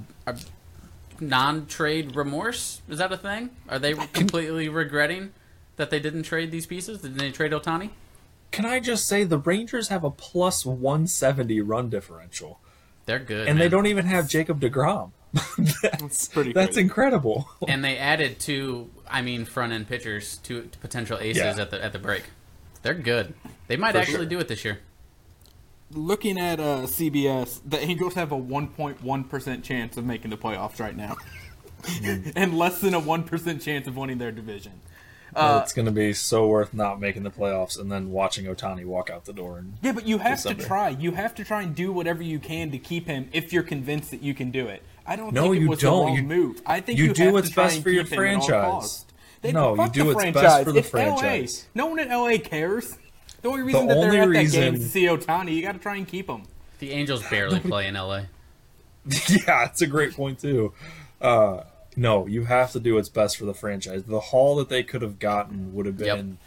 non-trade 1.21 2.15
remorse 2.15 2.83
is 2.87 2.99
that 2.99 3.11
a 3.11 3.17
thing? 3.17 3.49
Are 3.67 3.79
they 3.79 3.95
completely 3.95 4.69
regretting 4.69 5.33
that 5.77 5.89
they 5.89 6.01
didn't 6.01 6.25
trade 6.25 6.51
these 6.51 6.67
pieces? 6.67 7.01
Didn't 7.01 7.17
they 7.17 7.31
trade 7.31 7.53
Ohtani? 7.53 7.93
Can 8.51 8.67
I 8.67 8.79
just 8.79 9.07
say 9.07 9.25
the 9.25 9.39
Rangers 9.39 9.89
have 9.89 10.05
a 10.05 10.11
plus 10.11 10.67
170 10.67 11.63
run 11.63 11.89
differential, 11.89 12.61
They're 13.09 13.19
good, 13.19 13.49
and 13.49 13.59
they 13.59 13.71
don't 13.71 13.87
even 13.87 14.05
have 14.05 14.29
Jacob 14.29 14.61
deGrom. 14.61 15.13
that's 15.83 16.29
pretty 16.29 16.53
That's 16.53 16.69
crazy. 16.75 16.81
incredible. 16.83 17.49
and 17.67 17.83
they 17.83 17.97
added 17.97 18.39
two, 18.39 18.91
I 19.11 19.23
mean, 19.23 19.47
front 19.47 19.73
end 19.73 19.89
pitchers, 19.89 20.37
two 20.43 20.69
potential 20.83 21.17
aces 21.19 21.43
Yeah. 21.43 21.63
at 21.63 21.71
the 21.71 21.83
at 21.83 21.95
the 21.95 21.99
break. 21.99 22.25
They're 22.83 22.93
good. 22.93 23.33
They 23.67 23.79
might 23.79 23.93
For 23.93 23.99
actually 23.99 24.15
sure. 24.17 24.27
do 24.27 24.39
it 24.41 24.49
this 24.49 24.63
year. 24.63 24.81
Looking 25.91 26.39
at 26.39 26.61
uh, 26.61 26.83
CBS, 26.83 27.61
the 27.65 27.81
Angels 27.81 28.13
have 28.13 28.31
a 28.31 28.37
1.1% 28.39 29.63
chance 29.63 29.97
of 29.97 30.05
making 30.05 30.31
the 30.31 30.37
playoffs 30.37 30.79
right 30.79 30.95
now. 30.95 31.17
and 32.37 32.59
less 32.59 32.83
than 32.83 32.93
a 32.93 33.01
1% 33.01 33.63
chance 33.63 33.87
of 33.87 33.97
winning 33.97 34.19
their 34.19 34.33
division. 34.33 34.73
Uh, 35.39 35.61
it's 35.63 35.73
going 35.73 35.87
to 35.87 35.93
be 35.93 36.13
so 36.13 36.47
worth 36.47 36.75
not 36.75 37.01
making 37.01 37.23
the 37.23 37.31
playoffs 37.31 37.79
and 37.79 37.91
then 37.91 38.11
watching 38.11 38.45
Ohtani 38.47 38.85
walk 38.85 39.09
out 39.11 39.25
the 39.25 39.33
door. 39.33 39.59
And 39.59 39.75
Yeah, 39.83 39.93
but 39.93 40.07
you 40.07 40.19
have 40.19 40.43
to 40.43 40.55
try. 40.55 40.89
You 40.91 41.13
have 41.13 41.35
to 41.37 41.45
try 41.45 41.63
and 41.63 41.75
do 41.75 41.93
whatever 41.93 42.23
you 42.23 42.39
can 42.39 42.71
to 42.73 42.79
keep 42.79 43.07
him 43.07 43.29
if 43.33 43.53
you're 43.53 43.63
convinced 43.63 44.11
that 44.11 44.23
you 44.23 44.35
can 44.35 44.51
do 44.51 44.67
it. 44.67 44.83
I 45.07 45.17
don't 45.17 45.33
No, 45.33 45.45
think 45.45 45.57
it 45.57 45.61
you 45.63 45.69
was 45.71 45.79
don't. 45.81 45.99
the 46.01 46.05
wrong 46.07 46.17
You- 46.17 46.23
move. 46.23 46.63
I 46.67 46.81
think 46.81 46.99
you 46.99 47.07
you, 47.07 47.15
do 47.15 47.25
have 47.25 47.33
what's 47.35 47.49
to 47.49 47.55
try 47.55 47.65
best 47.69 47.83
for 47.83 47.91
your 47.91 48.05
keep 48.05 48.13
him 48.15 48.19
at 48.25 48.35
all 48.35 48.49
franchise. 48.49 49.05
They, 49.41 49.53
No, 49.53 49.75
you 49.77 49.89
do 49.91 50.01
the 50.05 50.15
what's 50.15 50.33
best 50.33 50.65
for 50.65 50.73
the 50.73 50.79
It's 50.81 50.93
LA. 50.93 51.01
franchise. 51.01 51.67
No 51.75 51.87
one 51.87 51.99
in 52.01 52.09
LA 52.11 52.39
cares. 52.39 52.99
The 53.41 53.49
only 53.49 53.63
reason 53.63 53.87
that 53.87 53.97
only 53.97 54.11
they're 54.11 54.23
at 54.25 54.29
reason- 54.29 54.61
that 54.61 54.67
game 54.67 54.75
is 54.75 54.81
to 54.83 54.89
see 54.89 55.05
Ohtani. 55.05 55.55
You 55.55 55.63
got 55.63 55.73
to 55.73 55.79
try 55.79 55.97
and 55.97 56.07
keep 56.09 56.29
him. 56.29 56.43
The 56.81 56.91
Angels 56.91 57.23
barely 57.31 57.61
play 57.61 57.87
in 57.87 57.95
LA. 57.95 58.23
yeah, 59.29 59.65
it's 59.67 59.81
a 59.81 59.87
great 59.87 60.13
point 60.15 60.41
too. 60.41 60.73
Uh, 61.21 61.63
no, 61.99 62.27
you 62.27 62.45
have 62.45 62.71
to 62.73 62.81
do 62.81 62.95
what's 62.95 63.09
best 63.09 63.37
for 63.37 63.45
the 63.45 63.53
franchise. 63.53 64.05
The 64.05 64.21
haul 64.21 64.55
that 64.57 64.69
they 64.69 64.85
could 64.85 65.03
have 65.03 65.19
gotten 65.19 65.75
would 65.75 65.85
have 65.87 65.97
been 65.97 66.39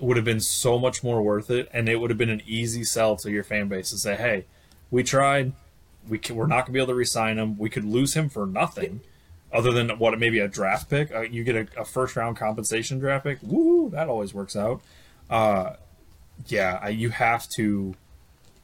would 0.00 0.16
have 0.16 0.24
been 0.24 0.40
so 0.40 0.78
much 0.78 1.04
more 1.04 1.22
worth 1.22 1.50
it, 1.50 1.68
and 1.72 1.88
it 1.88 2.00
would 2.00 2.10
have 2.10 2.18
been 2.18 2.30
an 2.30 2.42
easy 2.46 2.82
sell 2.82 3.16
to 3.16 3.30
your 3.30 3.44
fan 3.44 3.68
base 3.68 3.90
to 3.90 3.96
say, 3.96 4.16
"Hey, 4.16 4.46
we 4.90 5.04
tried. 5.04 5.52
We 6.08 6.18
can, 6.18 6.34
we're 6.34 6.46
not 6.46 6.66
going 6.66 6.66
to 6.66 6.72
be 6.72 6.78
able 6.78 6.88
to 6.88 6.94
re-sign 6.94 7.38
him. 7.38 7.56
We 7.58 7.70
could 7.70 7.84
lose 7.84 8.14
him 8.14 8.28
for 8.28 8.44
nothing." 8.44 9.00
Other 9.52 9.72
than 9.72 9.98
what 9.98 10.18
maybe 10.18 10.40
a 10.40 10.48
draft 10.48 10.90
pick, 10.90 11.14
uh, 11.14 11.20
you 11.20 11.42
get 11.42 11.56
a, 11.56 11.80
a 11.80 11.84
first 11.84 12.16
round 12.16 12.36
compensation 12.36 12.98
draft 12.98 13.24
pick. 13.24 13.38
Woo, 13.42 13.88
that 13.90 14.08
always 14.08 14.34
works 14.34 14.56
out. 14.56 14.82
Uh, 15.30 15.74
yeah, 16.46 16.86
you 16.88 17.10
have 17.10 17.48
to, 17.50 17.94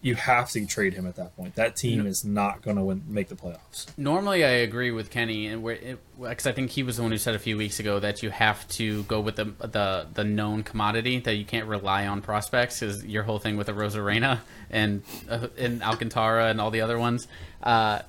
you 0.04 0.14
have 0.16 0.50
to 0.50 0.66
trade 0.66 0.92
him 0.92 1.06
at 1.06 1.16
that 1.16 1.34
point. 1.34 1.54
That 1.54 1.76
team 1.76 2.06
is 2.06 2.26
not 2.26 2.60
going 2.60 2.76
to 2.76 3.02
make 3.10 3.28
the 3.28 3.34
playoffs. 3.34 3.86
Normally, 3.96 4.44
I 4.44 4.50
agree 4.50 4.90
with 4.90 5.10
Kenny, 5.10 5.46
and 5.46 5.64
because 5.64 6.46
I 6.46 6.52
think 6.52 6.72
he 6.72 6.82
was 6.82 6.98
the 6.98 7.02
one 7.02 7.10
who 7.10 7.16
said 7.16 7.34
a 7.34 7.38
few 7.38 7.56
weeks 7.56 7.80
ago 7.80 7.98
that 8.00 8.22
you 8.22 8.28
have 8.28 8.68
to 8.68 9.04
go 9.04 9.18
with 9.20 9.36
the 9.36 9.44
the, 9.44 10.06
the 10.12 10.22
known 10.22 10.62
commodity 10.62 11.20
that 11.20 11.36
you 11.36 11.46
can't 11.46 11.66
rely 11.66 12.06
on 12.06 12.20
prospects. 12.20 12.82
Is 12.82 13.02
your 13.06 13.22
whole 13.22 13.38
thing 13.38 13.56
with 13.56 13.66
the 13.66 13.72
Arozarena 13.72 14.40
and 14.68 15.02
uh, 15.30 15.48
and 15.56 15.82
Alcantara 15.82 16.50
and 16.50 16.60
all 16.60 16.70
the 16.70 16.82
other 16.82 16.98
ones. 16.98 17.26
Uh, 17.62 18.00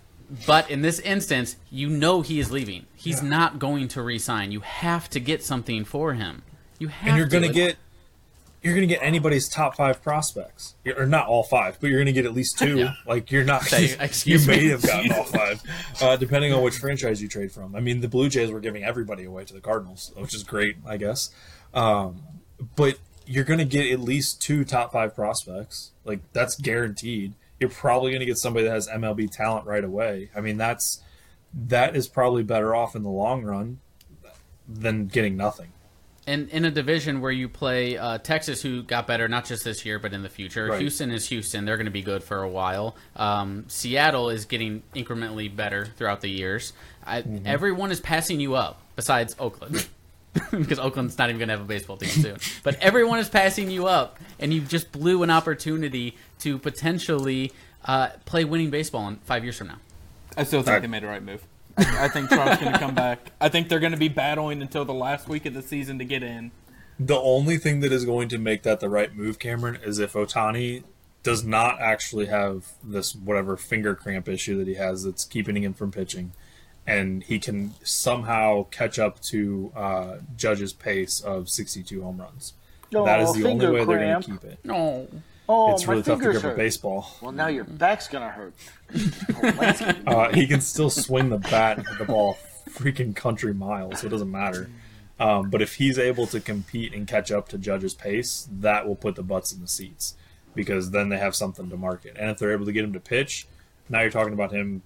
but 0.46 0.70
in 0.70 0.82
this 0.82 1.00
instance, 1.00 1.56
you 1.72 1.88
know 1.90 2.20
he 2.20 2.42
is 2.42 2.52
leaving. 2.52 2.88
He's 2.98 3.24
not 3.24 3.58
going 3.58 3.88
to 3.90 4.02
resign. 4.02 4.52
You 4.52 4.60
have 4.60 5.10
to 5.12 5.22
get 5.22 5.44
something 5.44 5.86
for 5.86 6.14
him. 6.14 6.42
You 6.78 6.90
have 6.90 7.08
and 7.08 7.18
you're 7.18 7.28
going 7.28 7.48
to 7.48 7.54
get 7.54 7.78
you're 8.66 8.74
going 8.74 8.88
to 8.88 8.92
get 8.92 9.04
anybody's 9.04 9.48
top 9.48 9.76
five 9.76 10.02
prospects, 10.02 10.74
or 10.98 11.06
not 11.06 11.28
all 11.28 11.44
five, 11.44 11.78
but 11.80 11.92
you're 11.92 12.00
going 12.00 12.08
to 12.08 12.12
get 12.12 12.26
at 12.26 12.34
least 12.34 12.58
two. 12.58 12.80
Yeah. 12.80 12.94
Like 13.06 13.30
you're 13.30 13.44
not. 13.44 13.62
Say, 13.66 13.96
you 14.24 14.40
may 14.48 14.62
me. 14.62 14.68
have 14.70 14.82
gotten 14.82 15.12
all 15.12 15.24
five, 15.24 15.62
uh, 16.02 16.16
depending 16.18 16.52
on 16.52 16.64
which 16.64 16.78
franchise 16.78 17.22
you 17.22 17.28
trade 17.28 17.52
from. 17.52 17.76
I 17.76 17.80
mean, 17.80 18.02
the 18.02 18.08
Blue 18.08 18.28
Jays 18.28 18.50
were 18.50 18.60
giving 18.60 18.84
everybody 18.84 19.24
away 19.24 19.46
to 19.46 19.54
the 19.54 19.62
Cardinals, 19.62 20.12
which 20.16 20.34
is 20.34 20.44
great, 20.44 20.78
I 20.84 20.98
guess. 20.98 21.30
Um, 21.76 22.24
but 22.76 22.98
you're 23.28 23.44
going 23.44 23.60
to 23.60 23.66
get 23.66 23.92
at 23.92 24.00
least 24.00 24.42
two 24.42 24.66
top 24.66 24.92
five 24.92 25.14
prospects. 25.14 25.92
Like 26.04 26.22
that's 26.34 26.56
guaranteed. 26.56 27.36
You're 27.60 27.70
probably 27.70 28.10
going 28.10 28.22
to 28.22 28.26
get 28.26 28.40
somebody 28.40 28.66
that 28.66 28.72
has 28.72 28.90
MLB 28.90 29.30
talent 29.30 29.68
right 29.68 29.84
away. 29.84 30.32
I 30.36 30.42
mean, 30.42 30.58
that's 30.58 31.04
that 31.54 31.96
is 31.96 32.08
probably 32.08 32.42
better 32.42 32.74
off 32.74 32.96
in 32.96 33.04
the 33.04 33.10
long 33.10 33.44
run 33.44 33.80
than 34.68 35.06
getting 35.06 35.38
nothing. 35.38 35.72
And 36.28 36.50
in 36.50 36.66
a 36.66 36.72
division 36.72 37.22
where 37.22 37.32
you 37.32 37.48
play 37.48 37.98
uh, 37.98 38.18
Texas, 38.18 38.62
who 38.62 38.82
got 38.82 39.06
better 39.06 39.28
not 39.28 39.46
just 39.46 39.64
this 39.64 39.86
year 39.86 40.00
but 40.00 40.12
in 40.12 40.24
the 40.24 40.30
future. 40.30 40.68
Right. 40.70 40.82
Houston 40.82 41.12
is 41.12 41.28
Houston; 41.30 41.66
they're 41.66 41.78
going 41.78 41.86
to 41.86 41.92
be 41.92 42.02
good 42.02 42.24
for 42.24 42.42
a 42.42 42.50
while. 42.50 42.96
Um, 43.16 43.66
Seattle 43.68 44.30
is 44.32 44.46
getting 44.46 44.82
incrementally 44.96 45.56
better 45.56 45.86
throughout 45.98 46.22
the 46.22 46.30
years. 46.30 46.74
I, 47.06 47.22
Mm-hmm. 47.22 47.46
Everyone 47.46 47.92
is 47.92 48.00
passing 48.00 48.40
you 48.40 48.56
up, 48.56 48.82
besides 48.96 49.36
Oakland, 49.38 49.88
because 50.52 50.80
Oakland's 50.80 51.16
not 51.20 51.30
even 51.30 51.38
going 51.38 51.50
to 51.50 51.54
have 51.58 51.62
a 51.62 51.68
baseball 51.68 51.98
team 51.98 52.10
soon. 52.10 52.38
But 52.64 52.76
everyone 52.82 53.20
is 53.20 53.30
passing 53.30 53.70
you 53.70 53.86
up, 53.86 54.18
and 54.40 54.52
you 54.52 54.62
just 54.62 54.92
blew 54.92 55.22
an 55.22 55.30
opportunity 55.30 56.18
to 56.40 56.58
potentially 56.58 57.52
uh, 57.86 58.08
play 58.26 58.46
winning 58.46 58.72
baseball 58.72 59.08
in 59.10 59.18
five 59.18 59.44
years 59.44 59.58
from 59.60 59.68
now. 59.68 59.78
I 60.36 60.44
still 60.44 60.62
think 60.64 60.74
Right. 60.74 60.82
they 60.82 60.88
made 60.88 61.04
the 61.04 61.08
right 61.08 61.22
move. 61.24 61.44
I, 61.78 62.06
I 62.06 62.08
think 62.08 62.30
Trout's 62.30 62.62
going 62.62 62.74
to 62.74 62.80
come 62.80 62.96
back. 62.96 63.32
I 63.42 63.50
think 63.50 63.70
they're 63.70 63.80
going 63.80 63.92
to 63.92 63.98
be 63.98 64.08
battling 64.08 64.62
until 64.62 64.86
the 64.86 64.94
last 64.94 65.28
week 65.28 65.46
of 65.46 65.54
the 65.54 65.62
season 65.62 66.00
to 66.00 66.06
get 66.06 66.24
in. 66.24 66.52
The 67.00 67.18
only 67.20 67.58
thing 67.58 67.82
that 67.82 67.92
is 67.92 68.06
going 68.06 68.30
to 68.30 68.38
make 68.38 68.64
that 68.64 68.80
the 68.80 68.88
right 68.90 69.14
move, 69.16 69.40
Cameron, 69.40 69.78
is 69.84 70.00
if 70.00 70.14
Ohtani 70.14 70.84
does 71.24 71.44
not 71.44 71.82
actually 71.82 72.28
have 72.28 72.68
this 72.84 73.16
whatever 73.16 73.58
finger 73.58 73.96
cramp 73.96 74.30
issue 74.30 74.58
that 74.60 74.68
he 74.68 74.76
has 74.76 75.04
that's 75.04 75.26
keeping 75.26 75.62
him 75.62 75.74
from 75.74 75.92
pitching, 75.92 76.32
and 76.88 77.24
he 77.24 77.40
can 77.40 77.74
somehow 77.84 78.64
catch 78.72 78.98
up 79.00 79.20
to 79.20 79.74
uh, 79.76 80.18
Judge's 80.38 80.72
pace 80.72 81.20
of 81.20 81.50
62 81.50 82.02
home 82.02 82.22
runs. 82.22 82.54
that 82.92 83.20
is 83.20 83.30
Oh, 83.30 83.34
the 83.34 83.40
only 83.40 83.44
finger 83.44 83.72
way 83.74 83.84
they're 83.86 84.00
going 84.00 84.22
to 84.22 84.32
keep 84.32 84.44
it. 84.46 84.60
No. 84.64 84.76
Oh, 84.76 85.08
it's 85.74 85.86
my 85.86 85.94
really 85.94 86.04
tough 86.04 86.18
to 86.20 86.24
fingers 86.24 86.42
grip 86.42 86.54
a 86.54 86.58
baseball. 86.58 87.08
Well, 87.22 87.32
now 87.32 87.48
your 87.48 87.64
back's 87.64 88.08
gonna 88.08 88.30
hurt. 88.30 88.54
Oh, 88.94 89.54
let's 89.60 89.80
get- 89.80 90.08
Uh, 90.08 90.30
he 90.34 90.48
can 90.48 90.62
still 90.62 90.90
swing 90.90 91.30
the 91.30 91.38
bat 91.38 91.78
and 91.78 91.88
hit 91.88 91.98
the 91.98 92.06
ball 92.06 92.38
freaking 92.70 93.16
country 93.16 93.54
miles. 93.54 94.00
So 94.02 94.08
it 94.08 94.10
doesn't 94.10 94.32
matter. 94.32 94.70
Um, 95.20 95.50
but 95.50 95.62
if 95.62 95.76
he's 95.76 95.98
able 95.98 96.28
to 96.28 96.40
compete 96.42 96.94
and 96.94 97.08
catch 97.08 97.32
up 97.32 97.48
to 97.50 97.58
Judge's 97.58 97.94
pace, 97.94 98.50
that 98.60 98.86
will 98.88 98.96
put 98.98 99.16
the 99.16 99.24
butts 99.24 99.54
in 99.54 99.62
the 99.62 99.68
seats 99.68 100.16
because 100.56 100.92
then 100.92 101.10
they 101.10 101.18
have 101.18 101.36
something 101.36 101.70
to 101.70 101.78
market. 101.78 102.18
And 102.20 102.30
if 102.30 102.38
they're 102.38 102.52
able 102.52 102.66
to 102.66 102.74
get 102.74 102.84
him 102.84 102.92
to 102.94 103.00
pitch, 103.00 103.48
now 103.88 104.02
you're 104.02 104.10
talking 104.12 104.34
about 104.34 104.52
him 104.52 104.82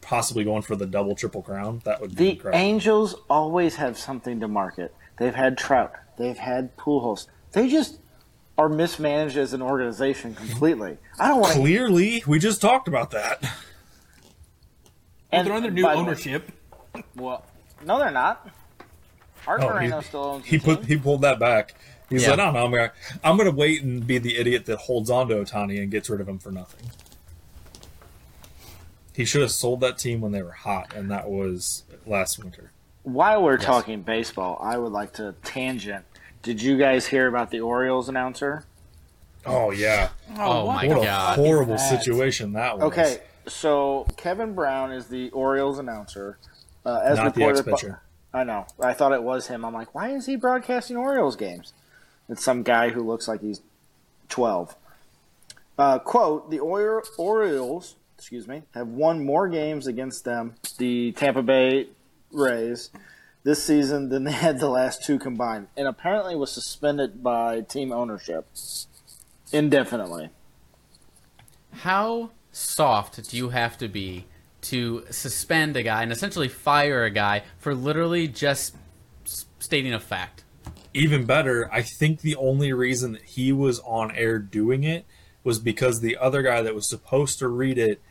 possibly 0.00 0.44
going 0.44 0.62
for 0.62 0.76
the 0.76 0.86
double 0.86 1.14
triple 1.14 1.42
crown. 1.42 1.82
That 1.84 2.00
would 2.00 2.10
be 2.10 2.16
the 2.16 2.30
incredible. 2.30 2.58
Angels 2.58 3.14
always 3.28 3.76
have 3.76 3.98
something 3.98 4.40
to 4.40 4.48
market. 4.48 4.94
They've 5.18 5.34
had 5.34 5.58
Trout. 5.58 5.92
They've 6.16 6.38
had 6.38 6.74
Pujols. 6.78 7.26
They 7.52 7.68
just 7.68 7.98
are 8.58 8.68
mismanaged 8.68 9.36
as 9.36 9.52
an 9.54 9.62
organization 9.62 10.34
completely. 10.34 10.98
I 11.18 11.28
don't 11.28 11.40
want 11.40 11.54
to. 11.54 11.58
Clearly, 11.60 12.22
we 12.26 12.38
just 12.38 12.60
talked 12.60 12.88
about 12.88 13.10
that. 13.12 13.42
Well, 15.32 15.44
they're 15.44 15.52
under 15.52 15.70
new 15.70 15.82
by 15.82 15.94
way- 15.94 16.00
ownership. 16.00 16.50
Well, 17.14 17.44
no, 17.84 17.98
they're 17.98 18.10
not. 18.10 18.48
Art 19.46 19.62
Oh, 19.62 19.68
Moreno 19.70 20.00
he- 20.00 20.06
still 20.06 20.24
owns 20.24 20.44
the 20.44 20.50
He 20.50 20.58
put 20.58 20.80
team. 20.80 20.86
he 20.88 20.96
pulled 20.98 21.22
that 21.22 21.38
back. 21.38 21.74
He's 22.10 22.22
Yeah. 22.24 22.30
like, 22.30 22.38
no, 22.38 22.50
no, 22.50 22.64
I'm 22.64 22.70
gonna 22.72 22.92
I'm 23.22 23.36
gonna 23.36 23.52
wait 23.52 23.82
and 23.82 24.04
be 24.06 24.18
the 24.18 24.36
idiot 24.36 24.66
that 24.66 24.78
holds 24.78 25.08
on 25.08 25.28
to 25.28 25.36
Ohtani 25.36 25.80
and 25.80 25.90
gets 25.90 26.10
rid 26.10 26.20
of 26.20 26.28
him 26.28 26.38
for 26.38 26.50
nothing. 26.50 26.90
He 29.14 29.24
should 29.24 29.42
have 29.42 29.50
sold 29.52 29.80
that 29.80 29.98
team 29.98 30.20
when 30.20 30.32
they 30.32 30.42
were 30.42 30.50
hot, 30.52 30.92
and 30.94 31.10
that 31.10 31.30
was 31.30 31.84
last 32.06 32.42
winter. 32.42 32.70
While 33.02 33.42
we're 33.42 33.56
Yes. 33.56 33.64
talking 33.64 34.02
baseball, 34.02 34.58
I 34.60 34.76
would 34.78 34.92
like 34.92 35.12
to 35.14 35.34
tangent. 35.44 36.04
Did 36.42 36.62
you 36.62 36.78
guys 36.78 37.06
hear 37.06 37.26
about 37.28 37.50
the 37.50 37.60
Orioles 37.60 38.08
announcer? 38.08 38.64
Oh 39.46 39.70
yeah, 39.70 40.10
Oh, 40.38 40.66
what 40.66 40.74
my 40.82 40.88
what 40.88 40.94
the 40.96 41.00
a 41.00 41.04
God. 41.04 41.36
fuck 41.36 41.38
is 41.38 41.46
horrible 41.46 41.76
that? 41.76 42.02
situation 42.02 42.52
that 42.52 42.76
was. 42.78 42.84
Okay, 42.92 43.18
so 43.46 44.06
Kevin 44.16 44.54
Brown 44.54 44.92
is 44.92 45.06
the 45.06 45.30
Orioles 45.30 45.78
announcer. 45.78 46.38
Uh, 46.84 47.00
as 47.04 47.18
not 47.18 47.34
the 47.34 47.40
reported 47.46 47.68
ex-pitcher. 47.70 48.00
I 48.32 48.44
know. 48.44 48.66
I 48.82 48.92
thought 48.94 49.12
it 49.12 49.22
was 49.22 49.48
him. 49.48 49.64
I'm 49.64 49.74
like, 49.74 49.94
why 49.94 50.10
is 50.10 50.26
he 50.26 50.36
broadcasting 50.36 50.96
Orioles 50.96 51.36
games? 51.36 51.72
It's 52.28 52.42
some 52.44 52.62
guy 52.62 52.90
who 52.90 53.02
looks 53.02 53.26
like 53.28 53.40
he's 53.42 53.60
12. 54.30 54.76
Uh, 55.78 55.98
quote: 55.98 56.50
The 56.50 56.58
Or- 56.58 57.02
Orioles, 57.18 57.96
excuse 58.18 58.46
me, 58.46 58.62
have 58.74 58.88
won 58.88 59.24
more 59.24 59.48
games 59.48 59.86
against 59.86 60.24
them, 60.24 60.54
the 60.78 61.12
Tampa 61.12 61.42
Bay 61.42 61.88
Rays, 62.32 62.90
this 63.42 63.62
season 63.62 64.08
than 64.08 64.24
they 64.24 64.32
had 64.32 64.58
the 64.58 64.68
last 64.68 65.02
two 65.02 65.18
combined, 65.18 65.68
and 65.76 65.88
apparently 65.88 66.36
was 66.36 66.52
suspended 66.52 67.22
by 67.22 67.60
team 67.62 67.92
ownership 67.92 68.46
indefinitely. 69.52 70.30
How 71.72 72.30
soft 72.52 73.30
do 73.30 73.36
you 73.36 73.50
have 73.50 73.78
to 73.78 73.88
be 73.88 74.26
to 74.62 75.04
suspend 75.10 75.76
a 75.76 75.82
guy 75.82 76.02
and 76.02 76.12
essentially 76.12 76.48
fire 76.48 77.04
a 77.04 77.10
guy 77.10 77.42
for 77.58 77.74
literally 77.74 78.28
just 78.28 78.76
stating 79.58 79.94
a 79.94 80.00
fact? 80.00 80.44
Even 80.92 81.24
better, 81.24 81.72
I 81.72 81.82
think 81.82 82.20
the 82.20 82.36
only 82.36 82.72
reason 82.72 83.12
that 83.12 83.22
he 83.22 83.52
was 83.52 83.78
on 83.80 84.10
air 84.10 84.38
doing 84.38 84.84
it 84.84 85.06
was 85.44 85.58
because 85.58 86.00
the 86.00 86.16
other 86.16 86.42
guy 86.42 86.60
that 86.62 86.74
was 86.74 86.88
supposed 86.88 87.38
to 87.38 87.48
read 87.48 87.78
it 87.78 88.02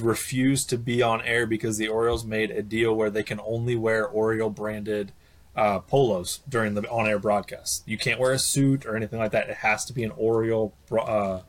refused 0.00 0.70
to 0.70 0.78
be 0.78 1.02
on 1.02 1.22
air 1.22 1.46
because 1.46 1.76
the 1.78 1.88
Orioles 1.88 2.24
made 2.24 2.50
a 2.50 2.62
deal 2.62 2.94
where 2.94 3.10
they 3.10 3.22
can 3.22 3.40
only 3.44 3.76
wear 3.76 4.06
Oriole 4.06 4.50
branded 4.50 5.12
uh, 5.56 5.78
polos 5.80 6.40
during 6.48 6.74
the 6.74 6.88
on 6.90 7.06
air 7.06 7.18
broadcast. 7.18 7.82
You 7.86 7.96
can't 7.98 8.18
wear 8.18 8.32
a 8.32 8.38
suit 8.38 8.84
or 8.86 8.96
anything 8.96 9.18
like 9.18 9.30
that. 9.32 9.48
It 9.48 9.56
has 9.58 9.84
to 9.86 9.92
be 9.92 10.02
an 10.04 10.10
Oriole 10.12 10.74
bro- 10.88 11.02
uh, 11.04 11.42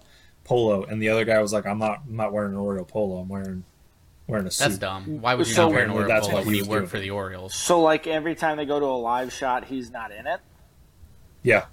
polo. 0.44 0.84
And 0.84 1.02
the 1.02 1.10
other 1.10 1.26
guy 1.26 1.42
was 1.42 1.52
like, 1.54 1.66
"I'm 1.66 1.80
not, 1.80 2.02
I'm 2.08 2.16
not 2.16 2.32
wearing 2.32 2.52
an 2.52 2.58
Oriole 2.60 2.86
polo. 2.86 3.18
I'm 3.18 3.28
wearing 3.30 3.64
wearing 4.28 4.46
a 4.46 4.52
suit." 4.52 4.64
That's 4.66 4.78
dumb. 4.78 5.22
Why 5.22 5.34
would 5.36 5.48
you 5.48 5.54
So- 5.54 5.64
not 5.64 5.72
wear 5.72 5.84
an 5.86 5.90
Oriole 5.92 6.22
polo 6.22 6.44
when 6.46 6.54
you 6.56 6.66
work 6.66 6.80
doing. 6.82 6.88
for 6.88 7.00
the 7.00 7.10
Orioles? 7.12 7.56
So, 7.56 7.82
like 7.82 8.06
every 8.06 8.36
time 8.36 8.58
they 8.58 8.66
go 8.66 8.80
to 8.80 8.86
a 8.86 9.00
live 9.00 9.34
shot, 9.34 9.66
he's 9.66 9.90
not 9.90 10.12
in 10.12 10.28
it. 10.28 10.40
Yeah. 11.42 11.66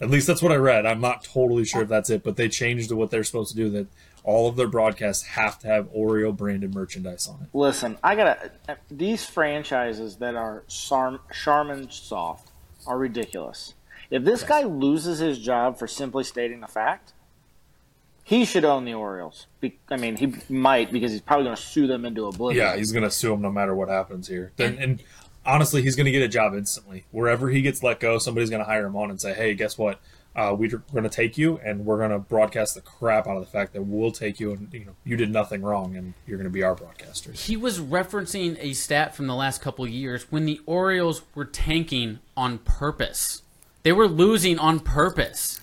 At 0.00 0.10
least 0.10 0.26
that's 0.26 0.42
what 0.42 0.50
I 0.50 0.56
read. 0.56 0.84
I'm 0.84 1.00
not 1.00 1.22
totally 1.22 1.64
sure 1.64 1.82
if 1.82 1.88
that's 1.88 2.10
it, 2.10 2.24
but 2.24 2.36
they 2.36 2.48
changed 2.48 2.90
what 2.90 3.10
they're 3.12 3.22
supposed 3.22 3.50
to 3.52 3.56
do. 3.56 3.70
That 3.70 3.86
all 4.24 4.48
of 4.48 4.56
their 4.56 4.68
broadcasts 4.68 5.24
have 5.24 5.58
to 5.60 5.66
have 5.66 5.92
Oreo 5.92 6.36
branded 6.36 6.74
merchandise 6.74 7.26
on 7.26 7.42
it. 7.42 7.48
Listen, 7.52 7.98
I 8.02 8.14
gotta. 8.14 8.50
These 8.90 9.26
franchises 9.26 10.16
that 10.16 10.36
are 10.36 10.64
Char- 10.68 11.20
Charmin 11.32 11.90
soft 11.90 12.50
are 12.86 12.98
ridiculous. 12.98 13.74
If 14.10 14.24
this 14.24 14.42
guy 14.42 14.62
loses 14.62 15.18
his 15.18 15.38
job 15.38 15.78
for 15.78 15.86
simply 15.86 16.22
stating 16.24 16.60
the 16.60 16.66
fact, 16.66 17.12
he 18.22 18.44
should 18.44 18.64
own 18.64 18.84
the 18.84 18.94
Orioles. 18.94 19.46
Be- 19.60 19.78
I 19.88 19.96
mean, 19.96 20.16
he 20.16 20.34
might 20.48 20.92
because 20.92 21.12
he's 21.12 21.20
probably 21.20 21.44
going 21.44 21.56
to 21.56 21.62
sue 21.62 21.86
them 21.86 22.04
into 22.04 22.26
oblivion. 22.26 22.64
Yeah, 22.64 22.76
he's 22.76 22.92
going 22.92 23.04
to 23.04 23.10
sue 23.10 23.30
them 23.30 23.42
no 23.42 23.50
matter 23.50 23.74
what 23.74 23.88
happens 23.88 24.28
here. 24.28 24.52
Then, 24.56 24.76
and 24.78 25.02
honestly, 25.44 25.82
he's 25.82 25.96
going 25.96 26.04
to 26.04 26.12
get 26.12 26.22
a 26.22 26.28
job 26.28 26.54
instantly. 26.54 27.06
Wherever 27.10 27.50
he 27.50 27.62
gets 27.62 27.82
let 27.82 28.00
go, 28.00 28.18
somebody's 28.18 28.50
going 28.50 28.60
to 28.62 28.68
hire 28.68 28.86
him 28.86 28.96
on 28.96 29.10
and 29.10 29.20
say, 29.20 29.32
"Hey, 29.34 29.54
guess 29.54 29.76
what? 29.76 29.98
Uh, 30.34 30.54
we're 30.58 30.68
going 30.68 31.04
to 31.04 31.10
take 31.10 31.36
you, 31.36 31.58
and 31.58 31.84
we're 31.84 31.98
going 31.98 32.10
to 32.10 32.18
broadcast 32.18 32.74
the 32.74 32.80
crap 32.80 33.26
out 33.26 33.36
of 33.36 33.44
the 33.44 33.50
fact 33.50 33.74
that 33.74 33.82
we'll 33.82 34.10
take 34.10 34.40
you, 34.40 34.52
and 34.52 34.72
you 34.72 34.84
know 34.86 34.94
you 35.04 35.16
did 35.16 35.30
nothing 35.30 35.60
wrong, 35.60 35.94
and 35.94 36.14
you're 36.26 36.38
going 36.38 36.44
to 36.44 36.50
be 36.50 36.62
our 36.62 36.74
broadcaster." 36.74 37.32
He 37.32 37.56
was 37.56 37.78
referencing 37.78 38.56
a 38.58 38.72
stat 38.72 39.14
from 39.14 39.26
the 39.26 39.34
last 39.34 39.60
couple 39.60 39.86
years 39.86 40.26
when 40.30 40.46
the 40.46 40.60
Orioles 40.64 41.22
were 41.34 41.44
tanking 41.44 42.20
on 42.36 42.58
purpose. 42.58 43.42
They 43.82 43.92
were 43.92 44.08
losing 44.08 44.58
on 44.58 44.80
purpose. 44.80 45.60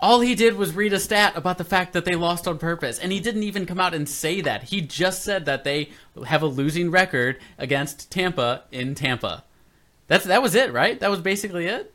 All 0.00 0.20
he 0.20 0.36
did 0.36 0.54
was 0.54 0.76
read 0.76 0.92
a 0.92 1.00
stat 1.00 1.32
about 1.36 1.58
the 1.58 1.64
fact 1.64 1.92
that 1.92 2.04
they 2.04 2.14
lost 2.14 2.46
on 2.46 2.56
purpose, 2.58 2.98
and 2.98 3.10
he 3.10 3.18
didn't 3.18 3.42
even 3.42 3.66
come 3.66 3.80
out 3.80 3.94
and 3.94 4.08
say 4.08 4.40
that. 4.40 4.64
He 4.64 4.80
just 4.80 5.24
said 5.24 5.44
that 5.46 5.64
they 5.64 5.90
have 6.26 6.42
a 6.42 6.46
losing 6.46 6.90
record 6.90 7.38
against 7.58 8.10
Tampa 8.10 8.62
in 8.70 8.94
Tampa. 8.94 9.44
That's 10.06 10.24
that 10.24 10.40
was 10.40 10.54
it, 10.54 10.72
right? 10.72 10.98
That 11.00 11.10
was 11.10 11.20
basically 11.20 11.66
it. 11.66 11.92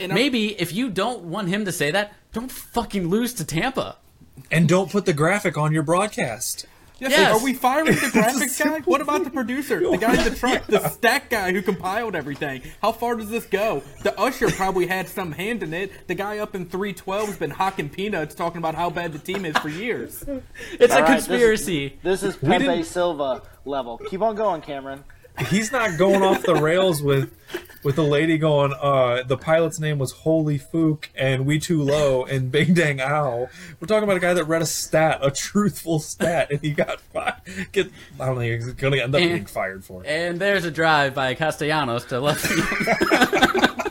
And 0.00 0.12
I'm- 0.12 0.14
Maybe 0.14 0.60
if 0.60 0.72
you 0.72 0.90
don't 0.90 1.24
want 1.24 1.48
him 1.48 1.64
to 1.64 1.72
say 1.72 1.90
that, 1.90 2.12
don't 2.32 2.50
fucking 2.50 3.08
lose 3.08 3.32
to 3.34 3.44
Tampa. 3.44 3.96
And 4.50 4.68
don't 4.68 4.90
put 4.90 5.04
the 5.06 5.12
graphic 5.12 5.58
on 5.58 5.72
your 5.72 5.82
broadcast. 5.82 6.66
Yes, 7.00 7.12
Yes. 7.12 7.32
Are 7.40 7.44
we 7.44 7.54
firing 7.54 7.86
the 7.86 7.92
graphics 8.12 8.58
guy? 8.64 8.80
What 8.80 9.00
about 9.00 9.22
the 9.22 9.30
producer, 9.30 9.78
the 9.88 9.96
guy 9.98 10.16
in 10.16 10.24
the 10.32 10.36
truck, 10.36 10.66
the 10.66 10.88
stack 10.88 11.30
guy 11.30 11.52
who 11.52 11.62
compiled 11.62 12.16
everything? 12.16 12.62
How 12.82 12.90
far 12.90 13.14
does 13.14 13.30
this 13.30 13.46
go? 13.46 13.84
The 14.02 14.18
usher 14.18 14.50
probably 14.50 14.88
had 14.88 15.08
some 15.08 15.30
hand 15.30 15.62
in 15.62 15.72
it. 15.72 15.92
The 16.08 16.16
guy 16.16 16.38
up 16.38 16.56
in 16.56 16.66
312 16.66 17.26
has 17.28 17.36
been 17.36 17.50
hawking 17.50 17.88
peanuts, 17.88 18.34
talking 18.34 18.58
about 18.58 18.74
how 18.74 18.90
bad 18.90 19.12
the 19.12 19.20
team 19.20 19.44
is 19.44 19.56
for 19.58 19.68
years. 19.68 20.24
It's 20.72 20.92
All 20.92 20.98
a 20.98 21.02
right, 21.02 21.08
this 21.14 21.22
is- 21.22 21.26
conspiracy. 21.28 21.98
This 22.02 22.22
is 22.24 22.36
Pepe 22.36 22.82
Silvia 22.82 23.42
level. 23.64 23.98
Keep 23.98 24.22
on 24.22 24.34
going, 24.34 24.60
Cameron. 24.62 25.04
He's 25.46 25.70
not 25.72 25.98
going 25.98 26.22
off 26.22 26.42
the 26.42 26.54
rails 26.54 27.02
with 27.02 27.32
with 27.84 27.94
the 27.96 28.02
lady 28.02 28.38
going. 28.38 28.72
Uh, 28.80 29.22
the 29.22 29.36
pilot's 29.38 29.78
name 29.78 29.98
was 29.98 30.10
Holy 30.12 30.58
Fook 30.58 31.06
and 31.14 31.46
We 31.46 31.58
Too 31.60 31.80
Low 31.82 32.24
and 32.24 32.50
Bing 32.50 32.74
Dang 32.74 33.00
Ow. 33.00 33.48
We're 33.80 33.86
talking 33.86 34.02
about 34.04 34.16
a 34.16 34.20
guy 34.20 34.34
that 34.34 34.44
read 34.44 34.62
a 34.62 34.66
stat, 34.66 35.20
a 35.22 35.30
truthful 35.30 36.00
stat, 36.00 36.50
and 36.50 36.60
he 36.60 36.72
got 36.72 37.00
fired. 37.00 37.34
Get, 37.72 37.90
I 38.18 38.26
don't 38.26 38.36
think 38.36 38.62
he's 38.62 38.72
going 38.74 38.92
to 38.94 39.02
end 39.02 39.14
up 39.14 39.20
And- 39.20 39.30
getting 39.30 39.46
fired 39.46 39.84
for 39.84 40.02
it. 40.04 40.08
And 40.08 40.40
there's 40.40 40.64
a 40.64 40.70
drive 40.72 41.14
by 41.14 41.34
Castellanos 41.34 42.04
to 42.06 42.20
left. 42.20 42.46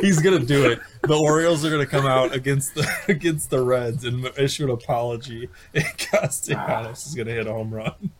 He's 0.00 0.20
going 0.20 0.40
to 0.40 0.46
do 0.46 0.70
it. 0.70 0.80
The 1.02 1.14
Orioles 1.16 1.64
are 1.64 1.70
going 1.70 1.84
to 1.84 1.90
come 1.90 2.06
out 2.06 2.34
against 2.34 2.74
the 2.74 2.88
against 3.08 3.50
the 3.50 3.62
Reds 3.62 4.04
and 4.04 4.26
issue 4.38 4.64
an 4.64 4.70
apology. 4.70 5.48
And 5.74 5.84
Castellanos 5.98 7.06
is 7.06 7.14
going 7.14 7.28
to 7.28 7.34
hit 7.34 7.46
a 7.46 7.52
home 7.52 7.72
run. 7.72 8.10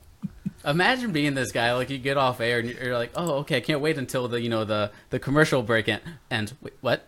Imagine 0.64 1.12
being 1.12 1.34
this 1.34 1.52
guy. 1.52 1.72
Like 1.74 1.88
you 1.90 1.98
get 1.98 2.16
off 2.16 2.40
air 2.40 2.58
and 2.58 2.68
you're 2.70 2.96
like, 2.98 3.12
"Oh, 3.14 3.36
okay, 3.40 3.56
I 3.56 3.60
can't 3.60 3.80
wait 3.80 3.96
until 3.98 4.28
the 4.28 4.40
you 4.40 4.48
know 4.50 4.64
the 4.64 4.90
the 5.10 5.18
commercial 5.18 5.62
break 5.62 5.88
in." 5.88 6.00
And 6.30 6.52
wait, 6.60 6.74
what? 6.80 7.06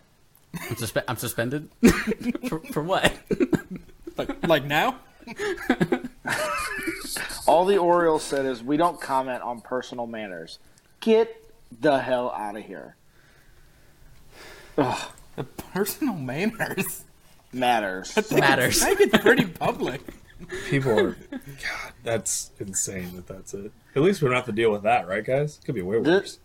I'm, 0.55 0.75
suspe- 0.75 1.03
I'm 1.07 1.17
suspended 1.17 1.69
for, 2.49 2.59
for 2.71 2.83
what? 2.83 3.13
Like, 4.15 4.47
like 4.47 4.63
now? 4.65 4.99
All 7.47 7.65
the 7.65 7.77
Orioles 7.77 8.23
said 8.23 8.45
is 8.45 8.61
we 8.63 8.77
don't 8.77 9.01
comment 9.01 9.41
on 9.41 9.59
personal 9.61 10.05
manners. 10.07 10.59
Get 10.99 11.35
the 11.81 11.99
hell 11.99 12.31
out 12.31 12.55
of 12.55 12.63
here. 12.63 12.95
Ugh, 14.77 15.09
The 15.35 15.43
personal 15.43 16.13
manners. 16.13 17.03
matters. 17.51 18.15
Matters. 18.31 18.83
I 18.83 18.93
think 18.95 19.13
it's 19.13 19.23
pretty 19.23 19.45
public. 19.45 20.01
People 20.69 20.99
are, 20.99 21.17
God, 21.31 21.93
that's 22.03 22.51
insane 22.59 23.15
that 23.15 23.27
that's 23.27 23.53
it. 23.53 23.71
At 23.95 24.01
least 24.01 24.21
we 24.21 24.27
don't 24.27 24.35
have 24.35 24.45
to 24.45 24.51
deal 24.51 24.71
with 24.71 24.83
that, 24.83 25.07
right, 25.07 25.23
guys? 25.23 25.59
Could 25.65 25.75
be 25.75 25.81
way 25.81 25.97
worse. 25.99 26.39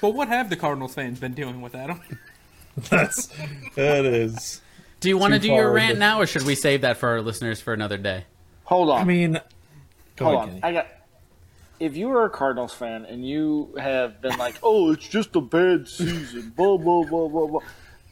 But 0.00 0.14
what 0.14 0.28
have 0.28 0.50
the 0.50 0.56
Cardinals 0.56 0.94
fans 0.94 1.20
been 1.20 1.34
doing 1.34 1.60
with 1.62 1.74
Adam? 1.74 2.00
That's 2.88 3.26
that 3.74 4.04
is. 4.04 4.62
Do 5.00 5.08
you 5.08 5.18
want 5.18 5.34
to 5.34 5.38
do 5.38 5.48
your 5.48 5.70
rant 5.72 5.90
into- 5.90 6.00
now, 6.00 6.20
or 6.20 6.26
should 6.26 6.44
we 6.44 6.54
save 6.54 6.80
that 6.82 6.96
for 6.96 7.08
our 7.08 7.20
listeners 7.20 7.60
for 7.60 7.74
another 7.74 7.98
day? 7.98 8.24
Hold 8.64 8.88
on. 8.88 9.00
I 9.00 9.04
mean, 9.04 9.40
go 10.16 10.24
Hold 10.24 10.36
on. 10.36 10.48
Kenny. 10.48 10.60
I 10.62 10.72
got. 10.72 10.86
If 11.80 11.96
you 11.96 12.10
are 12.12 12.24
a 12.24 12.30
Cardinals 12.30 12.72
fan 12.72 13.04
and 13.04 13.28
you 13.28 13.74
have 13.78 14.22
been 14.22 14.38
like, 14.38 14.56
"Oh, 14.62 14.92
it's 14.92 15.06
just 15.06 15.36
a 15.36 15.40
bad 15.40 15.86
season," 15.88 16.52
blah 16.56 16.76
blah 16.78 17.04
blah 17.04 17.28
blah 17.28 17.46
blah, 17.46 17.60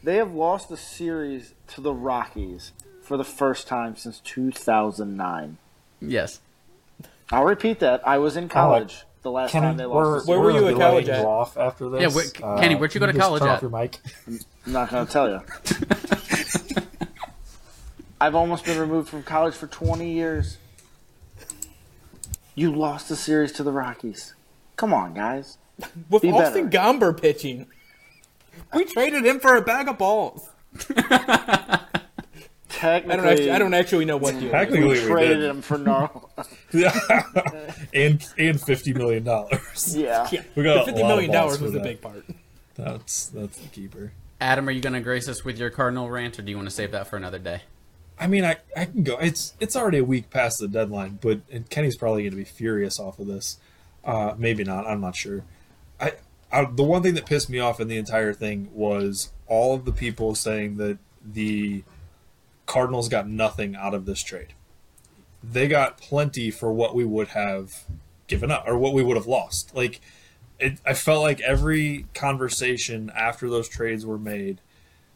they 0.03 0.17
have 0.17 0.33
lost 0.33 0.69
a 0.69 0.77
series 0.77 1.53
to 1.69 1.81
the 1.81 1.93
Rockies 1.93 2.73
for 3.11 3.17
the 3.17 3.25
first 3.25 3.67
time 3.67 3.97
since 3.97 4.21
2009. 4.21 5.57
Yes. 5.99 6.39
I'll 7.29 7.43
repeat 7.43 7.79
that. 7.81 8.07
I 8.07 8.19
was 8.19 8.37
in 8.37 8.47
college 8.47 9.03
the 9.21 9.31
last 9.31 9.51
Kenny, 9.51 9.65
time 9.65 9.75
they 9.75 9.85
we're, 9.85 10.13
lost. 10.13 10.25
The 10.27 10.31
Where 10.31 10.39
were 10.39 10.53
we're 10.53 10.61
you 10.61 10.67
at 10.69 10.77
college 10.77 11.05
delay 11.07 11.19
at? 11.19 11.25
Off 11.25 11.57
after 11.57 11.89
this. 11.89 12.01
Yeah, 12.01 12.07
where- 12.07 12.55
uh, 12.55 12.61
Kenny, 12.61 12.75
where'd 12.75 12.93
you 12.93 13.01
go 13.01 13.07
to 13.07 13.13
college 13.13 13.41
turn 13.41 13.49
at? 13.49 13.55
Off 13.55 13.61
your 13.63 13.69
mic. 13.69 13.99
I'm 14.27 14.39
not 14.65 14.89
going 14.91 15.05
to 15.05 15.11
tell 15.11 15.29
you. 15.29 15.41
I've 18.21 18.33
almost 18.35 18.63
been 18.63 18.79
removed 18.79 19.09
from 19.09 19.23
college 19.23 19.55
for 19.55 19.67
20 19.67 20.09
years. 20.09 20.57
You 22.55 22.73
lost 22.73 23.09
the 23.09 23.17
series 23.17 23.51
to 23.53 23.63
the 23.63 23.73
Rockies. 23.73 24.35
Come 24.77 24.93
on, 24.93 25.13
guys. 25.13 25.57
With 26.09 26.21
Be 26.21 26.31
Austin 26.31 26.69
better. 26.69 26.93
Gomber 26.93 27.21
pitching. 27.21 27.67
We 28.73 28.85
traded 28.85 29.25
him 29.25 29.41
for 29.41 29.57
a 29.57 29.61
bag 29.61 29.89
of 29.89 29.97
balls. 29.97 30.49
I 32.83 32.99
don't 32.99 33.25
actually, 33.25 33.51
I 33.51 33.59
don't 33.59 33.73
actually 33.73 34.05
know 34.05 34.17
what 34.17 34.39
deal. 34.39 34.43
it 34.49 34.51
Technically, 34.51 34.87
was. 34.87 35.01
we 35.01 35.07
traded 35.07 35.39
did. 35.39 35.49
him 35.49 35.61
for 35.61 35.77
no. 35.77 36.29
and 37.93 38.27
and 38.37 38.61
fifty 38.61 38.93
million 38.93 39.23
dollars. 39.23 39.95
yeah. 39.97 40.27
Yeah, 40.31 40.43
We 40.55 40.63
got 40.63 40.85
the 40.85 40.93
a 40.93 41.01
lot 41.01 41.07
million 41.07 41.31
dollars 41.31 41.57
for 41.57 41.65
was 41.65 41.73
the 41.73 41.79
big 41.79 42.01
part. 42.01 42.25
That's 42.75 43.27
that's 43.27 43.57
the 43.57 43.67
keeper. 43.69 44.13
Adam, 44.39 44.67
are 44.67 44.71
you 44.71 44.81
going 44.81 44.93
to 44.93 45.01
grace 45.01 45.29
us 45.29 45.45
with 45.45 45.59
your 45.59 45.69
Cardinal 45.69 46.09
rant, 46.09 46.39
or 46.39 46.41
do 46.41 46.49
you 46.49 46.57
want 46.57 46.67
to 46.67 46.73
save 46.73 46.91
that 46.93 47.07
for 47.07 47.15
another 47.15 47.37
day? 47.37 47.61
I 48.19 48.27
mean, 48.27 48.43
I, 48.43 48.57
I 48.75 48.85
can 48.85 49.03
go. 49.03 49.17
It's 49.17 49.53
it's 49.59 49.75
already 49.75 49.99
a 49.99 50.03
week 50.03 50.29
past 50.29 50.59
the 50.59 50.67
deadline, 50.67 51.19
but 51.21 51.41
and 51.51 51.69
Kenny's 51.69 51.97
probably 51.97 52.23
going 52.23 52.31
to 52.31 52.37
be 52.37 52.43
furious 52.43 52.99
off 52.99 53.19
of 53.19 53.27
this. 53.27 53.57
Uh, 54.03 54.33
maybe 54.37 54.63
not. 54.63 54.87
I'm 54.87 55.01
not 55.01 55.15
sure. 55.15 55.43
I, 55.99 56.13
I 56.51 56.65
the 56.65 56.83
one 56.83 57.03
thing 57.03 57.13
that 57.15 57.25
pissed 57.25 57.49
me 57.49 57.59
off 57.59 57.79
in 57.79 57.87
the 57.87 57.97
entire 57.97 58.33
thing 58.33 58.69
was 58.73 59.31
all 59.47 59.75
of 59.75 59.85
the 59.85 59.91
people 59.91 60.35
saying 60.35 60.77
that 60.77 60.97
the 61.23 61.83
Cardinals 62.71 63.09
got 63.09 63.27
nothing 63.27 63.75
out 63.75 63.93
of 63.93 64.05
this 64.05 64.23
trade. 64.23 64.53
They 65.43 65.67
got 65.67 65.97
plenty 65.97 66.49
for 66.51 66.71
what 66.71 66.95
we 66.95 67.03
would 67.03 67.29
have 67.29 67.83
given 68.27 68.49
up 68.49 68.63
or 68.65 68.77
what 68.77 68.93
we 68.93 69.03
would 69.03 69.17
have 69.17 69.27
lost. 69.27 69.75
Like 69.75 69.99
it, 70.57 70.79
I 70.85 70.93
felt 70.93 71.21
like 71.21 71.41
every 71.41 72.05
conversation 72.13 73.11
after 73.13 73.49
those 73.49 73.67
trades 73.67 74.05
were 74.05 74.17
made 74.17 74.61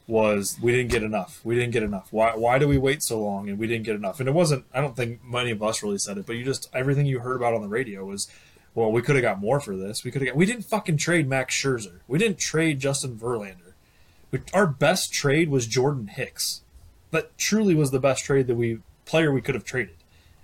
was 0.06 0.58
we 0.62 0.74
didn't 0.74 0.91
get 0.91 1.01
enough. 1.01 1.39
We 1.45 1.56
didn't 1.56 1.72
get 1.72 1.84
enough. 1.84 2.10
Why 2.12 2.36
why 2.36 2.60
do 2.60 2.68
we 2.68 2.78
wait 2.78 3.01
so 3.01 3.24
long 3.24 3.47
and 3.47 3.58
we 3.58 3.68
didn't 3.68 3.86
get 3.86 3.95
enough? 3.95 4.20
And 4.20 4.28
it 4.28 4.34
wasn't 4.34 4.66
I 4.74 4.82
don't 4.82 4.97
think 4.97 5.24
many 5.24 5.51
of 5.51 5.64
us 5.64 5.82
really 5.82 5.97
said 5.97 6.18
it, 6.18 6.26
but 6.26 6.36
you 6.36 6.43
just 6.43 6.70
everything 6.74 7.06
you 7.06 7.20
heard 7.20 7.38
about 7.38 7.53
on 7.53 7.62
the 7.62 7.70
radio 7.70 8.03
was 8.03 8.28
well, 8.74 8.91
we 8.91 9.01
could 9.01 9.16
have 9.16 9.24
got 9.24 9.39
more 9.39 9.62
for 9.62 9.78
this. 9.78 10.03
We 10.03 10.12
could 10.12 10.22
have 10.24 10.28
got 10.28 10.36
we 10.36 10.45
didn't 10.45 10.66
fucking 10.66 10.97
trade 10.97 11.30
Max 11.30 11.56
Scherzer. 11.56 12.01
We 12.06 12.20
didn't 12.20 12.38
trade 12.38 12.80
Justin 12.80 13.16
Verlander. 13.16 13.72
We, 14.30 14.41
our 14.53 14.68
best 14.68 15.14
trade 15.14 15.47
was 15.49 15.68
Jordan 15.68 16.08
Hicks. 16.08 16.64
That 17.16 17.38
truly 17.38 17.74
was 17.76 17.91
the 17.91 17.99
best 17.99 18.26
trade 18.26 18.47
that 18.47 18.55
we 18.55 18.80
player 19.05 19.32
we 19.32 19.41
could 19.41 19.55
have 19.55 19.63
traded. 19.63 19.95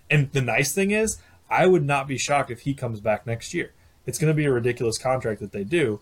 And 0.09 0.31
the 0.31 0.41
nice 0.41 0.73
thing 0.73 0.91
is, 0.91 1.17
I 1.49 1.67
would 1.67 1.83
not 1.83 2.07
be 2.07 2.17
shocked 2.17 2.49
if 2.49 2.61
he 2.61 2.73
comes 2.73 3.01
back 3.01 3.27
next 3.27 3.53
year. 3.53 3.73
It's 4.05 4.17
going 4.17 4.31
to 4.31 4.35
be 4.35 4.45
a 4.45 4.51
ridiculous 4.51 4.97
contract 4.97 5.41
that 5.41 5.51
they 5.51 5.63
do, 5.63 5.99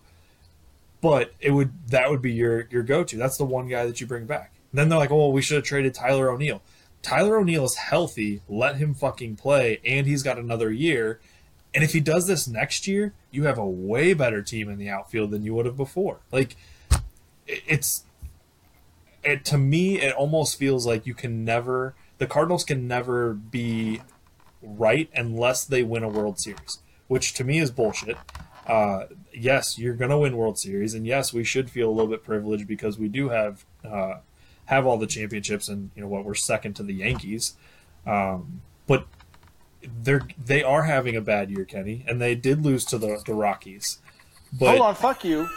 but 1.00 1.34
it 1.40 1.50
would 1.50 1.88
that 1.88 2.08
would 2.08 2.22
be 2.22 2.32
your 2.32 2.68
your 2.70 2.82
go 2.82 3.04
to. 3.04 3.16
That's 3.16 3.36
the 3.36 3.44
one 3.44 3.68
guy 3.68 3.84
that 3.84 4.00
you 4.00 4.06
bring 4.06 4.26
back. 4.26 4.52
And 4.70 4.78
then 4.78 4.88
they're 4.88 4.98
like, 4.98 5.10
oh, 5.10 5.30
we 5.30 5.42
should 5.42 5.56
have 5.56 5.64
traded 5.64 5.94
Tyler 5.94 6.30
O'Neill. 6.30 6.62
Tyler 7.02 7.38
O'Neill 7.38 7.64
is 7.64 7.76
healthy. 7.76 8.42
Let 8.48 8.76
him 8.76 8.94
fucking 8.94 9.36
play, 9.36 9.80
and 9.84 10.06
he's 10.06 10.22
got 10.22 10.38
another 10.38 10.70
year. 10.70 11.20
And 11.74 11.84
if 11.84 11.92
he 11.92 12.00
does 12.00 12.26
this 12.26 12.48
next 12.48 12.86
year, 12.86 13.12
you 13.30 13.44
have 13.44 13.58
a 13.58 13.66
way 13.66 14.14
better 14.14 14.42
team 14.42 14.68
in 14.68 14.78
the 14.78 14.88
outfield 14.88 15.30
than 15.30 15.42
you 15.42 15.54
would 15.54 15.66
have 15.66 15.76
before. 15.76 16.20
Like, 16.32 16.56
it's 17.46 18.04
it 19.22 19.44
to 19.46 19.58
me, 19.58 20.00
it 20.00 20.14
almost 20.14 20.56
feels 20.56 20.86
like 20.86 21.06
you 21.06 21.14
can 21.14 21.44
never. 21.44 21.94
The 22.18 22.26
Cardinals 22.26 22.64
can 22.64 22.86
never 22.86 23.32
be 23.32 24.02
right 24.62 25.08
unless 25.14 25.64
they 25.64 25.82
win 25.82 26.02
a 26.02 26.08
World 26.08 26.38
Series, 26.38 26.78
which 27.08 27.34
to 27.34 27.44
me 27.44 27.58
is 27.58 27.70
bullshit. 27.70 28.16
Uh, 28.66 29.06
yes, 29.32 29.78
you're 29.78 29.96
to 29.96 30.18
win 30.18 30.36
World 30.36 30.58
Series, 30.58 30.94
and 30.94 31.06
yes, 31.06 31.32
we 31.32 31.44
should 31.44 31.70
feel 31.70 31.88
a 31.88 31.92
little 31.92 32.10
bit 32.10 32.22
privileged 32.22 32.66
because 32.66 32.98
we 32.98 33.08
do 33.08 33.30
have 33.30 33.64
uh, 33.84 34.16
have 34.66 34.86
all 34.86 34.96
the 34.96 35.06
championships, 35.06 35.68
and 35.68 35.90
you 35.94 36.02
know 36.02 36.08
what, 36.08 36.24
we're 36.24 36.34
second 36.34 36.74
to 36.74 36.82
the 36.82 36.94
Yankees. 36.94 37.56
Um, 38.06 38.62
but 38.86 39.06
they're 39.82 40.26
they 40.38 40.62
are 40.62 40.84
having 40.84 41.16
a 41.16 41.20
bad 41.20 41.50
year, 41.50 41.64
Kenny, 41.64 42.04
and 42.06 42.20
they 42.20 42.34
did 42.34 42.64
lose 42.64 42.84
to 42.86 42.98
the 42.98 43.22
the 43.24 43.34
Rockies. 43.34 43.98
But 44.52 44.70
Hold 44.70 44.80
on, 44.80 44.94
fuck 44.94 45.24
you. 45.24 45.48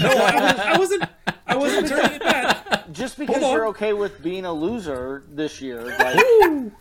No, 0.00 0.08
I, 0.08 0.40
was, 0.40 0.58
I 0.58 0.78
wasn't. 0.78 1.04
I 1.46 1.56
wasn't 1.56 1.88
turning 1.88 2.12
it 2.12 2.22
back. 2.22 2.92
Just 2.92 3.18
because 3.18 3.42
Hold 3.42 3.52
you're 3.54 3.66
okay 3.68 3.92
with 3.92 4.22
being 4.22 4.44
a 4.44 4.52
loser 4.52 5.24
this 5.30 5.60
year, 5.60 5.84
like, 5.98 6.72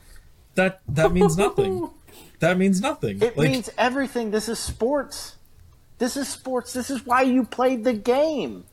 That 0.55 0.81
that 0.89 1.11
means 1.13 1.37
nothing. 1.37 1.89
That 2.39 2.57
means 2.57 2.81
nothing. 2.81 3.21
it 3.21 3.37
like 3.37 3.51
means 3.51 3.69
everything. 3.77 4.31
This 4.31 4.49
is 4.49 4.59
sports. 4.59 5.35
This 5.99 6.17
is 6.17 6.27
sports. 6.27 6.73
This 6.73 6.89
is 6.89 7.05
why 7.05 7.21
you 7.21 7.45
played 7.45 7.83
the 7.83 7.93
game, 7.93 8.65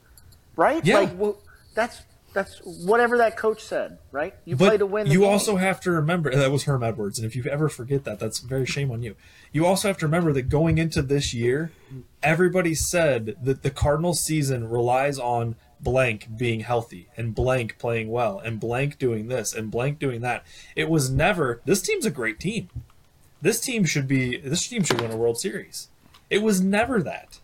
right? 0.56 0.84
Yeah. 0.84 1.00
Like, 1.00 1.18
well, 1.18 1.36
that's 1.74 2.00
that's 2.38 2.60
whatever 2.62 3.18
that 3.18 3.36
coach 3.36 3.64
said, 3.64 3.98
right? 4.12 4.32
You 4.44 4.54
but 4.54 4.68
play 4.68 4.78
to 4.78 4.86
win. 4.86 5.06
The 5.06 5.12
you 5.12 5.20
game. 5.20 5.28
also 5.28 5.56
have 5.56 5.80
to 5.80 5.90
remember 5.90 6.32
that 6.34 6.52
was 6.52 6.64
Herm 6.64 6.84
Edwards, 6.84 7.18
and 7.18 7.26
if 7.26 7.34
you 7.34 7.44
ever 7.50 7.68
forget 7.68 8.04
that, 8.04 8.20
that's 8.20 8.38
very 8.38 8.64
shame 8.64 8.92
on 8.92 9.02
you. 9.02 9.16
You 9.52 9.66
also 9.66 9.88
have 9.88 9.98
to 9.98 10.06
remember 10.06 10.32
that 10.34 10.48
going 10.48 10.78
into 10.78 11.02
this 11.02 11.34
year, 11.34 11.72
everybody 12.22 12.76
said 12.76 13.36
that 13.42 13.64
the 13.64 13.70
Cardinals 13.70 14.20
season 14.20 14.70
relies 14.70 15.18
on 15.18 15.56
blank 15.80 16.28
being 16.36 16.60
healthy 16.60 17.08
and 17.16 17.34
blank 17.34 17.76
playing 17.78 18.08
well 18.08 18.38
and 18.38 18.60
blank 18.60 18.98
doing 18.98 19.26
this 19.26 19.52
and 19.52 19.70
blank 19.70 19.98
doing 19.98 20.20
that. 20.20 20.44
It 20.76 20.88
was 20.88 21.10
never 21.10 21.60
this 21.64 21.82
team's 21.82 22.06
a 22.06 22.10
great 22.10 22.38
team. 22.38 22.68
This 23.42 23.60
team 23.60 23.84
should 23.84 24.06
be 24.06 24.36
this 24.36 24.68
team 24.68 24.84
should 24.84 25.00
win 25.00 25.10
a 25.10 25.16
World 25.16 25.40
Series. 25.40 25.88
It 26.30 26.42
was 26.42 26.60
never 26.60 27.02
that. 27.02 27.40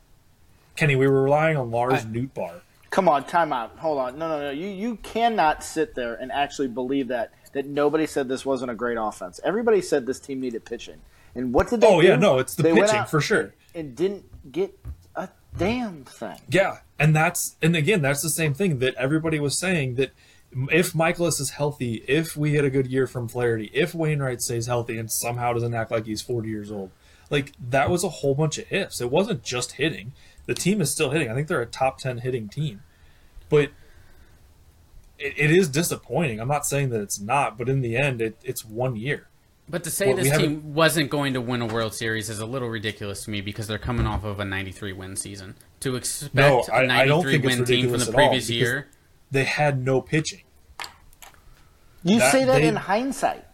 Kenny, 0.76 0.94
we 0.94 1.08
were 1.08 1.22
relying 1.24 1.56
on 1.56 1.72
Lars 1.72 2.04
Nootbaar. 2.04 2.60
Come 2.94 3.08
on, 3.08 3.24
time 3.24 3.52
out. 3.52 3.76
Hold 3.78 3.98
on. 3.98 4.18
No, 4.20 4.28
no, 4.28 4.38
no. 4.38 4.50
You 4.52 4.68
you 4.68 4.94
cannot 5.02 5.64
sit 5.64 5.96
there 5.96 6.14
and 6.14 6.30
actually 6.30 6.68
believe 6.68 7.08
that 7.08 7.32
that 7.52 7.66
nobody 7.66 8.06
said 8.06 8.28
this 8.28 8.46
wasn't 8.46 8.70
a 8.70 8.74
great 8.76 8.96
offense. 9.00 9.40
Everybody 9.42 9.80
said 9.80 10.06
this 10.06 10.20
team 10.20 10.40
needed 10.40 10.64
pitching. 10.64 11.00
And 11.34 11.52
what 11.52 11.68
did 11.68 11.80
they 11.80 11.88
Oh 11.88 12.00
do? 12.00 12.06
yeah, 12.06 12.14
no, 12.14 12.38
it's 12.38 12.54
the 12.54 12.62
They 12.62 12.72
pitching 12.72 13.04
for 13.06 13.20
sure. 13.20 13.52
And 13.74 13.96
didn't 13.96 14.52
get 14.52 14.78
a 15.16 15.28
damn 15.58 16.04
thing. 16.04 16.38
Yeah, 16.48 16.78
and 16.96 17.16
that's 17.16 17.56
and 17.60 17.74
again 17.74 18.00
that's 18.00 18.22
the 18.22 18.30
same 18.30 18.54
thing 18.54 18.78
that 18.78 18.94
everybody 18.94 19.40
was 19.40 19.58
saying 19.58 19.96
that 19.96 20.12
if 20.70 20.92
Mikolas 20.92 21.40
is 21.40 21.50
healthy, 21.50 22.04
if 22.06 22.36
we 22.36 22.52
get 22.52 22.64
a 22.64 22.70
good 22.70 22.86
year 22.86 23.08
from 23.08 23.26
Flaherty, 23.26 23.72
if 23.74 23.92
Wainwright 23.92 24.40
stays 24.40 24.68
healthy 24.68 24.98
and 24.98 25.10
somehow 25.10 25.52
doesn't 25.52 25.74
act 25.74 25.90
like 25.90 26.06
he's 26.06 26.22
40 26.22 26.48
years 26.48 26.70
old, 26.70 26.92
like 27.28 27.54
that 27.58 27.90
was 27.90 28.04
a 28.04 28.08
whole 28.08 28.36
bunch 28.36 28.58
of 28.58 28.70
ifs. 28.70 29.00
It 29.00 29.10
wasn't 29.10 29.42
just 29.42 29.72
hitting. 29.72 30.12
The 30.46 30.54
team 30.54 30.80
is 30.80 30.90
still 30.90 31.10
hitting. 31.10 31.30
I 31.30 31.34
think 31.34 31.48
they're 31.48 31.60
a 31.62 31.66
top 31.66 31.98
10 31.98 32.18
hitting 32.18 32.48
team, 32.48 32.82
but 33.48 33.70
it, 35.18 35.34
it 35.38 35.50
is 35.50 35.68
disappointing. 35.68 36.40
I'm 36.40 36.48
not 36.48 36.66
saying 36.66 36.90
that 36.90 37.00
it's 37.00 37.18
not, 37.20 37.56
but 37.56 37.68
in 37.68 37.80
the 37.80 37.96
end, 37.96 38.20
it, 38.20 38.36
it's 38.42 38.64
one 38.64 38.96
year. 38.96 39.28
But 39.68 39.82
to 39.84 39.90
say 39.90 40.08
Well, 40.08 40.16
this 40.16 40.36
team 40.36 40.74
wasn't 40.74 41.08
going 41.08 41.32
to 41.32 41.40
win 41.40 41.62
a 41.62 41.66
World 41.66 41.94
Series 41.94 42.28
is 42.28 42.38
a 42.40 42.44
little 42.44 42.68
ridiculous 42.68 43.24
to 43.24 43.30
me 43.30 43.40
because 43.40 43.66
they're 43.66 43.78
coming 43.78 44.06
off 44.06 44.22
of 44.22 44.38
a 44.38 44.44
93 44.44 44.92
win 44.92 45.16
season. 45.16 45.54
To 45.80 45.96
expect 45.96 46.34
No, 46.34 46.60
a 46.68 46.72
I- 46.72 46.82
I 46.82 46.86
93 47.06 47.08
don't 47.08 47.24
think 47.24 47.44
it's 47.44 47.56
win 47.56 47.56
team 47.56 47.56
from 47.56 47.92
ridiculous 47.92 48.06
the 48.06 48.12
at 48.12 48.18
all, 48.18 48.28
previous 48.28 48.50
year, 48.50 48.88
They 49.30 49.44
had 49.44 49.82
no 49.82 50.02
pitching. 50.02 50.42
You 52.02 52.18
That- 52.18 52.30
say 52.32 52.44
that 52.44 52.60
they- 52.60 52.68
in 52.68 52.76
hindsight. 52.76 53.46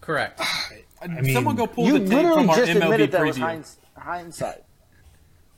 correct? 0.00 0.40
I 1.02 1.08
mean, 1.08 1.34
Someone 1.34 1.56
go 1.56 1.66
pull 1.66 1.86
You 1.86 1.94
the 1.94 1.98
tape 2.00 2.08
literally 2.10 2.40
from 2.42 2.50
our 2.50 2.56
just 2.56 2.70
MLB 2.72 2.82
admitted 2.84 3.10
that 3.12 3.24
was 3.26 3.36
preview. 3.36 3.64
hindsight. 3.98 4.63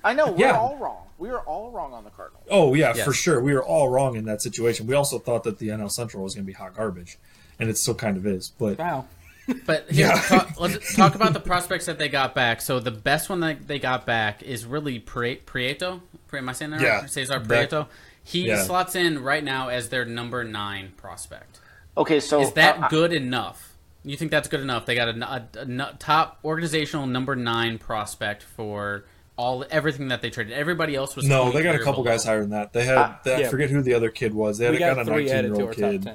I 0.04 0.12
know 0.14 0.30
we're 0.32 0.46
Yeah. 0.46 0.58
all 0.58 0.76
wrong. 0.76 1.02
We 1.18 1.28
were 1.30 1.40
all 1.40 1.70
wrong 1.70 1.92
on 1.94 2.04
the 2.04 2.10
Cardinals. 2.10 2.44
Oh 2.50 2.74
yeah, 2.74 2.92
Yes. 2.94 3.04
for 3.04 3.12
sure. 3.12 3.40
We 3.40 3.54
were 3.54 3.64
all 3.64 3.88
wrong 3.88 4.16
in 4.16 4.24
that 4.26 4.42
situation. 4.42 4.86
We 4.86 4.94
also 4.94 5.18
thought 5.18 5.44
that 5.44 5.58
the 5.58 5.68
NL 5.70 5.88
Central 5.90 6.22
was 6.22 6.34
going 6.34 6.44
to 6.44 6.46
be 6.46 6.52
hot 6.52 6.76
garbage, 6.76 7.18
and 7.58 7.68
it 7.70 7.78
still 7.78 7.94
kind 7.94 8.16
of 8.16 8.26
is. 8.26 8.50
But 8.58 8.78
Wow. 8.78 9.06
But 9.64 9.88
here, 9.90 10.08
Yeah. 10.08 10.20
talk, 10.20 10.60
let's 10.60 10.94
talk 10.96 11.14
about 11.14 11.32
the 11.32 11.40
prospects 11.40 11.86
that 11.86 11.98
they 11.98 12.08
got 12.08 12.34
back. 12.34 12.60
So 12.60 12.80
the 12.80 12.90
best 12.90 13.30
one 13.30 13.40
that 13.40 13.68
they 13.68 13.78
got 13.78 14.04
back 14.04 14.42
is 14.42 14.64
really 14.66 14.98
Prieto. 15.00 16.00
Am 16.32 16.48
I 16.48 16.52
saying 16.52 16.72
that 16.72 16.80
Yeah. 16.80 17.00
right? 17.00 17.10
Cesar 17.10 17.38
That- 17.38 17.70
Prieto. 17.70 17.86
He 18.24 18.48
yeah. 18.48 18.64
slots 18.64 18.96
in 18.96 19.22
right 19.22 19.44
now 19.44 19.68
as 19.68 19.88
their 19.88 20.04
number 20.04 20.42
nine 20.42 20.92
prospect. 20.96 21.60
Okay, 21.96 22.18
so 22.18 22.40
Is 22.42 22.52
that 22.54 22.82
uh, 22.82 22.88
good 22.88 23.12
enough? 23.12 23.76
You 24.04 24.16
think 24.16 24.32
that's 24.32 24.48
good 24.48 24.60
enough? 24.60 24.84
They 24.84 24.96
got 24.96 25.08
a 25.08 25.94
top 26.00 26.38
organizational 26.44 27.06
number 27.06 27.36
nine 27.36 27.78
prospect 27.78 28.42
for 28.42 29.04
all 29.36 29.64
everything 29.70 30.08
that 30.08 30.22
they 30.22 30.30
traded. 30.30 30.52
Everybody 30.54 30.94
else 30.94 31.14
was 31.16 31.26
no, 31.26 31.50
they 31.52 31.62
got 31.62 31.74
a 31.74 31.78
couple 31.78 32.02
below. 32.02 32.14
guys 32.14 32.24
higher 32.24 32.40
than 32.40 32.50
that. 32.50 32.72
They 32.72 32.84
had 32.84 32.96
Ah, 32.98 33.20
they, 33.24 33.34
I 33.34 33.38
yeah. 33.40 33.48
forget 33.50 33.70
who 33.70 33.82
the 33.82 33.94
other 33.94 34.10
kid 34.10 34.32
was. 34.34 34.58
They 34.58 34.64
had 34.66 34.70
We 34.72 34.76
a, 34.78 34.80
got 34.80 34.96
got 34.96 35.06
a 35.08 35.10
19 35.10 35.26
year 35.44 35.54
old 35.66 35.74
kid. 35.76 36.10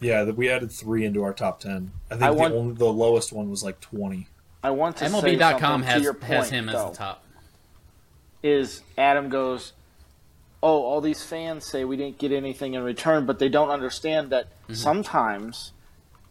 Yeah, 0.00 0.24
we 0.30 0.50
added 0.50 0.70
three 0.70 1.04
into 1.04 1.22
our 1.22 1.32
top 1.32 1.60
ten. 1.60 1.92
I 2.10 2.14
think 2.16 2.22
I 2.24 2.34
the 2.48 2.54
only 2.54 2.74
the 2.74 2.84
lowest 2.86 3.32
one 3.32 3.50
was 3.50 3.62
like 3.62 3.80
20. 3.80 4.28
I 4.62 4.70
want 4.70 4.96
to 4.98 5.08
say 5.08 5.14
MLB.com 5.14 5.60
something 5.60 5.80
to 5.82 5.86
has 5.86 6.02
your 6.02 6.18
has 6.20 6.44
point, 6.48 6.50
him 6.52 6.68
as 6.68 6.74
the 6.84 6.90
top. 6.90 7.24
Is 8.42 8.82
Adam 8.98 9.28
goes, 9.30 9.72
oh, 10.62 10.82
all 10.82 11.00
these 11.00 11.22
fans 11.22 11.64
say 11.66 11.84
we 11.84 11.96
didn't 11.96 12.18
get 12.18 12.32
anything 12.32 12.74
in 12.74 12.82
return, 12.82 13.24
but 13.24 13.38
they 13.38 13.48
don't 13.48 13.70
understand 13.70 14.30
that 14.30 14.48
Mm-hmm. 14.64 14.72
sometimes 14.76 15.72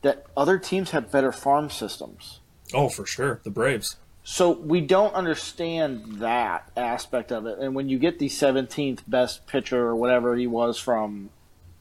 that 0.02 0.26
other 0.36 0.58
teams 0.58 0.90
have 0.90 1.12
better 1.12 1.32
farm 1.32 1.70
systems. 1.70 2.40
Oh, 2.74 2.90
for 2.90 3.06
sure, 3.06 3.42
the 3.44 3.52
Braves. 3.52 3.98
So 4.24 4.52
we 4.52 4.80
don't 4.82 5.14
understand 5.14 6.20
that 6.20 6.70
aspect 6.78 7.32
of 7.32 7.46
it. 7.46 7.60
And 7.60 7.76
when 7.76 7.90
you 7.90 8.00
get 8.00 8.20
the 8.20 8.30
17th 8.30 9.00
best 9.06 9.46
pitcher 9.48 9.86
or 9.86 9.96
whatever 9.96 10.36
he 10.36 10.48
was 10.48 10.80
from 10.80 11.30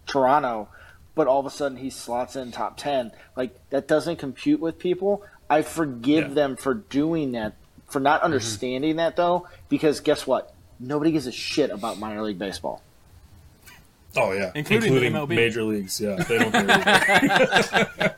Toronto, 0.06 0.68
but 1.14 1.28
all 1.28 1.38
of 1.38 1.46
a 1.46 1.50
sudden 1.50 1.78
he 1.78 1.88
slots 1.90 2.34
in 2.34 2.50
top 2.50 2.76
10, 2.76 3.12
like 3.36 3.54
that 3.70 3.86
doesn't 3.86 4.16
compute 4.16 4.60
with 4.60 4.78
people. 4.78 5.22
I 5.48 5.62
forgive 5.62 6.28
Yeah. 6.28 6.34
them 6.34 6.56
for 6.56 6.74
doing 6.74 7.32
that, 7.32 7.54
for 7.86 8.00
not 8.00 8.18
mm-hmm. 8.18 8.24
understanding 8.26 8.96
that 8.96 9.14
though, 9.16 9.46
because 9.68 10.00
guess 10.00 10.26
what? 10.26 10.52
Nobody 10.80 11.12
gives 11.12 11.28
a 11.28 11.32
shit 11.32 11.70
about 11.70 11.98
minor 11.98 12.22
league 12.22 12.38
baseball. 12.40 12.82
Oh 14.16 14.32
yeah, 14.32 14.50
Including 14.54 14.94
the 14.94 15.00
MLB. 15.00 15.28
major 15.28 15.62
leagues. 15.62 16.00
Yeah, 16.00 16.16
they 16.28 16.38
don't 16.38 16.52
care. 16.52 18.16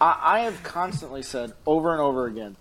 I, 0.00 0.18
I 0.20 0.40
have 0.40 0.62
constantly 0.62 1.22
said 1.22 1.52
over 1.64 1.92
and 1.92 2.00
over 2.00 2.26
again, 2.26 2.56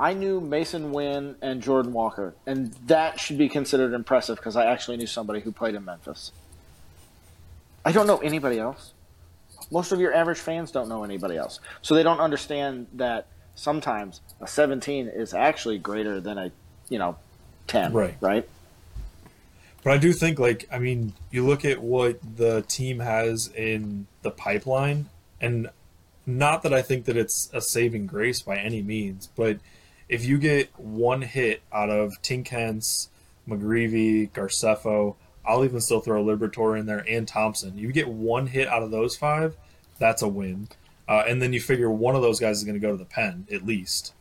I 0.00 0.14
knew 0.14 0.40
Masyn 0.40 0.92
Winn 0.92 1.36
and 1.42 1.62
Jordan 1.62 1.92
Walker, 1.92 2.34
and 2.46 2.72
that 2.86 3.20
should 3.20 3.36
be 3.36 3.50
considered 3.50 3.92
impressive 3.92 4.36
because 4.36 4.56
I 4.56 4.64
actually 4.64 4.96
knew 4.96 5.06
somebody 5.06 5.40
who 5.40 5.52
played 5.52 5.74
in 5.74 5.84
Memphis. 5.84 6.32
I 7.84 7.92
don't 7.92 8.06
know 8.06 8.16
anybody 8.16 8.58
else. 8.58 8.94
Most 9.70 9.92
of 9.92 10.00
your 10.00 10.14
average 10.14 10.38
fans 10.38 10.70
don't 10.70 10.88
know 10.88 11.04
anybody 11.04 11.36
else, 11.36 11.60
so 11.82 11.94
they 11.94 12.02
don't 12.02 12.18
understand 12.18 12.86
that 12.94 13.26
sometimes 13.54 14.22
a 14.40 14.46
17 14.46 15.08
is 15.08 15.34
actually 15.34 15.76
greater 15.76 16.18
than 16.18 16.38
a, 16.38 16.50
you 16.88 16.98
know, 16.98 17.16
10. 17.66 17.92
Right. 17.92 18.16
Right. 18.22 18.48
But 19.84 19.92
I 19.92 19.98
do 19.98 20.14
think, 20.14 20.38
like, 20.38 20.66
I 20.72 20.78
mean, 20.78 21.12
you 21.30 21.46
look 21.46 21.66
at 21.66 21.82
what 21.82 22.20
the 22.36 22.62
team 22.62 23.00
has 23.00 23.48
in 23.48 24.06
the 24.22 24.30
pipeline, 24.30 25.10
and 25.42 25.68
not 26.24 26.62
that 26.62 26.72
I 26.72 26.80
think 26.80 27.04
that 27.04 27.18
it's 27.18 27.50
a 27.52 27.60
saving 27.60 28.06
grace 28.06 28.40
by 28.40 28.56
any 28.56 28.80
means, 28.80 29.28
but 29.36 29.58
if 30.10 30.24
you 30.24 30.38
get 30.38 30.76
one 30.76 31.22
hit 31.22 31.62
out 31.72 31.88
of 31.88 32.20
Tink 32.20 32.48
Hence, 32.48 33.08
McGreevy, 33.48 34.28
Graceffo, 34.32 35.14
I'll 35.46 35.64
even 35.64 35.80
still 35.80 36.00
throw 36.00 36.22
Liberatore 36.22 36.78
in 36.78 36.86
there 36.86 37.04
and 37.08 37.26
Thompson. 37.26 37.78
You 37.78 37.92
get 37.92 38.08
one 38.08 38.48
hit 38.48 38.66
out 38.66 38.82
of 38.82 38.90
those 38.90 39.16
five, 39.16 39.56
that's 40.00 40.20
a 40.20 40.28
win. 40.28 40.68
Uh, 41.08 41.22
and 41.28 41.40
then 41.40 41.52
you 41.52 41.60
figure 41.60 41.88
one 41.88 42.16
of 42.16 42.22
those 42.22 42.40
guys 42.40 42.58
is 42.58 42.64
going 42.64 42.74
to 42.74 42.80
go 42.80 42.90
to 42.90 42.96
the 42.96 43.04
pen 43.04 43.46
at 43.52 43.64
least. 43.64 44.12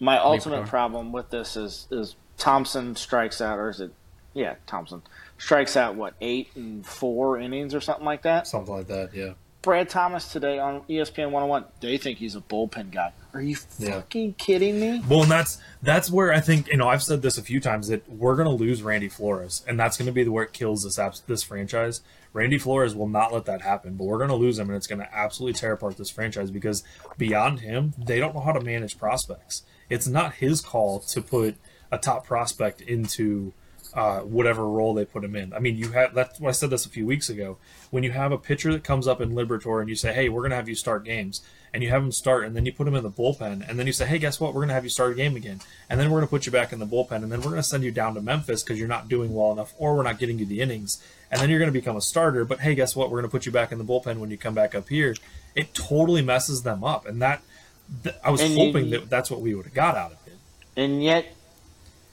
My 0.00 0.18
ultimate 0.18 0.66
problem 0.66 1.12
with 1.12 1.28
this 1.30 1.56
is 1.56 1.86
is 1.90 2.16
Thompson 2.38 2.96
strikes 2.96 3.40
out, 3.40 3.58
or 3.58 3.68
is 3.68 3.80
it? 3.80 3.92
Yeah, 4.32 4.54
Thompson 4.66 5.02
strikes 5.38 5.76
out 5.76 5.96
what 5.96 6.14
eight 6.20 6.48
and 6.54 6.86
four 6.86 7.38
innings 7.38 7.74
or 7.74 7.80
something 7.80 8.04
like 8.04 8.22
that. 8.22 8.46
Something 8.46 8.74
like 8.74 8.86
that, 8.86 9.14
yeah. 9.14 9.32
Brad 9.60 9.88
Thomas 9.88 10.30
today 10.30 10.58
on 10.58 10.82
ESPN 10.82 11.30
101. 11.30 11.64
They 11.80 11.98
think 11.98 12.18
he's 12.18 12.36
a 12.36 12.40
bullpen 12.40 12.90
guy. 12.90 13.12
Are 13.34 13.42
you 13.42 13.56
Yeah. 13.78 13.92
fucking 13.92 14.34
kidding 14.34 14.80
me? 14.80 15.02
Well, 15.08 15.22
and 15.22 15.30
that's 15.30 15.58
that's 15.82 16.10
where 16.10 16.32
I 16.32 16.40
think 16.40 16.68
you 16.68 16.76
know 16.78 16.88
I've 16.88 17.02
said 17.02 17.20
this 17.22 17.36
a 17.38 17.42
few 17.42 17.60
times 17.60 17.88
that 17.88 18.08
we're 18.10 18.34
going 18.36 18.48
to 18.48 18.54
lose 18.64 18.82
Randy 18.82 19.08
Flores, 19.08 19.62
and 19.68 19.78
that's 19.78 19.96
going 19.98 20.06
to 20.06 20.12
be 20.12 20.24
the 20.24 20.32
where 20.32 20.44
it 20.44 20.52
kills 20.52 20.82
this 20.84 20.98
abs- 20.98 21.20
this 21.26 21.42
franchise. 21.42 22.00
Randy 22.32 22.58
Flores 22.58 22.94
will 22.94 23.08
not 23.08 23.32
let 23.32 23.44
that 23.46 23.62
happen, 23.62 23.94
but 23.94 24.04
we're 24.04 24.18
going 24.18 24.30
to 24.30 24.36
lose 24.36 24.58
him, 24.58 24.68
and 24.68 24.76
it's 24.76 24.86
going 24.86 24.98
to 25.00 25.14
absolutely 25.14 25.58
tear 25.58 25.72
apart 25.72 25.96
this 25.96 26.10
franchise 26.10 26.50
because 26.50 26.82
beyond 27.16 27.60
him, 27.60 27.94
they 27.98 28.18
don't 28.18 28.34
know 28.34 28.40
how 28.40 28.52
to 28.52 28.60
manage 28.60 28.98
prospects. 28.98 29.62
It's 29.90 30.06
not 30.06 30.34
his 30.34 30.60
call 30.60 31.00
to 31.00 31.22
put 31.22 31.56
a 31.90 31.98
top 31.98 32.26
prospect 32.26 32.80
into 32.82 33.52
uh, 33.94 34.20
whatever 34.20 34.68
role 34.68 34.92
they 34.94 35.04
put 35.06 35.24
him 35.24 35.34
in. 35.34 35.52
I 35.54 35.58
mean, 35.58 35.76
you 35.76 35.92
have 35.92 36.14
that's 36.14 36.38
why 36.40 36.50
I 36.50 36.52
said 36.52 36.68
this 36.70 36.84
a 36.86 36.90
few 36.90 37.06
weeks 37.06 37.28
ago. 37.30 37.56
When 37.90 38.04
you 38.04 38.10
have 38.12 38.32
a 38.32 38.38
pitcher 38.38 38.72
that 38.72 38.84
comes 38.84 39.06
up 39.08 39.20
in 39.20 39.30
Liberatore 39.32 39.80
and 39.80 39.88
you 39.88 39.96
say, 39.96 40.12
"Hey, 40.12 40.28
we're 40.28 40.42
going 40.42 40.50
to 40.50 40.56
have 40.56 40.68
you 40.68 40.74
start 40.74 41.04
games," 41.04 41.40
and 41.74 41.82
you 41.82 41.90
have 41.90 42.02
him 42.02 42.12
start, 42.12 42.44
and 42.44 42.56
then 42.56 42.64
you 42.66 42.72
put 42.72 42.86
him 42.88 42.94
in 42.94 43.02
the 43.02 43.10
bullpen, 43.10 43.68
and 43.68 43.78
then 43.78 43.86
you 43.86 43.92
say, 43.92 44.06
"Hey, 44.06 44.18
guess 44.18 44.40
what? 44.40 44.54
We're 44.54 44.60
going 44.60 44.68
to 44.68 44.74
have 44.74 44.84
you 44.84 44.90
start 44.90 45.12
a 45.12 45.14
game 45.14 45.36
again," 45.36 45.60
and 45.90 45.98
then 46.00 46.10
we're 46.10 46.18
going 46.18 46.26
to 46.26 46.30
put 46.30 46.46
you 46.46 46.52
back 46.52 46.72
in 46.72 46.78
the 46.78 46.86
bullpen, 46.86 47.22
and 47.22 47.30
then 47.30 47.40
we're 47.40 47.50
going 47.50 47.56
to 47.56 47.62
send 47.62 47.84
you 47.84 47.90
down 47.90 48.14
to 48.14 48.20
Memphis 48.20 48.62
because 48.62 48.78
you're 48.78 48.88
not 48.88 49.08
doing 49.08 49.34
well 49.34 49.52
enough, 49.52 49.74
or 49.78 49.94
we're 49.94 50.02
not 50.02 50.18
getting 50.18 50.38
you 50.38 50.46
the 50.46 50.60
innings, 50.60 51.02
and 51.30 51.40
then 51.40 51.50
you're 51.50 51.58
going 51.58 51.72
to 51.72 51.78
become 51.78 51.96
a 51.96 52.00
starter. 52.00 52.44
But 52.44 52.60
hey, 52.60 52.74
guess 52.74 52.94
what? 52.96 53.10
We're 53.10 53.18
going 53.20 53.30
to 53.30 53.34
put 53.34 53.46
you 53.46 53.52
back 53.52 53.72
in 53.72 53.78
the 53.78 53.84
bullpen 53.84 54.18
when 54.18 54.30
you 54.30 54.38
come 54.38 54.54
back 54.54 54.74
up 54.74 54.88
here. 54.88 55.14
It 55.54 55.74
totally 55.74 56.22
messes 56.22 56.62
them 56.62 56.84
up, 56.84 57.06
and 57.06 57.20
that 57.22 57.42
th- 58.02 58.14
I 58.24 58.30
was 58.30 58.40
And 58.40 58.54
you- 58.54 58.66
hoping 58.66 58.90
that 58.90 59.10
that's 59.10 59.30
what 59.30 59.40
we 59.40 59.54
would 59.54 59.64
have 59.66 59.74
got 59.74 59.96
out 59.96 60.12
of 60.12 60.18
it. 60.26 60.34
And 60.76 61.02
yet, 61.02 61.26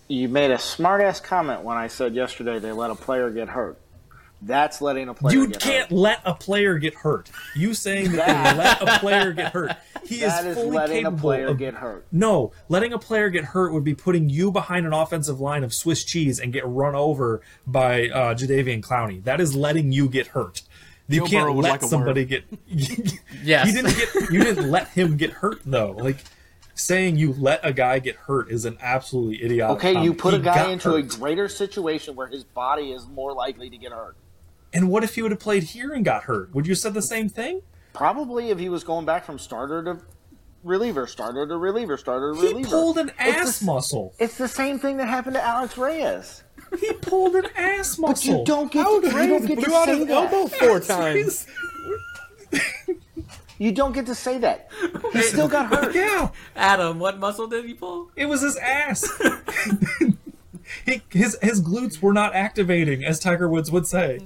you 0.08 0.28
made 0.30 0.52
a 0.52 0.60
smart 0.60 1.02
ass 1.02 1.20
comment 1.20 1.62
when 1.62 1.78
I 1.78 1.88
said 1.88 2.14
yesterday 2.16 2.60
they 2.60 2.72
let 2.72 2.92
a 2.92 2.96
player 2.96 3.30
get 3.30 3.50
hurt. 3.50 3.78
That's 4.46 4.80
letting 4.80 5.10
a 5.10 5.14
player 5.16 5.48
get. 5.48 5.54
You 5.54 5.60
can't 5.60 5.90
hurt. 5.90 5.98
let 5.98 6.22
a 6.24 6.36
player 6.36 6.78
get 6.78 6.94
hurt. 6.94 7.32
You 7.56 7.74
saying 7.74 8.12
that 8.12 8.54
they 8.54 8.58
let 8.64 8.82
a 8.82 9.00
player 9.00 9.34
get 9.34 9.54
hurt. 9.54 9.72
He 10.06 10.20
That 10.20 10.46
is 10.46 10.58
is 10.58 10.64
fully 10.64 10.78
letting 10.78 11.06
a 11.08 11.12
player 11.12 11.48
of 11.48 11.58
get 11.58 11.74
hurt. 11.74 12.06
No, 12.12 12.52
letting 12.70 12.94
a 12.94 13.00
player 13.00 13.30
get 13.30 13.44
hurt 13.44 13.74
would 13.74 13.84
be 13.84 13.96
putting 13.96 14.30
you 14.30 14.52
behind 14.52 14.86
an 14.86 14.94
offensive 14.94 15.40
line 15.40 15.64
of 15.64 15.74
Swiss 15.74 16.04
cheese 16.04 16.40
and 16.40 16.54
get 16.54 16.64
run 16.68 16.94
over 16.94 17.42
by 17.66 18.10
uh, 18.10 18.36
Jadeveon 18.36 18.82
Clowney. 18.82 19.24
That 19.24 19.42
is 19.42 19.56
letting 19.56 19.92
you 19.92 20.08
get 20.08 20.28
hurt. 20.28 20.62
You 21.08 21.22
Joe 21.22 21.28
can't 21.28 21.56
let 21.56 21.72
like 21.72 21.84
somebody 21.84 22.26
get. 22.26 22.46
Yes. 23.44 23.68
you 23.68 23.74
didn't 23.74 23.96
get. 23.96 24.32
You 24.32 24.44
didn't 24.44 24.72
let 24.72 24.90
him 24.90 25.18
get 25.18 25.32
hurt 25.32 25.62
though. 25.66 25.92
Like 25.92 26.18
saying 26.76 27.18
you 27.18 27.34
let 27.34 27.62
a 27.64 27.74
guy 27.74 28.00
get 28.00 28.16
hurt 28.16 28.52
is 28.52 28.66
an 28.66 28.78
absolutely 28.82 29.44
idiotic. 29.44 29.78
Okay, 29.78 30.04
you 30.04 30.14
put 30.14 30.34
He 30.34 30.40
a 30.40 30.44
guy 30.44 30.56
got 30.56 30.72
into 30.72 30.96
a 30.96 31.02
greater 31.02 31.48
situation 31.48 32.16
where 32.16 32.28
his 32.28 32.44
body 32.44 32.92
is 32.92 33.08
more 33.08 33.34
likely 33.34 33.70
to 33.70 33.78
get 33.78 33.92
hurt. 33.92 34.16
And 34.76 34.90
what 34.90 35.04
if 35.06 35.16
he 35.16 35.22
would 35.22 35.32
have 35.32 35.40
played 35.40 35.64
here 35.64 35.94
and 35.94 36.04
got 36.04 36.24
hurt? 36.26 36.54
Would 36.54 36.68
you 36.68 36.72
have 36.72 36.80
said 36.80 36.94
the 36.94 37.02
same 37.02 37.30
thing? 37.30 37.62
Probably 37.94 38.50
if 38.50 38.60
he 38.60 38.68
was 38.68 38.84
going 38.84 39.06
back 39.06 39.24
from 39.24 39.40
starter 39.40 39.82
to 39.86 40.00
reliever, 40.64 41.08
starter 41.08 41.48
to 41.48 41.58
reliever, 41.58 41.96
starter 41.96 42.34
to 42.34 42.40
He 42.42 42.48
reliever. 42.50 42.70
pulled 42.70 42.98
an 42.98 43.10
It's 43.18 43.38
ass 43.50 43.60
the- 43.60 43.66
muscle. 43.68 44.14
It's 44.20 44.38
the 44.38 44.50
same 44.50 44.78
thing 44.78 44.98
that 44.98 45.08
happened 45.08 45.36
to 45.36 45.42
Alex 45.42 45.78
Reyes. 45.78 46.44
He 46.80 46.92
pulled 46.94 47.36
an 47.36 47.46
ass 47.56 47.98
muscle. 47.98 48.34
But 48.34 48.40
you 48.40 48.44
don't 48.46 48.70
get 48.72 48.84
How 48.84 49.00
to, 49.00 49.08
did 49.08 49.14
you 49.14 49.28
don't 49.30 49.46
get 49.46 49.60
to 49.64 49.74
out 49.76 49.86
say 49.86 50.04
that. 50.04 50.34
elbow 50.34 50.48
four 50.48 50.80
times? 50.82 51.48
You 53.58 53.72
don't 53.72 53.94
get 53.94 54.06
to 54.08 54.16
say 54.16 54.38
that. 54.40 54.70
He 55.14 55.22
still 55.22 55.48
got 55.48 55.68
hurt. 55.68 55.96
Yeah, 55.96 56.32
Adam, 56.58 57.00
what 57.00 57.18
muscle 57.20 57.48
did 57.48 57.64
he 57.64 57.74
pull? 57.74 58.12
it 58.18 58.26
was 58.26 58.42
his 58.42 58.58
ass. 58.58 59.08
he, 60.86 61.02
his 61.12 61.38
his 61.42 61.62
glutes 61.62 62.02
were 62.02 62.14
not 62.14 62.34
activating, 62.36 63.04
as 63.04 63.20
Tiger 63.20 63.48
Woods 63.48 63.72
would 63.72 63.86
say. 63.88 64.20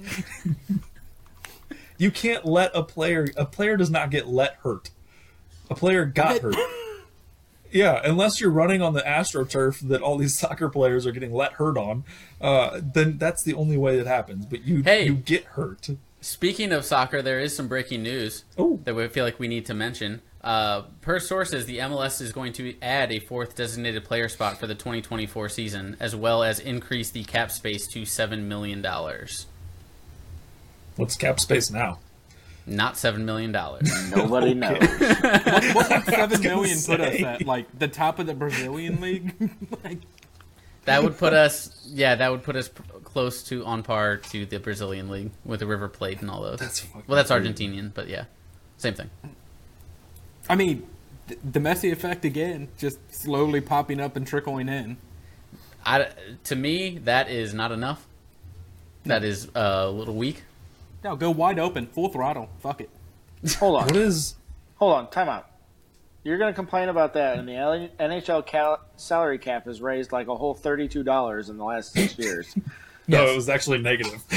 you 1.98 2.10
can't 2.10 2.44
let 2.46 2.70
a 2.74 2.82
player. 2.82 3.28
A 3.36 3.44
player 3.44 3.76
does 3.76 3.90
not 3.90 4.10
get 4.10 4.26
let 4.26 4.56
hurt. 4.62 4.90
A 5.68 5.74
player 5.74 6.04
got 6.04 6.40
hurt. 6.40 6.56
Yeah, 7.72 8.00
unless 8.02 8.40
you're 8.40 8.50
running 8.50 8.82
on 8.82 8.94
the 8.94 9.02
AstroTurf 9.02 9.86
that 9.88 10.02
all 10.02 10.16
these 10.18 10.36
soccer 10.38 10.68
players 10.68 11.06
are 11.06 11.12
getting 11.12 11.32
let 11.32 11.52
hurt 11.52 11.76
on, 11.78 12.02
uh, 12.40 12.80
then 12.82 13.16
that's 13.18 13.44
the 13.44 13.54
only 13.54 13.76
way 13.76 13.98
it 13.98 14.06
happens. 14.06 14.44
But 14.46 14.64
you 14.64 14.82
Hey. 14.82 15.04
you 15.06 15.14
get 15.14 15.44
hurt. 15.44 15.88
Speaking 16.20 16.72
of 16.72 16.84
soccer, 16.84 17.22
there 17.22 17.38
is 17.38 17.54
some 17.54 17.68
breaking 17.68 18.02
news 18.02 18.44
Oh. 18.58 18.80
that 18.84 18.94
we 18.96 19.06
feel 19.08 19.24
like 19.24 19.38
we 19.38 19.46
need 19.48 19.64
to 19.66 19.74
mention. 19.74 20.20
Uh, 20.42 20.82
per 21.02 21.20
sources, 21.20 21.66
the 21.66 21.78
MLS 21.78 22.20
is 22.20 22.32
going 22.32 22.52
to 22.54 22.74
add 22.80 23.12
a 23.12 23.18
fourth 23.18 23.56
designated 23.56 24.04
player 24.04 24.28
spot 24.28 24.58
for 24.58 24.66
the 24.66 24.74
2024 24.74 25.50
season, 25.50 25.96
as 26.00 26.16
well 26.16 26.42
as 26.42 26.58
increase 26.60 27.10
the 27.10 27.24
cap 27.24 27.50
space 27.50 27.86
to 27.88 28.02
$7 28.02 28.44
million. 28.44 28.84
What's 30.96 31.16
cap 31.16 31.40
space 31.40 31.70
now? 31.70 31.98
Not 32.66 32.94
$7 32.94 33.18
million. 33.20 33.52
Nobody 34.14 34.54
knows. 34.54 34.78
What 34.80 35.90
would 35.90 36.04
seven 36.06 36.42
gonna 36.42 36.68
put 36.86 37.00
us 37.00 37.22
at? 37.22 37.46
Like 37.46 37.78
the 37.78 37.88
top 37.88 38.18
of 38.18 38.26
the 38.26 38.34
Brazilian 38.34 39.00
league? 39.00 39.34
like, 39.84 39.98
That 40.86 41.02
would 41.02 41.18
put 41.18 41.34
us, 41.34 41.86
yeah, 41.86 42.14
that 42.14 42.30
would 42.30 42.44
put 42.44 42.56
us 42.56 42.70
close 43.04 43.42
to 43.44 43.64
on 43.66 43.82
par 43.82 44.16
to 44.16 44.46
the 44.46 44.58
Brazilian 44.58 45.10
league 45.10 45.32
with 45.44 45.60
the 45.60 45.66
River 45.66 45.88
Plate 45.88 46.20
and 46.22 46.30
all 46.30 46.42
those. 46.42 46.60
That's 46.60 46.86
well, 47.06 47.16
that's 47.16 47.30
crazy. 47.30 47.52
Argentinian, 47.52 47.92
but 47.92 48.08
yeah, 48.08 48.24
same 48.78 48.94
thing. 48.94 49.10
I 50.50 50.56
mean, 50.56 50.86
th- 51.28 51.38
the 51.44 51.60
Messi 51.60 51.92
effect 51.92 52.24
again, 52.24 52.68
just 52.78 52.98
slowly 53.14 53.60
popping 53.60 54.00
up 54.00 54.16
and 54.16 54.26
trickling 54.26 54.68
in. 54.68 54.96
I, 55.86 56.08
to 56.44 56.56
me, 56.56 56.98
that 57.04 57.30
is 57.30 57.54
not 57.54 57.72
enough. 57.72 58.04
That 59.06 59.24
is 59.24 59.46
uh, 59.54 59.84
a 59.86 59.90
little 59.90 60.14
weak. 60.16 60.42
No, 61.04 61.16
go 61.16 61.30
wide 61.30 61.58
open, 61.58 61.86
full 61.86 62.08
throttle. 62.08 62.50
Fuck 62.58 62.80
it. 62.82 62.90
Hold 63.58 63.76
on. 63.80 63.86
What 63.86 63.96
is? 63.96 64.34
Hold 64.76 64.92
on. 64.94 65.10
Time 65.10 65.28
out. 65.28 65.46
You're 66.24 66.36
going 66.36 66.52
to 66.52 66.54
complain 66.56 66.90
about 66.90 67.14
that, 67.14 67.38
and 67.38 67.48
the 67.48 67.54
L- 67.56 67.88
NHL 67.98 68.44
cal- 68.44 68.80
salary 68.96 69.38
cap 69.38 69.64
has 69.64 69.80
raised 69.80 70.12
like 70.12 70.26
a 70.26 70.36
whole 70.36 70.52
thirty-two 70.52 71.02
dollars 71.02 71.48
in 71.48 71.56
the 71.56 71.64
last 71.64 71.92
six 71.92 72.18
years. 72.18 72.54
No, 73.08 73.22
Yes. 73.22 73.30
it 73.32 73.36
was 73.36 73.48
actually 73.48 73.78
negative. 73.78 74.22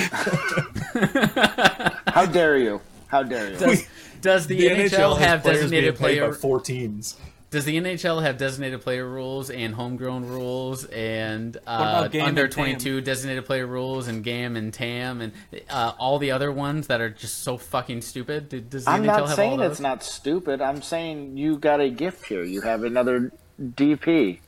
How 2.07 2.25
dare 2.25 2.57
you? 2.57 2.79
How 3.07 3.23
dare 3.23 3.51
you? 3.51 3.57
Does, 3.57 3.85
does 4.23 4.47
the, 4.47 4.57
NHL, 4.59 5.19
have 5.19 5.43
designated 5.43 5.95
player? 5.95 6.29
by 6.29 6.33
four 6.35 6.59
teams. 6.59 7.17
Does 7.51 7.65
the 7.65 7.77
NHL 7.77 8.23
have 8.23 8.39
designated 8.39 8.81
player 8.81 9.07
rules 9.07 9.51
and 9.51 9.75
homegrown 9.75 10.25
rules 10.25 10.85
and 10.85 11.55
uh, 11.67 12.09
under 12.11 12.19
and 12.19 12.33
TAM? 12.33 12.49
twenty 12.49 12.75
two 12.77 12.99
designated 12.99 13.45
player 13.45 13.67
rules 13.67 14.07
and 14.07 14.23
GAM 14.23 14.55
and 14.55 14.73
TAM 14.73 15.21
and 15.21 15.33
uh, 15.69 15.93
all 15.99 16.17
the 16.17 16.31
other 16.31 16.51
ones 16.51 16.87
that 16.87 16.99
are 16.99 17.11
just 17.11 17.43
so 17.43 17.57
fucking 17.57 18.01
stupid? 18.01 18.49
Does 18.71 18.85
the 18.85 18.91
I'm 18.91 19.03
NHL 19.03 19.05
not 19.05 19.19
have 19.19 19.29
all 19.29 19.35
saying 19.35 19.59
those? 19.59 19.71
it's 19.73 19.79
not 19.79 20.03
stupid. 20.03 20.61
I'm 20.61 20.81
saying 20.81 21.37
you 21.37 21.59
got 21.59 21.79
a 21.79 21.91
gift 21.91 22.25
here. 22.25 22.43
You 22.43 22.61
have 22.61 22.83
another 22.83 23.31
DP. 23.61 24.39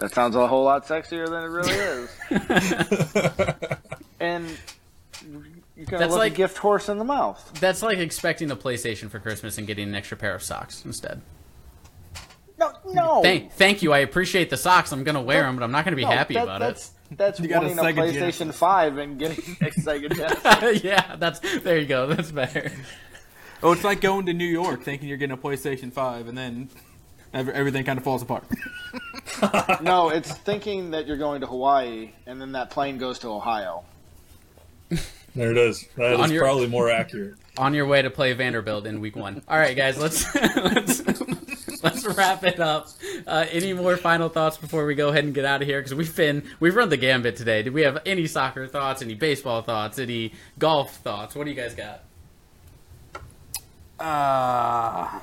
That 0.00 0.14
sounds 0.14 0.34
a 0.34 0.46
whole 0.46 0.64
lot 0.64 0.86
sexier 0.86 1.28
than 1.28 1.42
it 1.42 1.48
really 1.48 1.74
is. 1.74 2.08
and 4.20 4.46
you're 5.76 5.86
gonna 5.86 5.98
That's 5.98 6.10
look 6.12 6.18
like- 6.20 6.32
a 6.32 6.36
gift 6.36 6.58
horse 6.58 6.88
in 6.88 6.98
the 6.98 7.04
mouth. 7.04 7.58
That's 7.60 7.82
like 7.82 7.98
expecting 7.98 8.50
a 8.50 8.56
PlayStation 8.56 9.10
for 9.10 9.18
Christmas 9.18 9.58
and 9.58 9.66
getting 9.66 9.88
an 9.88 9.94
extra 9.94 10.16
pair 10.16 10.34
of 10.34 10.42
socks 10.42 10.84
instead. 10.84 11.20
No, 12.56 12.72
no. 12.86 13.22
Thank, 13.22 13.52
thank 13.52 13.82
you. 13.82 13.92
I 13.92 13.98
appreciate 13.98 14.48
the 14.50 14.56
socks. 14.56 14.92
I'm 14.92 15.02
gonna 15.04 15.20
wear 15.22 15.42
them, 15.42 15.56
but 15.56 15.64
I'm 15.64 15.72
not 15.72 15.84
gonna 15.84 15.96
be 15.96 16.02
no, 16.04 16.10
happy 16.10 16.34
that- 16.34 16.44
about 16.44 16.60
that's, 16.60 16.92
That's 17.10 17.40
You 17.40 17.48
got 17.48 17.64
a 17.64 17.68
wanting 17.68 17.78
a, 17.78 17.82
PlayStation 18.02 18.12
Genesis. 18.14 18.56
Five 18.58 18.98
and 18.98 19.18
getting 19.18 19.38
a 19.60 19.70
Sega 19.70 20.16
Genesis. 20.16 20.84
yeah, 20.84 21.16
that's 21.16 21.40
there. 21.62 21.78
You 21.78 21.86
go. 21.86 22.06
That's 22.06 22.30
better. 22.30 22.70
Oh, 23.62 23.72
it's 23.72 23.82
like 23.84 24.00
going 24.00 24.26
to 24.26 24.32
New 24.32 24.44
York 24.46 24.82
thinking 24.82 25.08
you're 25.08 25.16
getting 25.18 25.32
a 25.34 25.38
PlayStation 25.40 25.90
5 25.92 26.28
and 26.28 26.36
then 26.36 26.68
ev- 27.32 27.48
everything 27.48 27.84
kind 27.84 27.96
of 27.98 28.04
falls 28.04 28.20
apart. 28.22 28.44
no, 29.82 30.10
it's 30.10 30.32
thinking 30.32 30.90
that 30.90 31.06
you're 31.06 31.16
going 31.16 31.40
to 31.40 31.46
Hawaii 31.46 32.10
and 32.26 32.40
then 32.40 32.52
that 32.52 32.70
plane 32.70 32.98
goes 32.98 33.18
to 33.20 33.28
Ohio. 33.28 33.84
There 35.34 35.50
it 35.50 35.58
is. 35.58 35.86
That 35.96 36.14
On 36.14 36.26
is 36.26 36.30
your- 36.32 36.42
probably 36.44 36.68
more 36.68 36.90
accurate. 36.90 37.34
On 37.58 37.72
your 37.72 37.86
way 37.86 38.02
to 38.02 38.10
play 38.10 38.32
Vanderbilt 38.32 38.84
in 38.86 39.00
Week 39.00 39.14
One. 39.14 39.40
All 39.46 39.56
right, 39.58 39.76
guys. 39.76 39.96
Let's 39.96 40.32
let's, 40.34 41.82
let's 41.84 42.04
wrap 42.16 42.42
it 42.42 42.58
up. 42.58 42.88
Uh, 43.26 43.46
any 43.50 43.72
more 43.72 43.96
final 43.96 44.28
thoughts 44.28 44.56
before 44.56 44.86
we 44.86 44.96
go 44.96 45.10
ahead 45.10 45.22
and 45.24 45.32
get 45.32 45.44
out 45.44 45.62
of 45.62 45.68
here? 45.68 45.78
Because 45.80 45.94
we've 45.94 46.16
been 46.16 46.42
we've 46.58 46.74
run 46.74 46.88
the 46.88 46.96
gambit 46.96 47.36
today. 47.36 47.62
Do 47.62 47.70
we 47.70 47.82
have 47.82 48.02
any 48.06 48.26
soccer 48.26 48.66
thoughts? 48.66 49.02
Any 49.02 49.14
baseball 49.14 49.62
thoughts? 49.62 50.00
Any 50.00 50.32
golf 50.58 50.96
thoughts? 50.96 51.36
What 51.36 51.44
do 51.44 51.50
you 51.50 51.56
guys 51.56 51.76
got? 51.76 52.02
Uh, 54.00 55.20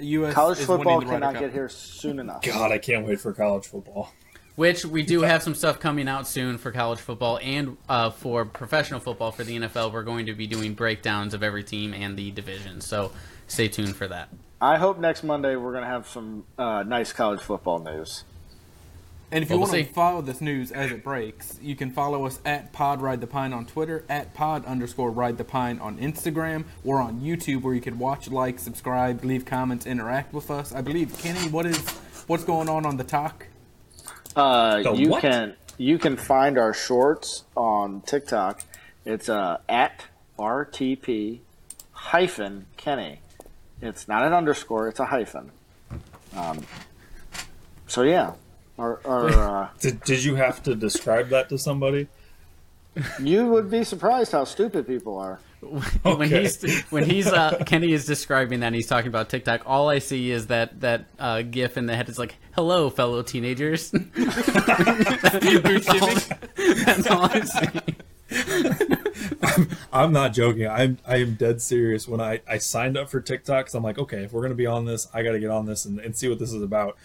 U.S. 0.00 0.34
College 0.34 0.58
football 0.58 0.98
winning 0.98 1.08
the 1.08 1.14
Ryder 1.20 1.26
cannot 1.26 1.40
get 1.40 1.52
here 1.52 1.68
soon 1.68 2.18
enough. 2.18 2.42
God, 2.42 2.72
I 2.72 2.78
can't 2.78 3.06
wait 3.06 3.20
for 3.20 3.32
college 3.32 3.66
football. 3.66 4.12
Which 4.56 4.84
we 4.84 5.02
do 5.02 5.22
have 5.22 5.42
some 5.42 5.54
stuff 5.54 5.80
coming 5.80 6.06
out 6.08 6.26
soon 6.26 6.58
for 6.58 6.70
college 6.70 6.98
football 6.98 7.38
and 7.42 7.76
uh, 7.88 8.10
for 8.10 8.44
professional 8.44 9.00
football 9.00 9.32
for 9.32 9.42
the 9.44 9.56
NFL. 9.58 9.92
We're 9.92 10.02
going 10.02 10.26
to 10.26 10.34
be 10.34 10.46
doing 10.46 10.74
breakdowns 10.74 11.32
of 11.34 11.42
every 11.42 11.64
team 11.64 11.94
and 11.94 12.16
the 12.16 12.30
division. 12.30 12.80
So 12.80 13.12
stay 13.46 13.68
tuned 13.68 13.96
for 13.96 14.08
that. 14.08 14.28
I 14.60 14.76
hope 14.76 14.98
next 14.98 15.22
Monday 15.22 15.56
we're 15.56 15.72
going 15.72 15.84
to 15.84 15.88
have 15.90 16.06
some 16.06 16.44
uh, 16.58 16.82
nice 16.82 17.12
college 17.12 17.40
football 17.40 17.78
news. 17.78 18.24
And 19.32 19.44
if 19.44 19.48
you 19.48 19.54
Well, 19.54 19.60
we'll 19.60 19.72
want 19.72 19.86
see. 19.86 19.88
to 19.88 19.94
follow 19.94 20.20
this 20.22 20.40
news 20.40 20.72
as 20.72 20.90
it 20.90 21.04
breaks, 21.04 21.56
you 21.62 21.76
can 21.76 21.92
follow 21.92 22.26
us 22.26 22.40
at 22.44 22.72
Pod 22.72 23.00
Ride 23.00 23.20
the 23.20 23.28
Pine 23.28 23.52
on 23.52 23.64
Twitter, 23.64 24.04
at 24.08 24.34
Pod 24.34 24.64
underscore 24.66 25.10
Ride 25.12 25.38
the 25.38 25.44
Pine 25.44 25.78
on 25.78 25.96
Instagram, 25.98 26.64
or 26.84 27.00
on 27.00 27.20
YouTube, 27.20 27.62
where 27.62 27.72
you 27.72 27.80
can 27.80 27.98
watch, 27.98 28.28
like, 28.28 28.58
subscribe, 28.58 29.24
leave 29.24 29.44
comments, 29.46 29.86
interact 29.86 30.34
with 30.34 30.50
us. 30.50 30.72
I 30.74 30.80
believe 30.80 31.16
Kenny, 31.18 31.48
what 31.48 31.64
is 31.64 31.78
what's 32.26 32.42
going 32.42 32.68
on 32.68 32.84
on 32.84 32.96
the 32.96 33.04
talk? 33.04 33.46
Uh, 34.36 34.82
The 34.82 34.92
you 34.92 35.08
what? 35.10 35.22
can 35.22 35.54
you 35.78 35.98
can 35.98 36.16
find 36.16 36.58
our 36.58 36.74
shorts 36.74 37.44
on 37.56 38.02
TikTok. 38.02 38.62
It's 39.04 39.28
uh, 39.28 39.58
at 39.68 40.04
RTP 40.38 41.40
hyphen 41.92 42.66
Kenny. 42.76 43.20
It's 43.80 44.06
not 44.06 44.24
an 44.24 44.32
underscore. 44.32 44.88
It's 44.88 45.00
a 45.00 45.06
hyphen. 45.06 45.50
Um, 46.36 46.60
so 47.86 48.02
yeah, 48.02 48.34
our, 48.78 49.00
our 49.04 49.28
uh, 49.64 49.68
Did, 49.80 50.02
did 50.02 50.22
you 50.22 50.34
have 50.36 50.62
to 50.64 50.74
describe 50.74 51.28
that 51.30 51.48
to 51.48 51.58
somebody? 51.58 52.08
You 53.20 53.46
would 53.46 53.70
be 53.70 53.84
surprised 53.84 54.32
how 54.32 54.44
stupid 54.44 54.86
people 54.86 55.16
are. 55.16 55.40
When 55.60 55.84
Okay. 56.06 56.40
he's 56.42 56.62
when 56.90 57.04
he's 57.04 57.26
uh, 57.26 57.62
Kenny 57.66 57.92
is 57.92 58.06
describing 58.06 58.60
that 58.60 58.66
and 58.68 58.74
he's 58.74 58.86
talking 58.86 59.08
about 59.08 59.28
TikTok, 59.28 59.62
all 59.66 59.88
I 59.88 59.98
see 59.98 60.30
is 60.30 60.46
that 60.46 60.80
that 60.80 61.04
uh, 61.18 61.42
GIF 61.42 61.76
in 61.76 61.86
the 61.86 61.94
head 61.94 62.08
is 62.08 62.18
like, 62.18 62.36
"Hello, 62.52 62.88
fellow 62.90 63.22
teenagers." 63.22 63.90
That's 66.56 67.06
all 67.06 67.24
I 67.30 67.40
see. 67.42 67.80
I'm 69.92 70.12
not 70.12 70.32
joking. 70.32 70.66
I'm 70.68 70.98
I 71.06 71.16
am 71.16 71.34
dead 71.34 71.60
serious. 71.60 72.06
When 72.08 72.20
I 72.20 72.40
I 72.48 72.58
signed 72.58 72.96
up 72.96 73.10
for 73.10 73.20
TikTok, 73.20 73.66
because 73.66 73.74
I'm 73.74 73.82
like, 73.82 73.98
okay, 73.98 74.24
if 74.24 74.32
we're 74.32 74.42
gonna 74.42 74.54
be 74.54 74.66
on 74.66 74.84
this, 74.84 75.08
I 75.12 75.22
got 75.22 75.32
to 75.32 75.40
get 75.40 75.50
on 75.50 75.66
this 75.66 75.84
and, 75.84 75.98
and 75.98 76.16
see 76.16 76.28
what 76.28 76.38
this 76.38 76.52
is 76.52 76.62
about. 76.62 76.96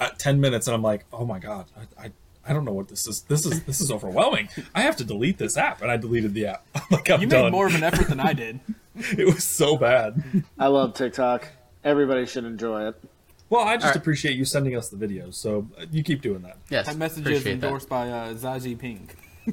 At 0.00 0.18
ten 0.18 0.40
minutes, 0.40 0.68
and 0.68 0.74
I'm 0.74 0.82
like, 0.82 1.04
oh 1.12 1.26
my 1.26 1.40
god, 1.40 1.66
I, 1.98 2.04
I 2.06 2.12
I 2.48 2.52
don't 2.54 2.64
know 2.64 2.72
what 2.72 2.88
this 2.88 3.06
is. 3.06 3.20
This 3.22 3.44
is 3.46 3.62
this 3.64 3.80
is 3.80 3.90
overwhelming. 3.92 4.48
I 4.74 4.80
have 4.82 4.96
to 4.96 5.04
delete 5.04 5.36
this 5.38 5.56
app, 5.56 5.82
and 5.82 5.90
I 5.90 5.96
deleted 5.96 6.32
the 6.34 6.46
app. 6.46 6.66
Like, 6.90 7.10
I'm 7.10 7.20
You 7.20 7.26
done. 7.26 7.44
made 7.44 7.52
more 7.52 7.66
of 7.66 7.74
an 7.74 7.84
effort 7.84 8.08
than 8.08 8.20
I 8.20 8.32
did. 8.32 8.60
It 9.16 9.26
was 9.26 9.44
so 9.44 9.76
bad. 9.76 10.42
I 10.58 10.66
love 10.66 10.94
TikTok. 10.94 11.46
Everybody 11.84 12.26
should 12.26 12.44
enjoy 12.44 12.88
it. 12.88 13.00
Well, 13.48 13.62
I 13.64 13.76
just 13.76 13.84
All 13.84 13.90
right. 13.92 13.96
appreciate 13.96 14.36
you 14.36 14.44
sending 14.44 14.74
us 14.74 14.88
the 14.88 14.96
videos. 14.96 15.34
So 15.34 15.68
uh, 15.80 15.84
you 15.92 16.02
keep 16.02 16.20
doing 16.20 16.42
that. 16.42 16.56
Yes, 16.68 16.86
That 16.86 16.96
message 16.96 17.20
is 17.20 17.26
appreciate 17.38 17.60
that. 17.60 17.66
endorsed 17.66 17.88
by 17.88 18.10
uh, 18.10 18.34
Zaji 18.34 18.76
Ping. 18.76 19.08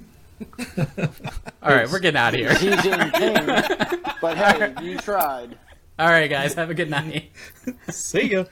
All 1.62 1.76
right, 1.76 1.90
we're 1.90 2.00
getting 2.00 2.18
out 2.18 2.34
of 2.34 2.40
here. 2.40 2.56
Xi 2.56 2.70
Jinping. 2.72 4.20
but 4.20 4.38
hey, 4.38 4.74
you 4.84 4.98
tried. 4.98 5.58
All 6.00 6.08
right, 6.10 6.30
guys, 6.30 6.56
have 6.56 6.70
a 6.70 6.74
good 6.74 6.90
night. 6.90 7.32
See 7.90 8.32
ya. 8.32 8.46